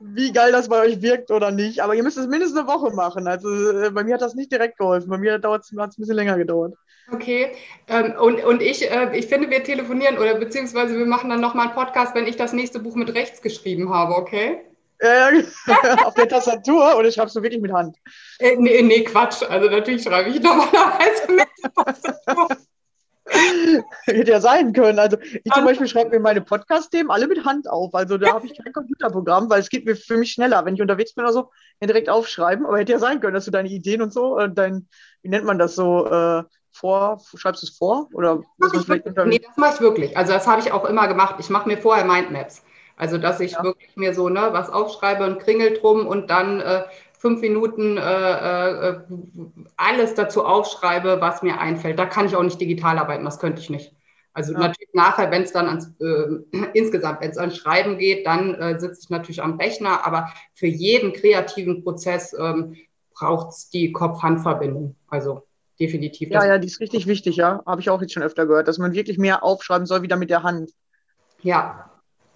Wie 0.00 0.32
geil 0.32 0.52
das 0.52 0.68
bei 0.68 0.80
euch 0.82 1.02
wirkt 1.02 1.30
oder 1.30 1.50
nicht. 1.50 1.80
Aber 1.80 1.94
ihr 1.94 2.02
müsst 2.02 2.18
es 2.18 2.26
mindestens 2.26 2.58
eine 2.58 2.68
Woche 2.68 2.94
machen. 2.94 3.26
Also 3.26 3.48
äh, 3.70 3.90
bei 3.90 4.04
mir 4.04 4.14
hat 4.14 4.22
das 4.22 4.34
nicht 4.34 4.52
direkt 4.52 4.78
geholfen. 4.78 5.08
Bei 5.08 5.18
mir 5.18 5.34
hat 5.34 5.44
es 5.44 5.72
ein 5.72 5.88
bisschen 5.96 6.14
länger 6.14 6.36
gedauert. 6.36 6.74
Okay. 7.10 7.52
Ähm, 7.88 8.14
und, 8.20 8.44
und 8.44 8.60
ich, 8.60 8.90
äh, 8.90 9.16
ich 9.16 9.26
finde, 9.26 9.48
wir 9.48 9.64
telefonieren 9.64 10.18
oder 10.18 10.34
beziehungsweise 10.34 10.98
wir 10.98 11.06
machen 11.06 11.30
dann 11.30 11.40
nochmal 11.40 11.68
einen 11.68 11.76
Podcast, 11.76 12.14
wenn 12.14 12.26
ich 12.26 12.36
das 12.36 12.52
nächste 12.52 12.78
Buch 12.78 12.94
mit 12.94 13.14
rechts 13.14 13.40
geschrieben 13.40 13.92
habe, 13.92 14.16
okay? 14.16 14.60
Ja, 15.00 15.30
auf 16.06 16.14
der 16.14 16.28
Tastatur 16.28 16.96
oder 16.96 17.10
schreibst 17.10 17.36
du 17.36 17.42
wirklich 17.42 17.60
mit 17.60 17.72
Hand? 17.72 17.96
Äh, 18.38 18.56
nee, 18.56 18.82
nee, 18.82 19.04
Quatsch. 19.04 19.42
Also 19.42 19.68
natürlich 19.68 20.02
schreibe 20.02 20.30
ich 20.30 20.40
normalerweise 20.40 21.32
mit 21.32 21.46
der 21.62 21.84
Tastatur. 21.84 22.48
Hätte 24.04 24.30
ja 24.30 24.40
sein 24.40 24.72
können. 24.72 24.98
Also 24.98 25.18
ich 25.20 25.52
zum 25.52 25.64
Beispiel 25.64 25.88
schreibe 25.88 26.10
mir 26.10 26.20
meine 26.20 26.40
Podcast-Themen 26.40 27.10
alle 27.10 27.26
mit 27.26 27.44
Hand 27.44 27.68
auf. 27.68 27.94
Also 27.94 28.18
da 28.18 28.34
habe 28.34 28.46
ich 28.46 28.56
kein 28.56 28.72
Computerprogramm, 28.72 29.50
weil 29.50 29.60
es 29.60 29.68
geht 29.68 29.84
mir 29.84 29.96
für 29.96 30.16
mich 30.16 30.32
schneller, 30.32 30.64
wenn 30.64 30.74
ich 30.74 30.80
unterwegs 30.80 31.12
bin 31.12 31.24
oder 31.24 31.32
so, 31.32 31.50
direkt 31.82 32.08
aufschreiben. 32.08 32.64
Aber 32.64 32.78
hätte 32.78 32.92
ja 32.92 32.98
sein 32.98 33.20
können, 33.20 33.34
dass 33.34 33.44
du 33.44 33.50
deine 33.50 33.68
Ideen 33.68 34.00
und 34.00 34.12
so, 34.12 34.38
äh, 34.38 34.48
dein, 34.50 34.88
wie 35.22 35.28
nennt 35.28 35.44
man 35.44 35.58
das 35.58 35.74
so, 35.74 36.06
äh, 36.06 36.44
vor, 36.76 37.20
schreibst 37.34 37.62
du 37.62 37.66
es 37.66 37.76
vor? 37.76 38.08
Oder 38.12 38.42
das 38.58 38.86
nee, 39.26 39.38
das 39.38 39.56
mache 39.56 39.74
ich 39.74 39.80
wirklich. 39.80 40.16
Also 40.16 40.32
das 40.32 40.46
habe 40.46 40.60
ich 40.60 40.72
auch 40.72 40.84
immer 40.84 41.08
gemacht. 41.08 41.36
Ich 41.38 41.50
mache 41.50 41.68
mir 41.68 41.78
vorher 41.78 42.04
Mindmaps. 42.04 42.62
Also 42.96 43.18
dass 43.18 43.40
ich 43.40 43.52
ja. 43.52 43.62
wirklich 43.62 43.94
mir 43.96 44.14
so 44.14 44.28
ne, 44.28 44.48
was 44.52 44.70
aufschreibe 44.70 45.24
und 45.24 45.38
kringel 45.38 45.74
drum 45.74 46.06
und 46.06 46.30
dann 46.30 46.60
äh, 46.60 46.84
fünf 47.18 47.40
Minuten 47.40 47.98
äh, 47.98 48.90
äh, 48.90 49.00
alles 49.76 50.14
dazu 50.14 50.44
aufschreibe, 50.44 51.20
was 51.20 51.42
mir 51.42 51.60
einfällt. 51.60 51.98
Da 51.98 52.06
kann 52.06 52.26
ich 52.26 52.36
auch 52.36 52.42
nicht 52.42 52.60
digital 52.60 52.98
arbeiten, 52.98 53.24
das 53.24 53.38
könnte 53.38 53.60
ich 53.60 53.70
nicht. 53.70 53.94
Also 54.32 54.52
ja. 54.52 54.58
natürlich 54.58 54.92
nachher, 54.92 55.30
wenn 55.30 55.42
es 55.42 55.52
dann 55.52 55.66
ans, 55.66 55.92
äh, 55.98 56.58
insgesamt, 56.74 57.20
wenn 57.20 57.30
es 57.30 57.38
ans 57.38 57.56
Schreiben 57.56 57.98
geht, 57.98 58.26
dann 58.26 58.54
äh, 58.54 58.78
sitze 58.78 59.00
ich 59.02 59.10
natürlich 59.10 59.42
am 59.42 59.58
Rechner, 59.58 60.06
aber 60.06 60.30
für 60.54 60.66
jeden 60.66 61.12
kreativen 61.12 61.82
Prozess 61.82 62.34
ähm, 62.38 62.76
braucht 63.14 63.50
es 63.50 63.70
die 63.70 63.92
Kopf-Hand-Verbindung. 63.92 64.94
Also 65.08 65.42
definitiv. 65.80 66.30
Ja, 66.30 66.44
ja, 66.46 66.58
die 66.58 66.66
ist 66.66 66.80
richtig 66.80 67.06
wichtig, 67.06 67.36
ja. 67.36 67.62
Habe 67.66 67.80
ich 67.80 67.90
auch 67.90 68.00
jetzt 68.00 68.12
schon 68.12 68.22
öfter 68.22 68.46
gehört, 68.46 68.68
dass 68.68 68.78
man 68.78 68.92
wirklich 68.92 69.18
mehr 69.18 69.42
aufschreiben 69.42 69.86
soll, 69.86 70.02
wieder 70.02 70.16
mit 70.16 70.30
der 70.30 70.42
Hand. 70.42 70.70
Ja, 71.42 71.90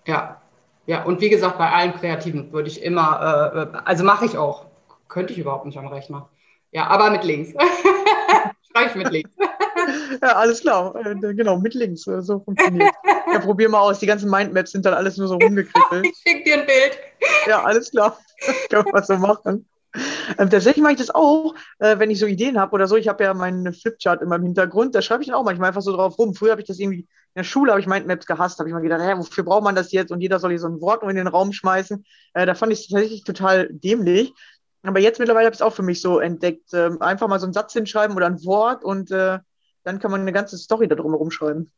ja. 0.07 0.41
Ja, 0.87 1.05
und 1.05 1.21
wie 1.21 1.29
gesagt, 1.29 1.59
bei 1.59 1.71
allen 1.71 1.95
Kreativen 1.95 2.53
würde 2.53 2.69
ich 2.69 2.83
immer, 2.83 3.73
äh, 3.75 3.79
also 3.85 4.05
mache 4.05 4.25
ich 4.25 4.37
auch. 4.37 4.67
Könnte 5.09 5.33
ich 5.33 5.39
überhaupt 5.39 5.67
nicht 5.67 5.79
am 5.79 5.87
Rechner. 5.87 6.29
Ja, 6.73 6.87
aber 6.87 7.11
mit 7.11 7.25
links. 7.25 7.53
Schreibe 8.73 8.91
ich 8.91 8.95
mit 8.95 9.11
links. 9.11 9.31
ja, 10.23 10.37
alles 10.37 10.61
klar. 10.61 10.95
Äh, 11.05 11.35
genau, 11.35 11.59
mit 11.59 11.75
links. 11.75 12.07
Äh, 12.07 12.23
so 12.23 12.41
funktioniert. 12.41 12.95
Ja, 13.33 13.41
probier 13.41 13.69
mal 13.69 13.81
aus. 13.81 13.99
Die 13.99 14.07
ganzen 14.07 14.31
Mindmaps 14.31 14.73
sind 14.73 14.87
dann 14.87 14.95
alles 14.95 15.17
nur 15.17 15.29
so 15.29 15.35
rumgekritzelt. 15.43 16.07
ich 16.07 16.17
schicke 16.17 16.45
dir 16.45 16.55
ein 16.61 16.67
Bild. 16.67 16.99
Ja, 17.47 17.63
alles 17.63 17.91
klar. 17.91 18.19
Können 18.69 18.87
wir 18.93 19.03
so 19.03 19.17
machen. 19.17 19.69
Ähm, 20.39 20.51
tatsächlich 20.51 20.83
mache 20.83 20.93
ich 20.93 20.99
das 20.99 21.11
auch, 21.11 21.55
äh, 21.79 21.99
wenn 21.99 22.11
ich 22.11 22.19
so 22.19 22.27
Ideen 22.27 22.59
habe 22.59 22.73
oder 22.73 22.87
so. 22.87 22.97
Ich 22.97 23.09
habe 23.09 23.25
ja 23.25 23.35
meinen 23.35 23.73
Flipchart 23.73 24.23
immer 24.23 24.37
im 24.37 24.45
Hintergrund, 24.45 24.95
da 24.95 25.03
schreibe 25.03 25.23
ich 25.23 25.29
dann 25.29 25.37
auch 25.37 25.45
manchmal 25.45 25.69
einfach 25.69 25.83
so 25.83 25.93
drauf 25.93 26.19
rum. 26.19 26.35
Früher 26.35 26.53
habe 26.53 26.61
ich 26.61 26.67
das 26.67 26.79
irgendwie, 26.79 27.01
in 27.01 27.07
der 27.37 27.45
Schule 27.45 27.73
habe 27.73 27.81
ich 27.81 27.87
Mindmaps 27.87 28.27
gehasst, 28.27 28.59
habe 28.59 28.69
ich 28.69 28.73
mal 28.73 28.83
gedacht, 28.83 29.01
hä, 29.03 29.15
wofür 29.17 29.45
braucht 29.45 29.65
man 29.65 29.75
das 29.75 29.93
jetzt? 29.93 30.13
Und 30.13 30.21
jeder 30.21 30.39
soll 30.39 30.51
hier 30.51 30.61
so 30.61 30.69
ein 30.69 30.81
Wort 30.81 31.03
in 31.03 31.17
den 31.17 31.27
Raum 31.27 31.53
schmeißen. 31.53 32.05
Äh, 32.35 32.47
da 32.47 32.55
fand 32.55 32.73
ich 32.73 32.81
es 32.81 32.89
tatsächlich 32.89 33.25
total 33.25 33.69
dämlich. 33.71 34.33
Aber 34.83 35.01
jetzt 35.01 35.19
mittlerweile 35.19 35.47
habe 35.47 35.55
ich 35.55 35.61
es 35.61 35.67
auch 35.67 35.75
für 35.75 35.83
mich 35.83 36.01
so 36.01 36.21
entdeckt. 36.21 36.73
Ähm, 36.73 37.03
einfach 37.03 37.29
mal 37.29 37.41
so 37.41 37.47
einen 37.47 37.53
Satz 37.53 37.73
hinschreiben 37.73 38.17
oder 38.17 38.27
ein 38.27 38.45
Wort 38.45 38.85
und 38.85 39.11
äh, 39.11 39.39
dann 39.83 39.99
kann 39.99 40.11
man 40.11 40.21
eine 40.21 40.33
ganze 40.33 40.57
Story 40.57 40.89
da 40.89 40.95
drum 40.95 41.13
herum 41.13 41.31
schreiben. 41.31 41.71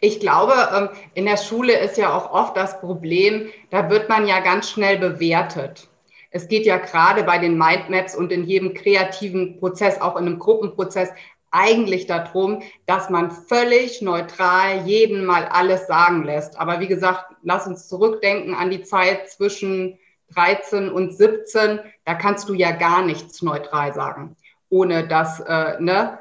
Ich 0.00 0.20
glaube, 0.20 0.52
ähm, 0.72 0.88
in 1.14 1.24
der 1.24 1.36
Schule 1.36 1.78
ist 1.78 1.96
ja 1.96 2.16
auch 2.16 2.30
oft 2.30 2.56
das 2.56 2.80
Problem, 2.80 3.48
da 3.70 3.90
wird 3.90 4.08
man 4.08 4.26
ja 4.26 4.40
ganz 4.40 4.70
schnell 4.70 4.98
bewertet. 4.98 5.88
Es 6.34 6.48
geht 6.48 6.66
ja 6.66 6.78
gerade 6.78 7.22
bei 7.22 7.38
den 7.38 7.56
Mindmaps 7.56 8.16
und 8.16 8.32
in 8.32 8.42
jedem 8.42 8.74
kreativen 8.74 9.56
Prozess, 9.60 10.00
auch 10.00 10.16
in 10.16 10.26
einem 10.26 10.40
Gruppenprozess, 10.40 11.10
eigentlich 11.52 12.08
darum, 12.08 12.62
dass 12.86 13.08
man 13.08 13.30
völlig 13.30 14.02
neutral 14.02 14.84
jeden 14.84 15.24
mal 15.24 15.44
alles 15.44 15.86
sagen 15.86 16.24
lässt. 16.24 16.58
Aber 16.58 16.80
wie 16.80 16.88
gesagt, 16.88 17.26
lass 17.44 17.68
uns 17.68 17.88
zurückdenken 17.88 18.52
an 18.52 18.70
die 18.70 18.82
Zeit 18.82 19.30
zwischen 19.30 19.96
13 20.34 20.90
und 20.90 21.16
17. 21.16 21.78
Da 22.04 22.14
kannst 22.14 22.48
du 22.48 22.54
ja 22.54 22.72
gar 22.72 23.06
nichts 23.06 23.40
neutral 23.40 23.94
sagen, 23.94 24.36
ohne 24.70 25.06
dass 25.06 25.38
äh, 25.38 25.80
ne, 25.80 26.18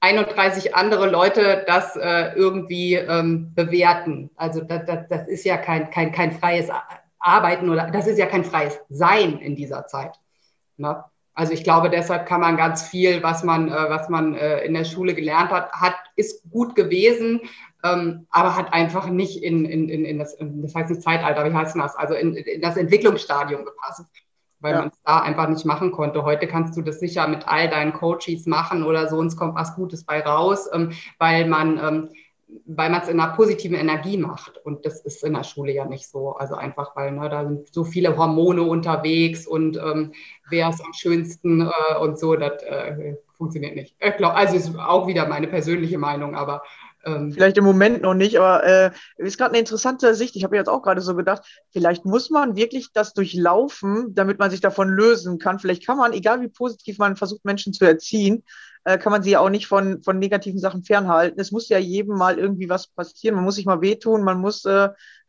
31 0.00 0.74
andere 0.74 1.08
Leute 1.08 1.62
das 1.68 1.94
äh, 1.94 2.32
irgendwie 2.34 2.94
ähm, 2.94 3.54
bewerten. 3.54 4.30
Also 4.34 4.60
das, 4.62 4.84
das, 4.86 5.06
das 5.08 5.28
ist 5.28 5.44
ja 5.44 5.56
kein, 5.56 5.90
kein, 5.90 6.10
kein 6.10 6.32
freies 6.32 6.68
arbeiten 7.18 7.70
oder 7.70 7.90
das 7.90 8.06
ist 8.06 8.18
ja 8.18 8.26
kein 8.26 8.44
freies 8.44 8.78
Sein 8.88 9.38
in 9.38 9.56
dieser 9.56 9.86
Zeit. 9.86 10.18
Ne? 10.76 11.04
Also 11.36 11.52
ich 11.52 11.64
glaube, 11.64 11.90
deshalb 11.90 12.26
kann 12.26 12.40
man 12.40 12.56
ganz 12.56 12.82
viel, 12.88 13.22
was 13.22 13.44
man, 13.44 13.68
äh, 13.68 13.72
was 13.72 14.08
man 14.08 14.34
äh, 14.34 14.60
in 14.60 14.72
der 14.72 14.84
Schule 14.84 15.14
gelernt 15.14 15.50
hat, 15.50 15.70
hat 15.72 15.94
ist 16.16 16.50
gut 16.50 16.74
gewesen, 16.74 17.42
ähm, 17.84 18.26
aber 18.30 18.56
hat 18.56 18.72
einfach 18.72 19.08
nicht 19.08 19.42
in, 19.42 19.66
in, 19.66 19.90
in, 19.90 20.06
in 20.06 20.18
das, 20.18 20.32
in, 20.34 20.62
das 20.62 20.74
heißt 20.74 20.90
nicht 20.90 21.02
Zeitalter, 21.02 21.44
wie 21.44 21.54
heißt 21.54 21.76
das? 21.76 21.94
Also 21.94 22.14
in, 22.14 22.34
in 22.34 22.62
das 22.62 22.78
Entwicklungsstadium 22.78 23.66
gepasst, 23.66 24.06
weil 24.60 24.72
ja. 24.72 24.80
man 24.80 24.88
es 24.88 24.98
da 25.04 25.20
einfach 25.20 25.46
nicht 25.48 25.66
machen 25.66 25.92
konnte. 25.92 26.24
Heute 26.24 26.46
kannst 26.46 26.74
du 26.74 26.80
das 26.80 27.00
sicher 27.00 27.28
mit 27.28 27.46
all 27.46 27.68
deinen 27.68 27.92
Coaches 27.92 28.46
machen 28.46 28.82
oder 28.82 29.06
so, 29.08 29.18
und 29.18 29.26
es 29.26 29.36
kommt 29.36 29.56
was 29.56 29.74
Gutes 29.74 30.04
bei 30.04 30.20
raus, 30.20 30.70
ähm, 30.72 30.92
weil 31.18 31.46
man 31.46 31.78
ähm, 31.78 32.08
weil 32.66 32.90
man 32.90 33.02
es 33.02 33.08
in 33.08 33.18
einer 33.18 33.34
positiven 33.34 33.76
Energie 33.76 34.16
macht. 34.16 34.58
Und 34.64 34.86
das 34.86 35.00
ist 35.00 35.24
in 35.24 35.34
der 35.34 35.44
Schule 35.44 35.72
ja 35.72 35.84
nicht 35.84 36.08
so. 36.08 36.32
Also 36.32 36.54
einfach, 36.54 36.94
weil 36.94 37.12
ne, 37.12 37.28
da 37.28 37.44
sind 37.44 37.72
so 37.72 37.84
viele 37.84 38.16
Hormone 38.16 38.62
unterwegs 38.62 39.46
und 39.46 39.76
ähm, 39.76 40.12
wer 40.48 40.68
ist 40.70 40.84
am 40.84 40.92
schönsten 40.92 41.62
äh, 41.62 41.98
und 42.00 42.18
so, 42.18 42.36
das 42.36 42.62
äh, 42.62 43.16
funktioniert 43.36 43.74
nicht. 43.74 43.96
Ich 43.98 44.16
glaub, 44.16 44.34
also 44.34 44.56
ist 44.56 44.78
auch 44.78 45.06
wieder 45.06 45.26
meine 45.26 45.48
persönliche 45.48 45.98
Meinung, 45.98 46.34
aber 46.34 46.62
ähm, 47.06 47.30
Vielleicht 47.30 47.56
im 47.56 47.64
Moment 47.64 48.02
noch 48.02 48.14
nicht, 48.14 48.36
aber 48.36 48.64
äh, 48.64 48.90
ist 49.16 49.38
gerade 49.38 49.52
eine 49.52 49.60
interessante 49.60 50.14
Sicht. 50.16 50.34
Ich 50.34 50.42
habe 50.42 50.56
jetzt 50.56 50.68
auch 50.68 50.82
gerade 50.82 51.00
so 51.00 51.14
gedacht, 51.14 51.42
vielleicht 51.70 52.04
muss 52.04 52.30
man 52.30 52.56
wirklich 52.56 52.92
das 52.92 53.14
durchlaufen, 53.14 54.14
damit 54.14 54.40
man 54.40 54.50
sich 54.50 54.60
davon 54.60 54.88
lösen 54.88 55.38
kann. 55.38 55.60
Vielleicht 55.60 55.86
kann 55.86 55.98
man, 55.98 56.12
egal 56.12 56.40
wie 56.40 56.48
positiv 56.48 56.98
man 56.98 57.14
versucht, 57.14 57.44
Menschen 57.44 57.72
zu 57.72 57.84
erziehen, 57.84 58.42
äh, 58.82 58.98
kann 58.98 59.12
man 59.12 59.22
sie 59.22 59.30
ja 59.30 59.40
auch 59.40 59.50
nicht 59.50 59.68
von, 59.68 60.02
von 60.02 60.18
negativen 60.18 60.58
Sachen 60.58 60.82
fernhalten. 60.82 61.38
Es 61.38 61.52
muss 61.52 61.68
ja 61.68 61.78
jedem 61.78 62.16
mal 62.16 62.38
irgendwie 62.38 62.68
was 62.68 62.88
passieren. 62.88 63.36
Man 63.36 63.44
muss 63.44 63.54
sich 63.54 63.66
mal 63.66 63.80
wehtun, 63.80 64.24
man 64.24 64.40
muss 64.40 64.64
äh, 64.64 64.88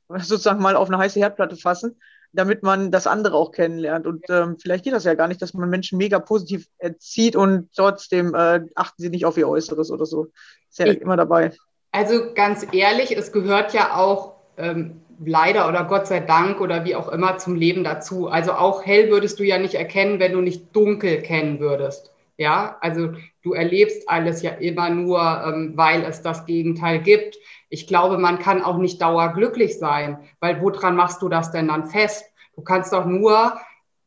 sozusagen 0.09 0.61
mal 0.61 0.75
auf 0.75 0.87
eine 0.89 0.97
heiße 0.97 1.19
Herdplatte 1.19 1.57
fassen, 1.57 1.99
damit 2.31 2.63
man 2.63 2.89
das 2.89 3.05
andere 3.05 3.35
auch 3.35 3.51
kennenlernt. 3.51 4.07
Und 4.07 4.25
ähm, 4.29 4.57
vielleicht 4.59 4.83
geht 4.83 4.93
das 4.93 5.03
ja 5.03 5.13
gar 5.13 5.27
nicht, 5.27 5.43
dass 5.43 5.53
man 5.53 5.69
Menschen 5.69 5.99
mega 5.99 6.17
positiv 6.17 6.65
erzieht 6.79 7.35
und 7.35 7.69
trotzdem 7.75 8.33
äh, 8.33 8.61
achten 8.73 9.01
sie 9.01 9.09
nicht 9.09 9.25
auf 9.25 9.37
ihr 9.37 9.47
Äußeres 9.47 9.91
oder 9.91 10.07
so. 10.07 10.31
Ist 10.69 10.79
ja 10.79 10.87
ich, 10.87 11.01
immer 11.01 11.17
dabei. 11.17 11.51
Also 11.97 12.31
ganz 12.35 12.63
ehrlich, 12.73 13.17
es 13.17 13.31
gehört 13.31 13.73
ja 13.73 13.95
auch 13.95 14.35
ähm, 14.57 15.01
leider 15.25 15.67
oder 15.67 15.83
Gott 15.85 16.05
sei 16.05 16.19
Dank 16.19 16.61
oder 16.61 16.85
wie 16.85 16.93
auch 16.93 17.09
immer 17.09 17.39
zum 17.39 17.55
Leben 17.55 17.83
dazu. 17.83 18.27
Also 18.27 18.51
auch 18.51 18.85
hell 18.85 19.09
würdest 19.09 19.39
du 19.39 19.43
ja 19.43 19.57
nicht 19.57 19.73
erkennen, 19.73 20.19
wenn 20.19 20.33
du 20.33 20.41
nicht 20.41 20.75
dunkel 20.75 21.23
kennen 21.23 21.59
würdest. 21.59 22.13
Ja, 22.37 22.77
also 22.81 23.13
du 23.41 23.53
erlebst 23.53 24.07
alles 24.07 24.43
ja 24.43 24.51
immer 24.51 24.91
nur, 24.91 25.19
ähm, 25.43 25.73
weil 25.73 26.03
es 26.03 26.21
das 26.21 26.45
Gegenteil 26.45 26.99
gibt. 26.99 27.35
Ich 27.69 27.87
glaube, 27.87 28.19
man 28.19 28.37
kann 28.37 28.61
auch 28.61 28.77
nicht 28.77 29.01
dauerglücklich 29.01 29.79
sein, 29.79 30.19
weil 30.39 30.61
woran 30.61 30.95
machst 30.95 31.23
du 31.23 31.29
das 31.29 31.49
denn 31.49 31.67
dann 31.67 31.87
fest? 31.87 32.25
Du 32.55 32.61
kannst 32.61 32.93
doch 32.93 33.05
nur 33.05 33.59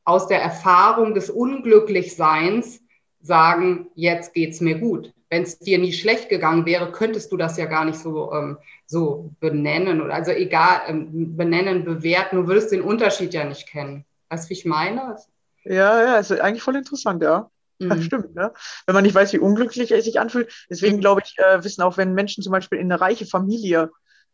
aus 0.05 0.29
der 0.29 0.41
Erfahrung 0.41 1.13
des 1.13 1.29
Unglücklichseins 1.29 2.83
sagen, 3.21 3.89
jetzt 3.97 4.33
geht's 4.33 4.61
mir 4.61 4.79
gut 4.79 5.13
wenn 5.31 5.45
es 5.45 5.59
dir 5.59 5.79
nie 5.79 5.93
schlecht 5.93 6.29
gegangen 6.29 6.67
wäre, 6.67 6.91
könntest 6.91 7.31
du 7.31 7.37
das 7.37 7.57
ja 7.57 7.67
gar 7.67 7.85
nicht 7.85 7.99
so, 7.99 8.33
ähm, 8.33 8.59
so 8.85 9.31
benennen 9.39 10.03
oder 10.03 10.13
also 10.13 10.33
egal, 10.33 10.83
ähm, 10.89 11.37
benennen, 11.37 11.85
bewerten. 11.85 12.37
Du 12.37 12.49
würdest 12.49 12.73
den 12.73 12.83
Unterschied 12.83 13.33
ja 13.33 13.45
nicht 13.45 13.69
kennen. 13.69 14.05
Weißt 14.29 14.47
du, 14.47 14.51
wie 14.51 14.55
ich 14.55 14.65
meine? 14.67 15.17
Ja, 15.65 16.03
ja, 16.03 16.17
ist 16.17 16.33
eigentlich 16.33 16.63
voll 16.63 16.77
interessant, 16.77 17.23
ja. 17.23 17.49
Mhm. 17.79 17.89
Das 17.89 18.05
stimmt, 18.05 18.35
ne? 18.35 18.53
Wenn 18.87 18.95
man 18.95 19.05
nicht 19.05 19.15
weiß, 19.15 19.33
wie 19.33 19.39
unglücklich 19.39 19.93
er 19.93 20.03
sich 20.03 20.19
anfühlt. 20.19 20.53
Deswegen 20.69 20.97
mhm. 20.97 21.01
glaube 21.01 21.23
ich, 21.25 21.39
äh, 21.39 21.63
wissen 21.63 21.83
auch, 21.83 21.97
wenn 21.97 22.13
Menschen 22.13 22.43
zum 22.43 22.53
Beispiel 22.53 22.79
in 22.79 22.91
eine 22.91 23.01
reiche 23.01 23.25
Familie 23.25 23.91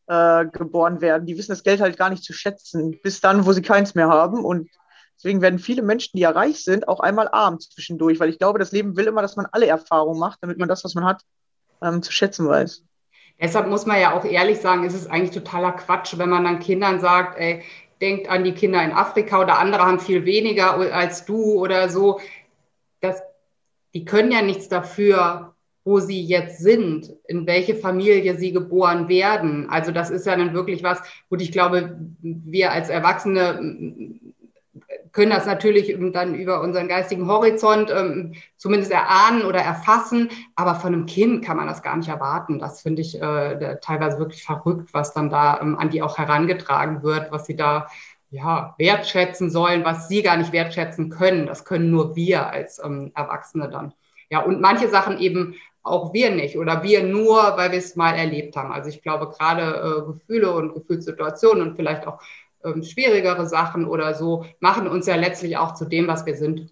äh, 0.06 0.46
geboren 0.46 1.02
werden, 1.02 1.26
die 1.26 1.36
wissen 1.36 1.52
das 1.52 1.62
Geld 1.62 1.80
halt 1.80 1.98
gar 1.98 2.08
nicht 2.08 2.24
zu 2.24 2.32
schätzen, 2.32 2.98
bis 3.02 3.20
dann, 3.20 3.44
wo 3.44 3.52
sie 3.52 3.62
keins 3.62 3.94
mehr 3.94 4.08
haben. 4.08 4.44
Und 4.44 4.70
Deswegen 5.16 5.40
werden 5.40 5.58
viele 5.58 5.82
Menschen, 5.82 6.16
die 6.16 6.22
ja 6.22 6.30
reich 6.30 6.62
sind, 6.62 6.88
auch 6.88 7.00
einmal 7.00 7.28
arm 7.28 7.58
zwischendurch, 7.58 8.20
weil 8.20 8.28
ich 8.28 8.38
glaube, 8.38 8.58
das 8.58 8.72
Leben 8.72 8.96
will 8.96 9.06
immer, 9.06 9.22
dass 9.22 9.36
man 9.36 9.46
alle 9.50 9.66
Erfahrungen 9.66 10.20
macht, 10.20 10.38
damit 10.42 10.58
man 10.58 10.68
das, 10.68 10.84
was 10.84 10.94
man 10.94 11.04
hat, 11.04 11.22
ähm, 11.82 12.02
zu 12.02 12.12
schätzen 12.12 12.46
weiß. 12.46 12.84
Deshalb 13.40 13.68
muss 13.68 13.86
man 13.86 14.00
ja 14.00 14.14
auch 14.14 14.24
ehrlich 14.24 14.60
sagen, 14.60 14.84
ist 14.84 14.94
es 14.94 15.06
eigentlich 15.06 15.32
totaler 15.32 15.72
Quatsch, 15.72 16.16
wenn 16.18 16.30
man 16.30 16.44
dann 16.44 16.58
Kindern 16.58 17.00
sagt, 17.00 17.38
ey, 17.38 17.62
denkt 18.00 18.28
an 18.28 18.44
die 18.44 18.52
Kinder 18.52 18.82
in 18.82 18.92
Afrika 18.92 19.40
oder 19.40 19.58
andere 19.58 19.82
haben 19.82 20.00
viel 20.00 20.24
weniger 20.24 20.74
als 20.94 21.24
du 21.24 21.54
oder 21.54 21.88
so. 21.88 22.20
Das, 23.00 23.22
die 23.94 24.04
können 24.04 24.32
ja 24.32 24.42
nichts 24.42 24.68
dafür, 24.68 25.54
wo 25.84 26.00
sie 26.00 26.20
jetzt 26.20 26.58
sind, 26.58 27.14
in 27.26 27.46
welche 27.46 27.74
Familie 27.74 28.36
sie 28.36 28.52
geboren 28.52 29.08
werden. 29.08 29.70
Also 29.70 29.92
das 29.92 30.10
ist 30.10 30.26
ja 30.26 30.36
dann 30.36 30.52
wirklich 30.52 30.82
was, 30.82 31.00
wo 31.30 31.36
ich 31.36 31.52
glaube, 31.52 31.96
wir 32.20 32.72
als 32.72 32.88
Erwachsene 32.88 34.18
können 35.16 35.30
das 35.30 35.46
natürlich 35.46 35.96
dann 36.12 36.34
über 36.34 36.60
unseren 36.60 36.88
geistigen 36.88 37.26
Horizont 37.26 37.90
ähm, 37.90 38.34
zumindest 38.58 38.92
erahnen 38.92 39.46
oder 39.46 39.60
erfassen, 39.60 40.28
aber 40.56 40.74
von 40.74 40.92
einem 40.92 41.06
Kind 41.06 41.42
kann 41.42 41.56
man 41.56 41.66
das 41.66 41.82
gar 41.82 41.96
nicht 41.96 42.10
erwarten. 42.10 42.58
Das 42.58 42.82
finde 42.82 43.00
ich 43.00 43.18
äh, 43.18 43.78
teilweise 43.80 44.18
wirklich 44.18 44.44
verrückt, 44.44 44.92
was 44.92 45.14
dann 45.14 45.30
da 45.30 45.58
ähm, 45.62 45.78
an 45.78 45.88
die 45.88 46.02
auch 46.02 46.18
herangetragen 46.18 47.02
wird, 47.02 47.32
was 47.32 47.46
sie 47.46 47.56
da 47.56 47.86
ja, 48.28 48.74
wertschätzen 48.76 49.48
sollen, 49.48 49.86
was 49.86 50.06
sie 50.06 50.22
gar 50.22 50.36
nicht 50.36 50.52
wertschätzen 50.52 51.08
können. 51.08 51.46
Das 51.46 51.64
können 51.64 51.90
nur 51.90 52.14
wir 52.14 52.50
als 52.50 52.78
ähm, 52.84 53.10
Erwachsene 53.14 53.70
dann. 53.70 53.94
Ja, 54.28 54.40
und 54.40 54.60
manche 54.60 54.88
Sachen 54.88 55.18
eben 55.18 55.54
auch 55.82 56.12
wir 56.12 56.30
nicht 56.30 56.58
oder 56.58 56.82
wir 56.82 57.04
nur, 57.04 57.56
weil 57.56 57.72
wir 57.72 57.78
es 57.78 57.96
mal 57.96 58.12
erlebt 58.12 58.54
haben. 58.54 58.70
Also 58.70 58.90
ich 58.90 59.00
glaube, 59.00 59.30
gerade 59.30 60.02
äh, 60.02 60.12
Gefühle 60.12 60.52
und 60.52 60.74
Gefühlssituationen 60.74 61.66
und 61.66 61.76
vielleicht 61.76 62.06
auch 62.06 62.20
ähm, 62.66 62.82
schwierigere 62.82 63.46
Sachen 63.46 63.86
oder 63.86 64.14
so, 64.14 64.44
machen 64.60 64.88
uns 64.88 65.06
ja 65.06 65.16
letztlich 65.16 65.56
auch 65.56 65.74
zu 65.74 65.84
dem, 65.84 66.08
was 66.08 66.26
wir 66.26 66.36
sind. 66.36 66.70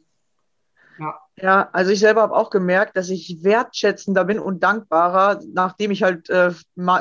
Ja. 0.98 1.18
ja, 1.36 1.68
also 1.72 1.90
ich 1.90 1.98
selber 1.98 2.22
habe 2.22 2.36
auch 2.36 2.50
gemerkt, 2.50 2.96
dass 2.96 3.10
ich 3.10 3.38
wertschätzender 3.42 4.24
bin 4.24 4.38
und 4.38 4.62
dankbarer, 4.62 5.40
nachdem 5.52 5.90
ich 5.90 6.02
halt 6.02 6.30
äh, 6.30 6.52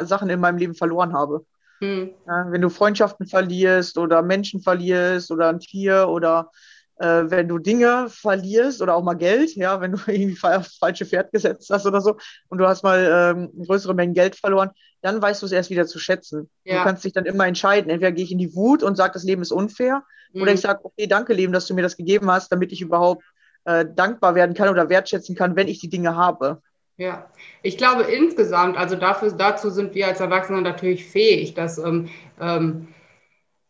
Sachen 0.03 0.29
in 0.29 0.39
meinem 0.39 0.57
Leben 0.57 0.73
verloren 0.73 1.13
habe. 1.13 1.45
Hm. 1.79 2.11
Ja, 2.25 2.45
wenn 2.49 2.61
du 2.61 2.69
Freundschaften 2.69 3.27
verlierst 3.27 3.97
oder 3.97 4.21
Menschen 4.21 4.61
verlierst 4.61 5.31
oder 5.31 5.49
ein 5.49 5.59
Tier 5.59 6.07
oder 6.07 6.49
äh, 6.97 7.23
wenn 7.25 7.47
du 7.47 7.59
Dinge 7.59 8.07
verlierst 8.09 8.81
oder 8.81 8.95
auch 8.95 9.03
mal 9.03 9.15
Geld, 9.15 9.55
ja, 9.55 9.81
wenn 9.81 9.91
du 9.91 9.97
irgendwie 10.07 10.37
aufs 10.41 10.77
falsche 10.77 11.05
Pferd 11.05 11.31
gesetzt 11.31 11.69
hast 11.69 11.85
oder 11.85 12.01
so 12.01 12.17
und 12.49 12.57
du 12.57 12.67
hast 12.67 12.83
mal 12.83 13.35
ähm, 13.35 13.65
größere 13.65 13.93
Mengen 13.93 14.13
Geld 14.13 14.35
verloren, 14.35 14.71
dann 15.03 15.21
weißt 15.21 15.41
du 15.41 15.45
es 15.45 15.51
erst 15.51 15.69
wieder 15.69 15.85
zu 15.85 15.99
schätzen. 15.99 16.49
Ja. 16.63 16.77
Du 16.77 16.83
kannst 16.85 17.03
dich 17.03 17.11
dann 17.11 17.25
immer 17.25 17.45
entscheiden. 17.45 17.91
Entweder 17.91 18.13
gehe 18.13 18.23
ich 18.23 18.31
in 18.31 18.37
die 18.37 18.55
Wut 18.55 18.81
und 18.81 18.95
sage, 18.95 19.13
das 19.13 19.23
Leben 19.23 19.41
ist 19.41 19.51
unfair, 19.51 20.03
mhm. 20.31 20.41
oder 20.41 20.53
ich 20.53 20.61
sage, 20.61 20.79
okay, 20.83 21.07
danke 21.07 21.33
Leben, 21.33 21.53
dass 21.53 21.67
du 21.67 21.73
mir 21.75 21.81
das 21.81 21.97
gegeben 21.97 22.31
hast, 22.31 22.51
damit 22.51 22.71
ich 22.71 22.81
überhaupt 22.81 23.23
äh, 23.65 23.85
dankbar 23.85 24.33
werden 24.33 24.55
kann 24.55 24.69
oder 24.69 24.89
wertschätzen 24.89 25.35
kann, 25.35 25.57
wenn 25.57 25.67
ich 25.67 25.79
die 25.79 25.89
Dinge 25.89 26.15
habe. 26.15 26.61
Ja, 26.95 27.29
ich 27.63 27.77
glaube 27.77 28.03
insgesamt, 28.03 28.77
also 28.77 28.95
dafür, 28.95 29.31
dazu 29.31 29.69
sind 29.69 29.93
wir 29.93 30.07
als 30.07 30.21
Erwachsene 30.21 30.61
natürlich 30.61 31.05
fähig, 31.05 31.53
dass 31.53 31.77
ähm, 31.79 32.09
ähm, 32.39 32.87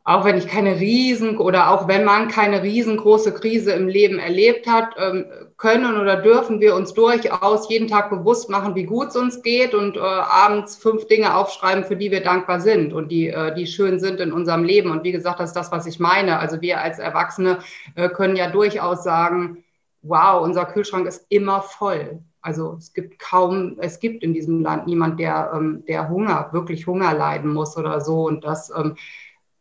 auch 0.03 0.25
wenn 0.25 0.37
ich 0.37 0.47
keine 0.47 0.79
riesen 0.79 1.37
oder 1.37 1.71
auch 1.71 1.87
wenn 1.87 2.03
man 2.03 2.27
keine 2.27 2.61
riesengroße 2.61 3.33
Krise 3.33 3.71
im 3.71 3.87
Leben 3.87 4.19
erlebt 4.19 4.67
hat, 4.67 4.89
ähm, 4.97 5.25
können 5.57 5.99
oder 5.99 6.17
dürfen 6.17 6.59
wir 6.59 6.75
uns 6.75 6.93
durchaus 6.93 7.69
jeden 7.69 7.87
Tag 7.87 8.09
bewusst 8.09 8.49
machen, 8.49 8.75
wie 8.75 8.83
gut 8.83 9.09
es 9.09 9.15
uns 9.15 9.41
geht 9.41 9.73
und 9.73 9.97
äh, 9.97 9.99
abends 9.99 10.75
fünf 10.75 11.07
Dinge 11.07 11.35
aufschreiben, 11.35 11.83
für 11.83 11.95
die 11.95 12.11
wir 12.11 12.23
dankbar 12.23 12.59
sind 12.59 12.93
und 12.93 13.11
die, 13.11 13.29
äh, 13.29 13.53
die 13.55 13.67
schön 13.67 13.99
sind 13.99 14.19
in 14.19 14.31
unserem 14.31 14.63
Leben. 14.63 14.91
Und 14.91 15.03
wie 15.03 15.11
gesagt, 15.11 15.39
das 15.39 15.51
ist 15.51 15.55
das, 15.55 15.71
was 15.71 15.85
ich 15.85 15.99
meine. 15.99 16.39
Also 16.39 16.61
wir 16.61 16.81
als 16.81 16.99
Erwachsene 16.99 17.59
äh, 17.95 18.09
können 18.09 18.35
ja 18.35 18.49
durchaus 18.49 19.03
sagen, 19.03 19.63
wow, 20.01 20.43
unser 20.43 20.65
Kühlschrank 20.65 21.07
ist 21.07 21.25
immer 21.29 21.61
voll. 21.61 22.19
Also 22.41 22.75
es 22.77 22.93
gibt 22.93 23.19
kaum, 23.19 23.77
es 23.79 23.99
gibt 23.99 24.21
in 24.21 24.33
diesem 24.33 24.61
Land 24.61 24.85
niemand, 24.85 25.19
der, 25.19 25.51
ähm, 25.55 25.83
der 25.87 26.09
Hunger, 26.09 26.49
wirklich 26.51 26.87
Hunger 26.87 27.13
leiden 27.13 27.53
muss 27.53 27.77
oder 27.77 28.01
so. 28.01 28.27
Und 28.27 28.43
das 28.43 28.69
ähm, 28.75 28.95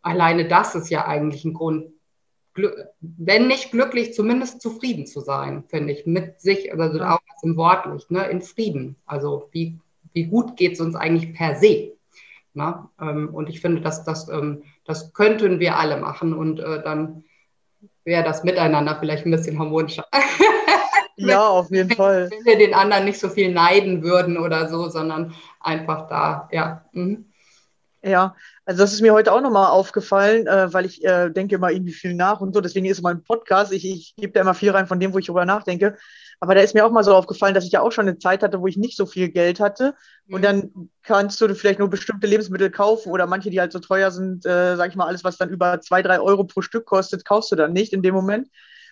alleine 0.02 0.48
das 0.48 0.74
ist 0.74 0.90
ja 0.90 1.06
eigentlich 1.06 1.44
ein 1.44 1.54
Grund, 1.54 1.86
wenn 2.54 3.48
nicht 3.48 3.70
glücklich, 3.70 4.14
zumindest 4.14 4.60
zufrieden 4.60 5.06
zu 5.06 5.20
sein, 5.20 5.64
finde 5.68 5.92
ich, 5.92 6.06
mit 6.06 6.40
sich, 6.40 6.72
also 6.72 7.00
auch 7.02 7.20
im 7.42 7.56
Wortlich, 7.56 8.10
ne, 8.10 8.26
in 8.26 8.42
Frieden. 8.42 8.96
Also 9.06 9.48
wie, 9.52 9.78
wie 10.12 10.26
gut 10.26 10.56
geht 10.56 10.72
es 10.72 10.80
uns 10.80 10.94
eigentlich 10.94 11.34
per 11.34 11.56
se? 11.56 11.92
Ne? 12.54 12.88
Ähm, 13.00 13.30
und 13.32 13.48
ich 13.48 13.60
finde, 13.60 13.80
dass, 13.80 14.04
das, 14.04 14.28
ähm, 14.28 14.64
das 14.84 15.12
könnten 15.14 15.60
wir 15.60 15.78
alle 15.78 15.96
machen 15.96 16.34
und 16.34 16.60
äh, 16.60 16.82
dann 16.82 17.24
wäre 18.04 18.24
das 18.24 18.44
Miteinander 18.44 18.96
vielleicht 19.00 19.24
ein 19.24 19.30
bisschen 19.30 19.58
harmonischer. 19.58 20.06
ja, 21.16 21.46
auf 21.46 21.70
jeden 21.70 21.88
wenn, 21.88 21.96
Fall. 21.96 22.30
Wenn 22.30 22.44
wir 22.44 22.58
den 22.58 22.74
anderen 22.74 23.06
nicht 23.06 23.18
so 23.18 23.28
viel 23.28 23.52
neiden 23.52 24.02
würden 24.02 24.36
oder 24.36 24.68
so, 24.68 24.88
sondern 24.88 25.34
einfach 25.60 26.08
da, 26.08 26.48
ja. 26.52 26.84
Mhm. 26.92 27.26
Ja, 28.02 28.34
also 28.64 28.82
das 28.82 28.92
ist 28.92 29.00
mir 29.00 29.12
heute 29.12 29.32
auch 29.32 29.40
nochmal 29.40 29.70
aufgefallen, 29.70 30.46
äh, 30.46 30.72
weil 30.72 30.86
ich 30.86 31.04
äh, 31.04 31.30
denke 31.30 31.56
immer 31.56 31.70
irgendwie 31.70 31.92
viel 31.92 32.14
nach 32.14 32.40
und 32.40 32.54
so. 32.54 32.60
Deswegen 32.60 32.86
ist 32.86 33.02
mein 33.02 33.22
Podcast, 33.24 33.72
ich, 33.72 33.84
ich 33.84 34.14
gebe 34.16 34.32
da 34.32 34.40
immer 34.40 34.54
viel 34.54 34.70
rein 34.70 34.86
von 34.86 35.00
dem, 35.00 35.12
wo 35.12 35.18
ich 35.18 35.26
darüber 35.26 35.44
nachdenke. 35.44 35.96
Aber 36.38 36.54
da 36.54 36.60
ist 36.60 36.74
mir 36.74 36.84
auch 36.84 36.90
mal 36.90 37.04
so 37.04 37.14
aufgefallen, 37.14 37.54
dass 37.54 37.64
ich 37.64 37.72
ja 37.72 37.80
auch 37.80 37.92
schon 37.92 38.08
eine 38.08 38.18
Zeit 38.18 38.42
hatte, 38.42 38.60
wo 38.60 38.66
ich 38.66 38.76
nicht 38.76 38.96
so 38.96 39.06
viel 39.06 39.28
Geld 39.30 39.60
hatte. 39.60 39.94
Mhm. 40.26 40.34
Und 40.34 40.42
dann 40.42 40.90
kannst 41.02 41.40
du 41.40 41.52
vielleicht 41.54 41.80
nur 41.80 41.90
bestimmte 41.90 42.26
Lebensmittel 42.26 42.70
kaufen 42.70 43.10
oder 43.10 43.26
manche, 43.26 43.50
die 43.50 43.60
halt 43.60 43.72
so 43.72 43.80
teuer 43.80 44.10
sind, 44.10 44.46
äh, 44.46 44.76
sag 44.76 44.90
ich 44.90 44.96
mal, 44.96 45.06
alles, 45.06 45.24
was 45.24 45.38
dann 45.38 45.50
über 45.50 45.80
zwei, 45.80 46.02
drei 46.02 46.20
Euro 46.20 46.44
pro 46.44 46.62
Stück 46.62 46.84
kostet, 46.84 47.24
kaufst 47.24 47.50
du 47.50 47.56
dann 47.56 47.72
nicht 47.72 47.92
in 47.92 48.02
dem 48.02 48.14
Moment. 48.14 48.48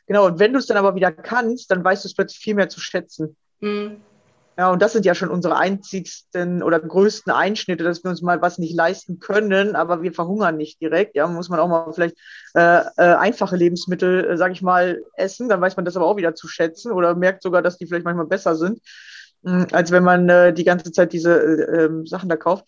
Genau, 0.07 0.27
und 0.27 0.41
wenn 0.41 0.53
du 0.53 0.59
es 0.59 0.66
dann 0.66 0.77
aber 0.77 0.97
wieder 0.97 1.12
kannst, 1.12 1.71
dann 1.71 1.85
weißt 1.85 2.05
du 2.05 2.09
es 2.09 2.14
plötzlich 2.14 2.41
viel 2.41 2.55
mehr 2.55 2.68
zu 2.68 2.81
schätzen. 2.81 3.37
Mhm. 3.61 4.01
Ja, 4.59 4.70
und 4.70 4.82
das 4.82 4.92
sind 4.92 5.07
ja 5.07 5.14
schon 5.14 5.30
unsere 5.30 5.57
einzigsten 5.57 6.62
oder 6.62 6.78
größten 6.80 7.32
Einschnitte, 7.32 7.82
dass 7.82 8.05
wir 8.05 8.11
uns 8.11 8.20
mal 8.20 8.42
was 8.42 8.59
nicht 8.59 8.74
leisten 8.74 9.18
können, 9.18 9.74
aber 9.74 10.03
wir 10.03 10.12
verhungern 10.12 10.59
nicht 10.59 10.82
direkt. 10.82 11.16
Ja, 11.16 11.26
muss 11.28 11.48
man 11.48 11.59
auch 11.61 11.68
mal 11.68 11.90
vielleicht 11.94 12.16
äh, 12.55 12.80
äh, 12.98 13.14
einfache 13.14 13.57
Lebensmittel, 13.57 14.24
äh, 14.32 14.36
sage 14.36 14.53
ich 14.53 14.61
mal, 14.61 15.01
essen. 15.14 15.48
Dann 15.48 15.61
weiß 15.62 15.76
man 15.76 15.86
das 15.86 15.96
aber 15.96 16.07
auch 16.07 16.16
wieder 16.18 16.34
zu 16.34 16.46
schätzen 16.46 16.92
oder 16.92 17.14
merkt 17.14 17.42
sogar, 17.42 17.62
dass 17.62 17.78
die 17.78 17.86
vielleicht 17.86 18.05
manchmal 18.05 18.26
besser 18.26 18.55
sind, 18.55 18.80
mh, 19.42 19.68
als 19.72 19.92
wenn 19.92 20.05
man 20.05 20.28
äh, 20.28 20.53
die 20.53 20.64
ganze 20.64 20.92
Zeit 20.92 21.12
diese 21.14 21.40
äh, 21.40 21.84
ähm, 21.84 22.07
Sachen 22.07 22.28
da 22.28 22.36
kauft. 22.36 22.66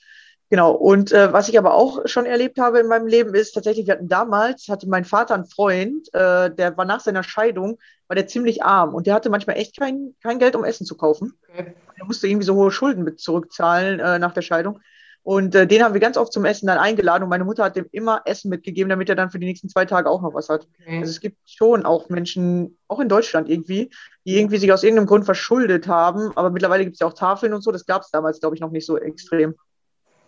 Genau. 0.53 0.73
Und 0.73 1.13
äh, 1.13 1.33
was 1.33 1.49
ich 1.49 1.57
aber 1.57 1.73
auch 1.73 2.07
schon 2.07 2.27
erlebt 2.27 2.59
habe 2.59 2.79
in 2.79 2.87
meinem 2.87 3.07
Leben 3.07 3.35
ist 3.35 3.53
tatsächlich, 3.53 3.87
wir 3.87 3.95
hatten 3.95 4.11
damals, 4.11 4.69
hatte 4.69 4.87
mein 4.87 5.07
Vater 5.07 5.33
einen 5.33 5.47
Freund, 5.47 6.13
äh, 6.13 6.55
der 6.55 6.77
war 6.77 6.85
nach 6.85 7.01
seiner 7.01 7.23
Scheidung, 7.23 7.79
war 8.07 8.17
der 8.17 8.27
ziemlich 8.27 8.63
arm 8.63 8.95
und 8.95 9.07
der 9.07 9.15
hatte 9.15 9.31
manchmal 9.31 9.57
echt 9.57 9.79
kein, 9.79 10.15
kein 10.23 10.39
Geld, 10.39 10.55
um 10.55 10.63
Essen 10.63 10.85
zu 10.85 10.95
kaufen. 10.95 11.33
Okay. 11.49 11.73
Er 11.99 12.05
musste 12.05 12.29
irgendwie 12.29 12.45
so 12.45 12.55
hohe 12.55 12.71
Schulden 12.71 13.03
mit 13.03 13.19
zurückzahlen 13.19 13.99
äh, 13.99 14.19
nach 14.19 14.35
der 14.35 14.43
Scheidung. 14.43 14.81
Und 15.23 15.55
äh, 15.55 15.67
den 15.67 15.83
haben 15.83 15.95
wir 15.95 16.03
ganz 16.03 16.19
oft 16.19 16.35
zum 16.35 16.45
Essen 16.45 16.67
dann 16.67 16.77
eingeladen 16.77 17.23
und 17.23 17.31
meine 17.31 17.47
Mutter 17.47 17.65
hat 17.65 17.77
dem 17.77 17.87
immer 17.91 18.21
Essen 18.27 18.51
mitgegeben, 18.51 18.91
damit 18.91 19.09
er 19.09 19.17
dann 19.17 19.31
für 19.31 19.39
die 19.39 19.47
nächsten 19.47 19.71
zwei 19.71 19.87
Tage 19.87 20.11
auch 20.11 20.21
noch 20.21 20.35
was 20.35 20.51
hat. 20.51 20.69
Okay. 20.83 20.99
Also 20.99 21.13
es 21.13 21.21
gibt 21.21 21.39
schon 21.47 21.87
auch 21.87 22.11
Menschen, 22.11 22.77
auch 22.89 23.01
in 23.01 23.09
Deutschland 23.09 23.49
irgendwie, 23.49 23.89
die 24.27 24.37
irgendwie 24.37 24.59
sich 24.59 24.71
aus 24.71 24.83
irgendeinem 24.83 25.07
Grund 25.07 25.25
verschuldet 25.25 25.89
haben, 25.89 26.31
aber 26.37 26.51
mittlerweile 26.51 26.85
gibt 26.85 26.97
es 26.97 27.01
ja 27.01 27.07
auch 27.07 27.15
Tafeln 27.15 27.55
und 27.55 27.63
so, 27.63 27.73
das 27.73 27.87
gab 27.87 28.03
es 28.03 28.11
damals, 28.11 28.39
glaube 28.39 28.55
ich, 28.55 28.61
noch 28.61 28.71
nicht 28.71 28.85
so 28.85 28.99
extrem. 28.99 29.55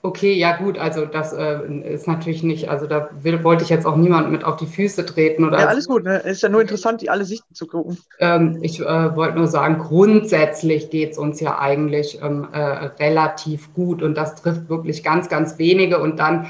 Okay, 0.05 0.35
ja 0.35 0.55
gut, 0.59 0.77
also 0.77 1.07
das 1.07 1.33
äh, 1.33 1.61
ist 1.95 2.07
natürlich 2.07 2.43
nicht, 2.43 2.69
also 2.69 2.87
da 2.87 3.09
will, 3.23 3.43
wollte 3.43 3.65
ich 3.65 3.71
jetzt 3.71 3.87
auch 3.87 3.97
niemand 3.97 4.31
mit 4.31 4.45
auf 4.45 4.59
die 4.59 4.67
Füße 4.67 5.07
treten 5.07 5.47
oder. 5.47 5.59
Ja, 5.59 5.67
alles 5.69 5.89
gut, 5.89 6.05
ne? 6.05 6.19
Ist 6.19 6.43
ja 6.43 6.51
nur 6.51 6.61
interessant, 6.61 7.01
die 7.01 7.09
alle 7.09 7.25
Sichten 7.25 7.55
zu 7.55 7.67
gucken. 7.67 7.97
Ähm, 8.19 8.59
ich 8.61 8.81
äh, 8.81 9.17
wollte 9.17 9.39
nur 9.39 9.47
sagen, 9.47 9.79
grundsätzlich 9.79 10.91
geht 10.91 11.13
es 11.13 11.19
uns 11.19 11.41
ja 11.41 11.59
eigentlich 11.59 12.21
ähm, 12.21 12.47
äh, 12.53 12.59
relativ 12.59 13.73
gut 13.73 14.03
und 14.03 14.15
das 14.15 14.35
trifft 14.35 14.69
wirklich 14.69 15.03
ganz, 15.03 15.31
ganz 15.31 15.57
wenige 15.57 15.99
und 15.99 16.19
dann 16.19 16.49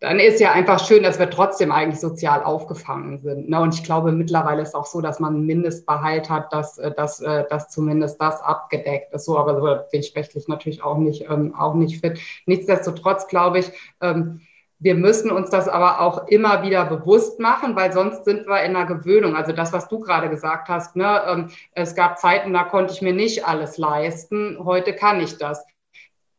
dann 0.00 0.18
ist 0.18 0.40
ja 0.40 0.52
einfach 0.52 0.84
schön, 0.84 1.02
dass 1.02 1.18
wir 1.18 1.30
trotzdem 1.30 1.72
eigentlich 1.72 2.00
sozial 2.00 2.42
aufgefangen 2.42 3.18
sind. 3.18 3.48
Ne? 3.48 3.60
Und 3.60 3.74
ich 3.74 3.84
glaube, 3.84 4.12
mittlerweile 4.12 4.62
ist 4.62 4.74
auch 4.74 4.86
so, 4.86 5.00
dass 5.00 5.20
man 5.20 5.34
einen 5.34 5.46
Mindestbehalt 5.46 6.28
hat, 6.28 6.52
dass, 6.52 6.78
äh, 6.78 6.92
dass, 6.94 7.20
äh, 7.20 7.44
dass 7.48 7.68
zumindest 7.68 8.20
das 8.20 8.42
abgedeckt 8.42 9.12
ist. 9.14 9.24
So, 9.24 9.38
aber 9.38 9.56
so 9.56 9.90
bin 9.90 10.00
ich 10.00 10.14
rechtlich 10.14 10.48
natürlich 10.48 10.82
auch 10.82 10.98
nicht, 10.98 11.24
ähm, 11.30 11.54
auch 11.54 11.74
nicht 11.74 12.00
fit. 12.00 12.18
Nichtsdestotrotz 12.46 13.28
glaube 13.28 13.60
ich, 13.60 13.72
ähm, 14.00 14.40
wir 14.80 14.94
müssen 14.94 15.30
uns 15.30 15.48
das 15.48 15.68
aber 15.68 16.00
auch 16.00 16.28
immer 16.28 16.62
wieder 16.62 16.84
bewusst 16.84 17.40
machen, 17.40 17.74
weil 17.74 17.92
sonst 17.92 18.24
sind 18.26 18.46
wir 18.46 18.62
in 18.62 18.76
einer 18.76 18.84
Gewöhnung. 18.84 19.34
Also 19.34 19.52
das, 19.52 19.72
was 19.72 19.88
du 19.88 20.00
gerade 20.00 20.28
gesagt 20.28 20.68
hast, 20.68 20.96
ne? 20.96 21.22
Ähm, 21.26 21.50
es 21.72 21.94
gab 21.94 22.18
Zeiten, 22.18 22.52
da 22.52 22.64
konnte 22.64 22.92
ich 22.92 23.00
mir 23.00 23.14
nicht 23.14 23.46
alles 23.46 23.78
leisten. 23.78 24.58
Heute 24.62 24.94
kann 24.94 25.20
ich 25.20 25.38
das. 25.38 25.64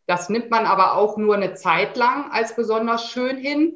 Das 0.07 0.29
nimmt 0.29 0.51
man 0.51 0.65
aber 0.65 0.93
auch 0.93 1.17
nur 1.17 1.35
eine 1.35 1.53
Zeit 1.53 1.97
lang 1.97 2.31
als 2.31 2.55
besonders 2.55 3.09
schön 3.09 3.37
hin. 3.37 3.75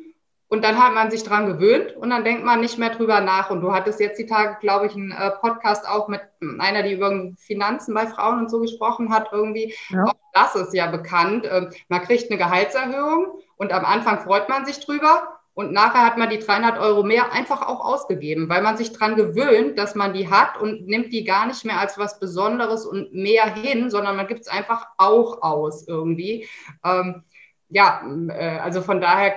Und 0.52 0.64
dann 0.64 0.84
hat 0.84 0.96
man 0.96 1.12
sich 1.12 1.24
dran 1.24 1.46
gewöhnt 1.46 1.96
und 1.96 2.10
dann 2.10 2.24
denkt 2.24 2.44
man 2.44 2.60
nicht 2.60 2.80
mehr 2.80 2.90
drüber 2.90 3.22
nach. 3.22 3.52
Und 3.52 3.62
du 3.62 3.72
hattest 3.72 4.00
jetzt 4.00 4.18
die 4.18 4.26
Tage, 4.26 4.58
glaube 4.60 4.88
ich, 4.88 4.96
einen 4.96 5.12
äh, 5.12 5.30
Podcast 5.30 5.88
auch 5.88 6.08
mit 6.08 6.22
einer, 6.58 6.82
die 6.82 6.94
über 6.94 7.32
Finanzen 7.38 7.94
bei 7.94 8.08
Frauen 8.08 8.40
und 8.40 8.50
so 8.50 8.60
gesprochen 8.60 9.14
hat, 9.14 9.30
irgendwie. 9.32 9.76
Ja. 9.90 10.06
Auch 10.06 10.16
das 10.34 10.56
ist 10.56 10.74
ja 10.74 10.88
bekannt. 10.88 11.48
Ähm, 11.50 11.70
man 11.88 12.02
kriegt 12.02 12.32
eine 12.32 12.40
Gehaltserhöhung 12.40 13.40
und 13.58 13.72
am 13.72 13.86
Anfang 13.86 14.22
freut 14.22 14.50
man 14.50 14.66
sich 14.66 14.84
drüber. 14.84 15.39
Und 15.54 15.74
nachher 15.74 16.06
hat 16.06 16.18
man 16.18 16.30
die 16.30 16.40
300 16.40 16.78
Euro 16.80 17.04
mehr 17.04 17.34
einfach 17.34 17.68
auch 17.68 17.84
ausgegeben, 17.84 18.48
weil 18.50 18.62
man 18.62 18.78
sich 18.78 18.94
daran 18.94 19.16
gewöhnt, 19.16 19.78
dass 19.78 19.94
man 19.94 20.14
die 20.14 20.30
hat 20.30 20.60
und 20.60 20.88
nimmt 20.88 21.12
die 21.12 21.26
gar 21.26 21.48
nicht 21.48 21.66
mehr 21.66 21.80
als 21.80 21.98
was 21.98 22.20
Besonderes 22.20 22.86
und 22.86 23.14
mehr 23.14 23.54
hin, 23.54 23.90
sondern 23.90 24.16
man 24.16 24.28
gibt 24.28 24.42
es 24.42 24.48
einfach 24.48 24.88
auch 24.98 25.42
aus 25.42 25.88
irgendwie. 25.88 26.48
Ähm, 26.86 27.24
ja, 27.70 28.02
äh, 28.30 28.60
also 28.60 28.82
von 28.82 29.02
daher 29.02 29.34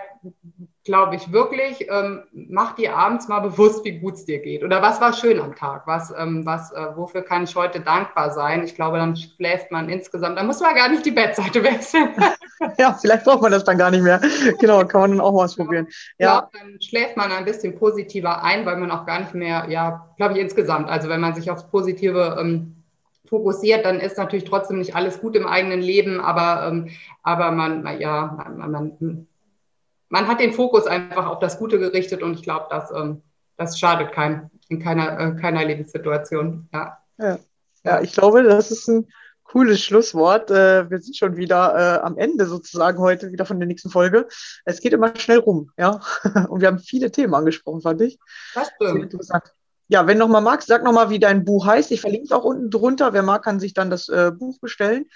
glaube 0.84 1.14
ich 1.14 1.30
wirklich, 1.30 1.86
ähm, 1.88 2.24
mach 2.32 2.74
dir 2.74 2.96
abends 2.96 3.28
mal 3.28 3.38
bewusst, 3.38 3.84
wie 3.84 3.98
gut 4.00 4.14
es 4.14 4.24
dir 4.24 4.40
geht. 4.40 4.64
Oder 4.64 4.82
was 4.82 5.00
war 5.00 5.12
schön 5.12 5.40
am 5.40 5.54
Tag? 5.54 5.86
Was, 5.86 6.12
ähm, 6.16 6.44
was, 6.44 6.72
äh, 6.72 6.96
wofür 6.96 7.22
kann 7.22 7.44
ich 7.44 7.54
heute 7.54 7.80
dankbar 7.80 8.32
sein? 8.32 8.64
Ich 8.64 8.74
glaube, 8.74 8.98
dann 8.98 9.16
schläft 9.16 9.70
man 9.70 9.88
insgesamt, 9.88 10.38
da 10.38 10.42
muss 10.42 10.60
man 10.60 10.74
gar 10.74 10.88
nicht 10.88 11.06
die 11.06 11.12
Bettseite 11.12 11.62
wechseln. 11.62 12.10
ja, 12.78 12.94
vielleicht 13.00 13.24
braucht 13.24 13.42
man 13.42 13.52
das 13.52 13.62
dann 13.64 13.78
gar 13.78 13.92
nicht 13.92 14.02
mehr. 14.02 14.20
Genau, 14.58 14.84
kann 14.84 15.02
man 15.02 15.10
dann 15.12 15.20
auch 15.20 15.32
mal 15.32 15.44
ausprobieren. 15.44 15.86
Ja, 16.18 16.26
ja 16.26 16.50
dann 16.52 16.80
schläft 16.80 17.16
man 17.16 17.30
ein 17.30 17.44
bisschen 17.44 17.78
positiver 17.78 18.42
ein, 18.42 18.66
weil 18.66 18.76
man 18.76 18.90
auch 18.90 19.06
gar 19.06 19.20
nicht 19.20 19.34
mehr, 19.34 19.66
ja, 19.68 20.08
glaube 20.16 20.34
ich, 20.34 20.40
insgesamt, 20.40 20.88
also 20.88 21.08
wenn 21.08 21.20
man 21.20 21.34
sich 21.34 21.50
aufs 21.50 21.68
Positive 21.68 22.38
ähm, 22.40 22.82
fokussiert, 23.26 23.84
dann 23.86 24.00
ist 24.00 24.18
natürlich 24.18 24.44
trotzdem 24.44 24.78
nicht 24.78 24.96
alles 24.96 25.20
gut 25.20 25.36
im 25.36 25.46
eigenen 25.46 25.80
Leben, 25.80 26.20
aber, 26.20 26.66
ähm, 26.66 26.90
aber 27.22 27.52
man, 27.52 28.00
ja, 28.00 28.52
man, 28.56 28.70
man, 28.70 29.26
man, 30.12 30.28
hat 30.28 30.40
den 30.40 30.52
Fokus 30.52 30.86
einfach 30.86 31.26
auf 31.26 31.38
das 31.38 31.58
Gute 31.58 31.78
gerichtet 31.78 32.22
und 32.22 32.34
ich 32.34 32.42
glaube, 32.42 32.66
das, 32.70 32.90
ähm, 32.90 33.22
das 33.56 33.78
schadet 33.78 34.12
keinem 34.12 34.50
in 34.68 34.78
keiner, 34.78 35.18
äh, 35.18 35.40
keiner 35.40 35.64
Lebenssituation. 35.64 36.68
Ja. 36.72 36.98
ja. 37.18 37.38
Ja, 37.84 38.00
ich 38.00 38.12
glaube, 38.12 38.44
das 38.44 38.70
ist 38.70 38.86
ein 38.88 39.08
cooles 39.42 39.82
Schlusswort. 39.82 40.50
Äh, 40.50 40.88
wir 40.88 41.00
sind 41.00 41.16
schon 41.16 41.36
wieder 41.36 41.74
äh, 41.74 42.00
am 42.00 42.16
Ende 42.16 42.46
sozusagen 42.46 42.98
heute 42.98 43.32
wieder 43.32 43.44
von 43.44 43.58
der 43.58 43.66
nächsten 43.66 43.90
Folge. 43.90 44.28
Es 44.64 44.80
geht 44.80 44.92
immer 44.92 45.16
schnell 45.16 45.38
rum, 45.38 45.70
ja. 45.76 46.00
Und 46.48 46.60
wir 46.60 46.68
haben 46.68 46.78
viele 46.78 47.10
Themen 47.10 47.34
angesprochen, 47.34 47.80
fand 47.80 48.02
ich. 48.02 48.20
Das 48.54 48.70
stimmt. 48.76 49.16
Ja, 49.88 50.06
wenn 50.06 50.18
du 50.18 50.26
noch 50.26 50.32
mal 50.32 50.40
magst, 50.40 50.68
sag 50.68 50.84
noch 50.84 50.92
mal, 50.92 51.10
wie 51.10 51.18
dein 51.18 51.44
Buch 51.44 51.66
heißt. 51.66 51.90
Ich 51.90 52.00
verlinke 52.00 52.26
es 52.26 52.32
auch 52.32 52.44
unten 52.44 52.70
drunter. 52.70 53.12
Wer 53.12 53.22
mag, 53.22 53.42
kann 53.42 53.60
sich 53.60 53.74
dann 53.74 53.90
das 53.90 54.08
äh, 54.08 54.30
Buch 54.30 54.60
bestellen. 54.60 55.06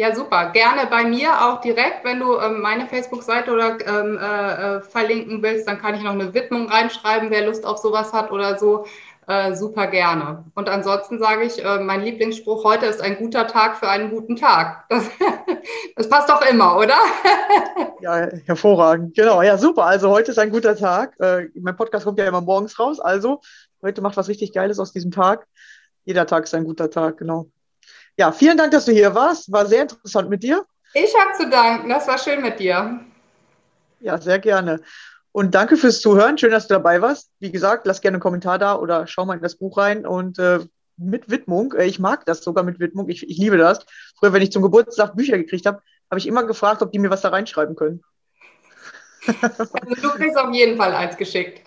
Ja, 0.00 0.14
super. 0.14 0.48
Gerne 0.52 0.86
bei 0.88 1.04
mir 1.04 1.28
auch 1.44 1.60
direkt. 1.60 2.04
Wenn 2.04 2.20
du 2.20 2.38
ähm, 2.38 2.62
meine 2.62 2.86
Facebook-Seite 2.86 3.52
oder 3.52 3.76
ähm, 3.86 4.16
äh, 4.16 4.76
äh, 4.78 4.80
verlinken 4.80 5.42
willst, 5.42 5.68
dann 5.68 5.78
kann 5.78 5.94
ich 5.94 6.02
noch 6.02 6.12
eine 6.12 6.32
Widmung 6.32 6.70
reinschreiben, 6.70 7.28
wer 7.28 7.44
Lust 7.44 7.66
auf 7.66 7.76
sowas 7.76 8.14
hat 8.14 8.30
oder 8.30 8.58
so. 8.58 8.86
Äh, 9.26 9.54
super 9.54 9.88
gerne. 9.88 10.46
Und 10.54 10.70
ansonsten 10.70 11.18
sage 11.18 11.44
ich, 11.44 11.62
äh, 11.62 11.80
mein 11.80 12.00
Lieblingsspruch 12.00 12.64
heute 12.64 12.86
ist 12.86 13.02
ein 13.02 13.18
guter 13.18 13.46
Tag 13.46 13.76
für 13.76 13.90
einen 13.90 14.08
guten 14.08 14.36
Tag. 14.36 14.86
Das, 14.88 15.04
das 15.96 16.08
passt 16.08 16.30
doch 16.30 16.40
immer, 16.48 16.78
oder? 16.78 16.96
ja, 18.00 18.26
hervorragend. 18.46 19.14
Genau, 19.14 19.42
ja, 19.42 19.58
super. 19.58 19.84
Also 19.84 20.08
heute 20.08 20.30
ist 20.30 20.38
ein 20.38 20.50
guter 20.50 20.76
Tag. 20.76 21.12
Äh, 21.20 21.48
mein 21.60 21.76
Podcast 21.76 22.06
kommt 22.06 22.18
ja 22.18 22.24
immer 22.24 22.40
morgens 22.40 22.78
raus. 22.78 23.00
Also 23.00 23.42
heute 23.82 24.00
macht 24.00 24.16
was 24.16 24.28
richtig 24.28 24.54
Geiles 24.54 24.78
aus 24.78 24.94
diesem 24.94 25.10
Tag. 25.10 25.46
Jeder 26.06 26.24
Tag 26.24 26.44
ist 26.44 26.54
ein 26.54 26.64
guter 26.64 26.88
Tag, 26.90 27.18
genau. 27.18 27.50
Ja, 28.16 28.32
vielen 28.32 28.56
Dank, 28.56 28.72
dass 28.72 28.84
du 28.84 28.92
hier 28.92 29.14
warst. 29.14 29.50
War 29.52 29.66
sehr 29.66 29.82
interessant 29.82 30.28
mit 30.28 30.42
dir. 30.42 30.64
Ich 30.94 31.14
habe 31.14 31.36
zu 31.38 31.48
danken. 31.48 31.88
Das 31.88 32.06
war 32.08 32.18
schön 32.18 32.42
mit 32.42 32.58
dir. 32.58 33.00
Ja, 34.00 34.20
sehr 34.20 34.38
gerne. 34.38 34.80
Und 35.32 35.54
danke 35.54 35.76
fürs 35.76 36.00
Zuhören. 36.00 36.36
Schön, 36.36 36.50
dass 36.50 36.66
du 36.66 36.74
dabei 36.74 37.00
warst. 37.00 37.30
Wie 37.38 37.52
gesagt, 37.52 37.86
lass 37.86 38.00
gerne 38.00 38.16
einen 38.16 38.22
Kommentar 38.22 38.58
da 38.58 38.74
oder 38.76 39.06
schau 39.06 39.24
mal 39.24 39.36
in 39.36 39.42
das 39.42 39.56
Buch 39.56 39.78
rein 39.78 40.04
und 40.04 40.38
äh, 40.38 40.60
mit 40.96 41.30
Widmung. 41.30 41.72
Äh, 41.74 41.86
ich 41.86 41.98
mag 41.98 42.26
das 42.26 42.42
sogar 42.42 42.64
mit 42.64 42.80
Widmung. 42.80 43.08
Ich, 43.08 43.28
ich 43.28 43.38
liebe 43.38 43.56
das. 43.56 43.86
Früher, 44.18 44.32
wenn 44.32 44.42
ich 44.42 44.50
zum 44.50 44.62
Geburtstag 44.62 45.16
Bücher 45.16 45.38
gekriegt 45.38 45.66
habe, 45.66 45.80
habe 46.10 46.18
ich 46.18 46.26
immer 46.26 46.44
gefragt, 46.44 46.82
ob 46.82 46.90
die 46.90 46.98
mir 46.98 47.10
was 47.10 47.20
da 47.20 47.28
reinschreiben 47.28 47.76
können. 47.76 48.02
Also 49.42 49.64
du 50.02 50.10
kriegst 50.10 50.36
auf 50.38 50.52
jeden 50.52 50.76
Fall 50.76 50.94
eins 50.94 51.16
geschickt. 51.16 51.60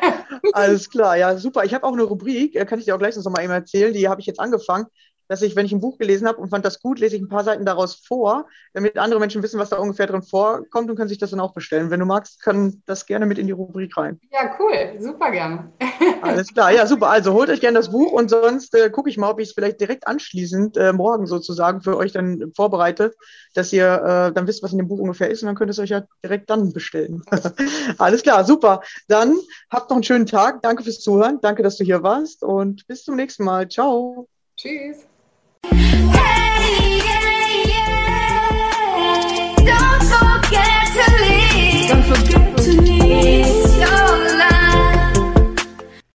Alles 0.52 0.90
klar, 0.90 1.16
ja, 1.16 1.36
super. 1.36 1.64
Ich 1.64 1.72
habe 1.72 1.86
auch 1.86 1.92
eine 1.92 2.02
Rubrik, 2.02 2.56
äh, 2.56 2.66
kann 2.66 2.78
ich 2.78 2.84
dir 2.84 2.94
auch 2.94 2.98
gleich 2.98 3.16
noch 3.16 3.30
mal 3.30 3.42
eben 3.42 3.52
erzählen. 3.52 3.92
Die 3.92 4.08
habe 4.08 4.20
ich 4.20 4.26
jetzt 4.26 4.40
angefangen 4.40 4.86
dass 5.28 5.42
ich, 5.42 5.56
wenn 5.56 5.66
ich 5.66 5.72
ein 5.72 5.80
Buch 5.80 5.98
gelesen 5.98 6.26
habe 6.28 6.38
und 6.38 6.50
fand 6.50 6.64
das 6.64 6.80
gut, 6.80 6.98
lese 6.98 7.16
ich 7.16 7.22
ein 7.22 7.28
paar 7.28 7.44
Seiten 7.44 7.64
daraus 7.64 7.94
vor, 7.94 8.46
damit 8.74 8.96
andere 8.98 9.20
Menschen 9.20 9.42
wissen, 9.42 9.58
was 9.58 9.70
da 9.70 9.76
ungefähr 9.76 10.06
drin 10.06 10.22
vorkommt 10.22 10.90
und 10.90 10.96
können 10.96 11.08
sich 11.08 11.18
das 11.18 11.30
dann 11.30 11.40
auch 11.40 11.54
bestellen. 11.54 11.90
Wenn 11.90 12.00
du 12.00 12.06
magst, 12.06 12.42
kann 12.42 12.82
das 12.86 13.06
gerne 13.06 13.26
mit 13.26 13.38
in 13.38 13.46
die 13.46 13.52
Rubrik 13.52 13.96
rein. 13.96 14.20
Ja, 14.30 14.56
cool, 14.58 15.00
super 15.00 15.30
gerne. 15.30 15.72
Alles 16.22 16.52
klar, 16.52 16.72
ja, 16.72 16.86
super. 16.86 17.08
Also 17.08 17.32
holt 17.32 17.50
euch 17.50 17.60
gerne 17.60 17.78
das 17.78 17.90
Buch 17.90 18.12
und 18.12 18.30
sonst 18.30 18.74
äh, 18.74 18.90
gucke 18.90 19.10
ich 19.10 19.16
mal, 19.16 19.30
ob 19.30 19.40
ich 19.40 19.48
es 19.48 19.54
vielleicht 19.54 19.80
direkt 19.80 20.06
anschließend 20.06 20.76
äh, 20.76 20.92
morgen 20.92 21.26
sozusagen 21.26 21.80
für 21.82 21.96
euch 21.96 22.12
dann 22.12 22.52
vorbereite, 22.54 23.14
dass 23.54 23.72
ihr 23.72 23.86
äh, 23.86 24.32
dann 24.32 24.46
wisst, 24.46 24.62
was 24.62 24.72
in 24.72 24.78
dem 24.78 24.88
Buch 24.88 24.98
ungefähr 24.98 25.30
ist 25.30 25.42
und 25.42 25.46
dann 25.46 25.56
könnt 25.56 25.68
ihr 25.68 25.72
es 25.72 25.78
euch 25.78 25.90
ja 25.90 26.02
direkt 26.22 26.50
dann 26.50 26.72
bestellen. 26.72 27.22
Alles 27.98 28.22
klar, 28.22 28.44
super. 28.44 28.82
Dann 29.08 29.36
habt 29.70 29.90
noch 29.90 29.96
einen 29.96 30.04
schönen 30.04 30.26
Tag. 30.26 30.62
Danke 30.62 30.82
fürs 30.82 31.00
Zuhören. 31.00 31.38
Danke, 31.40 31.62
dass 31.62 31.76
du 31.76 31.84
hier 31.84 32.02
warst 32.02 32.42
und 32.42 32.86
bis 32.86 33.04
zum 33.04 33.16
nächsten 33.16 33.44
Mal. 33.44 33.68
Ciao. 33.68 34.28
Tschüss. 34.56 35.15
Don't 35.72 35.80
forget 40.12 40.86
to 40.94 41.04
leave. 41.22 41.88
Don't 41.88 42.04
forget. 42.04 42.45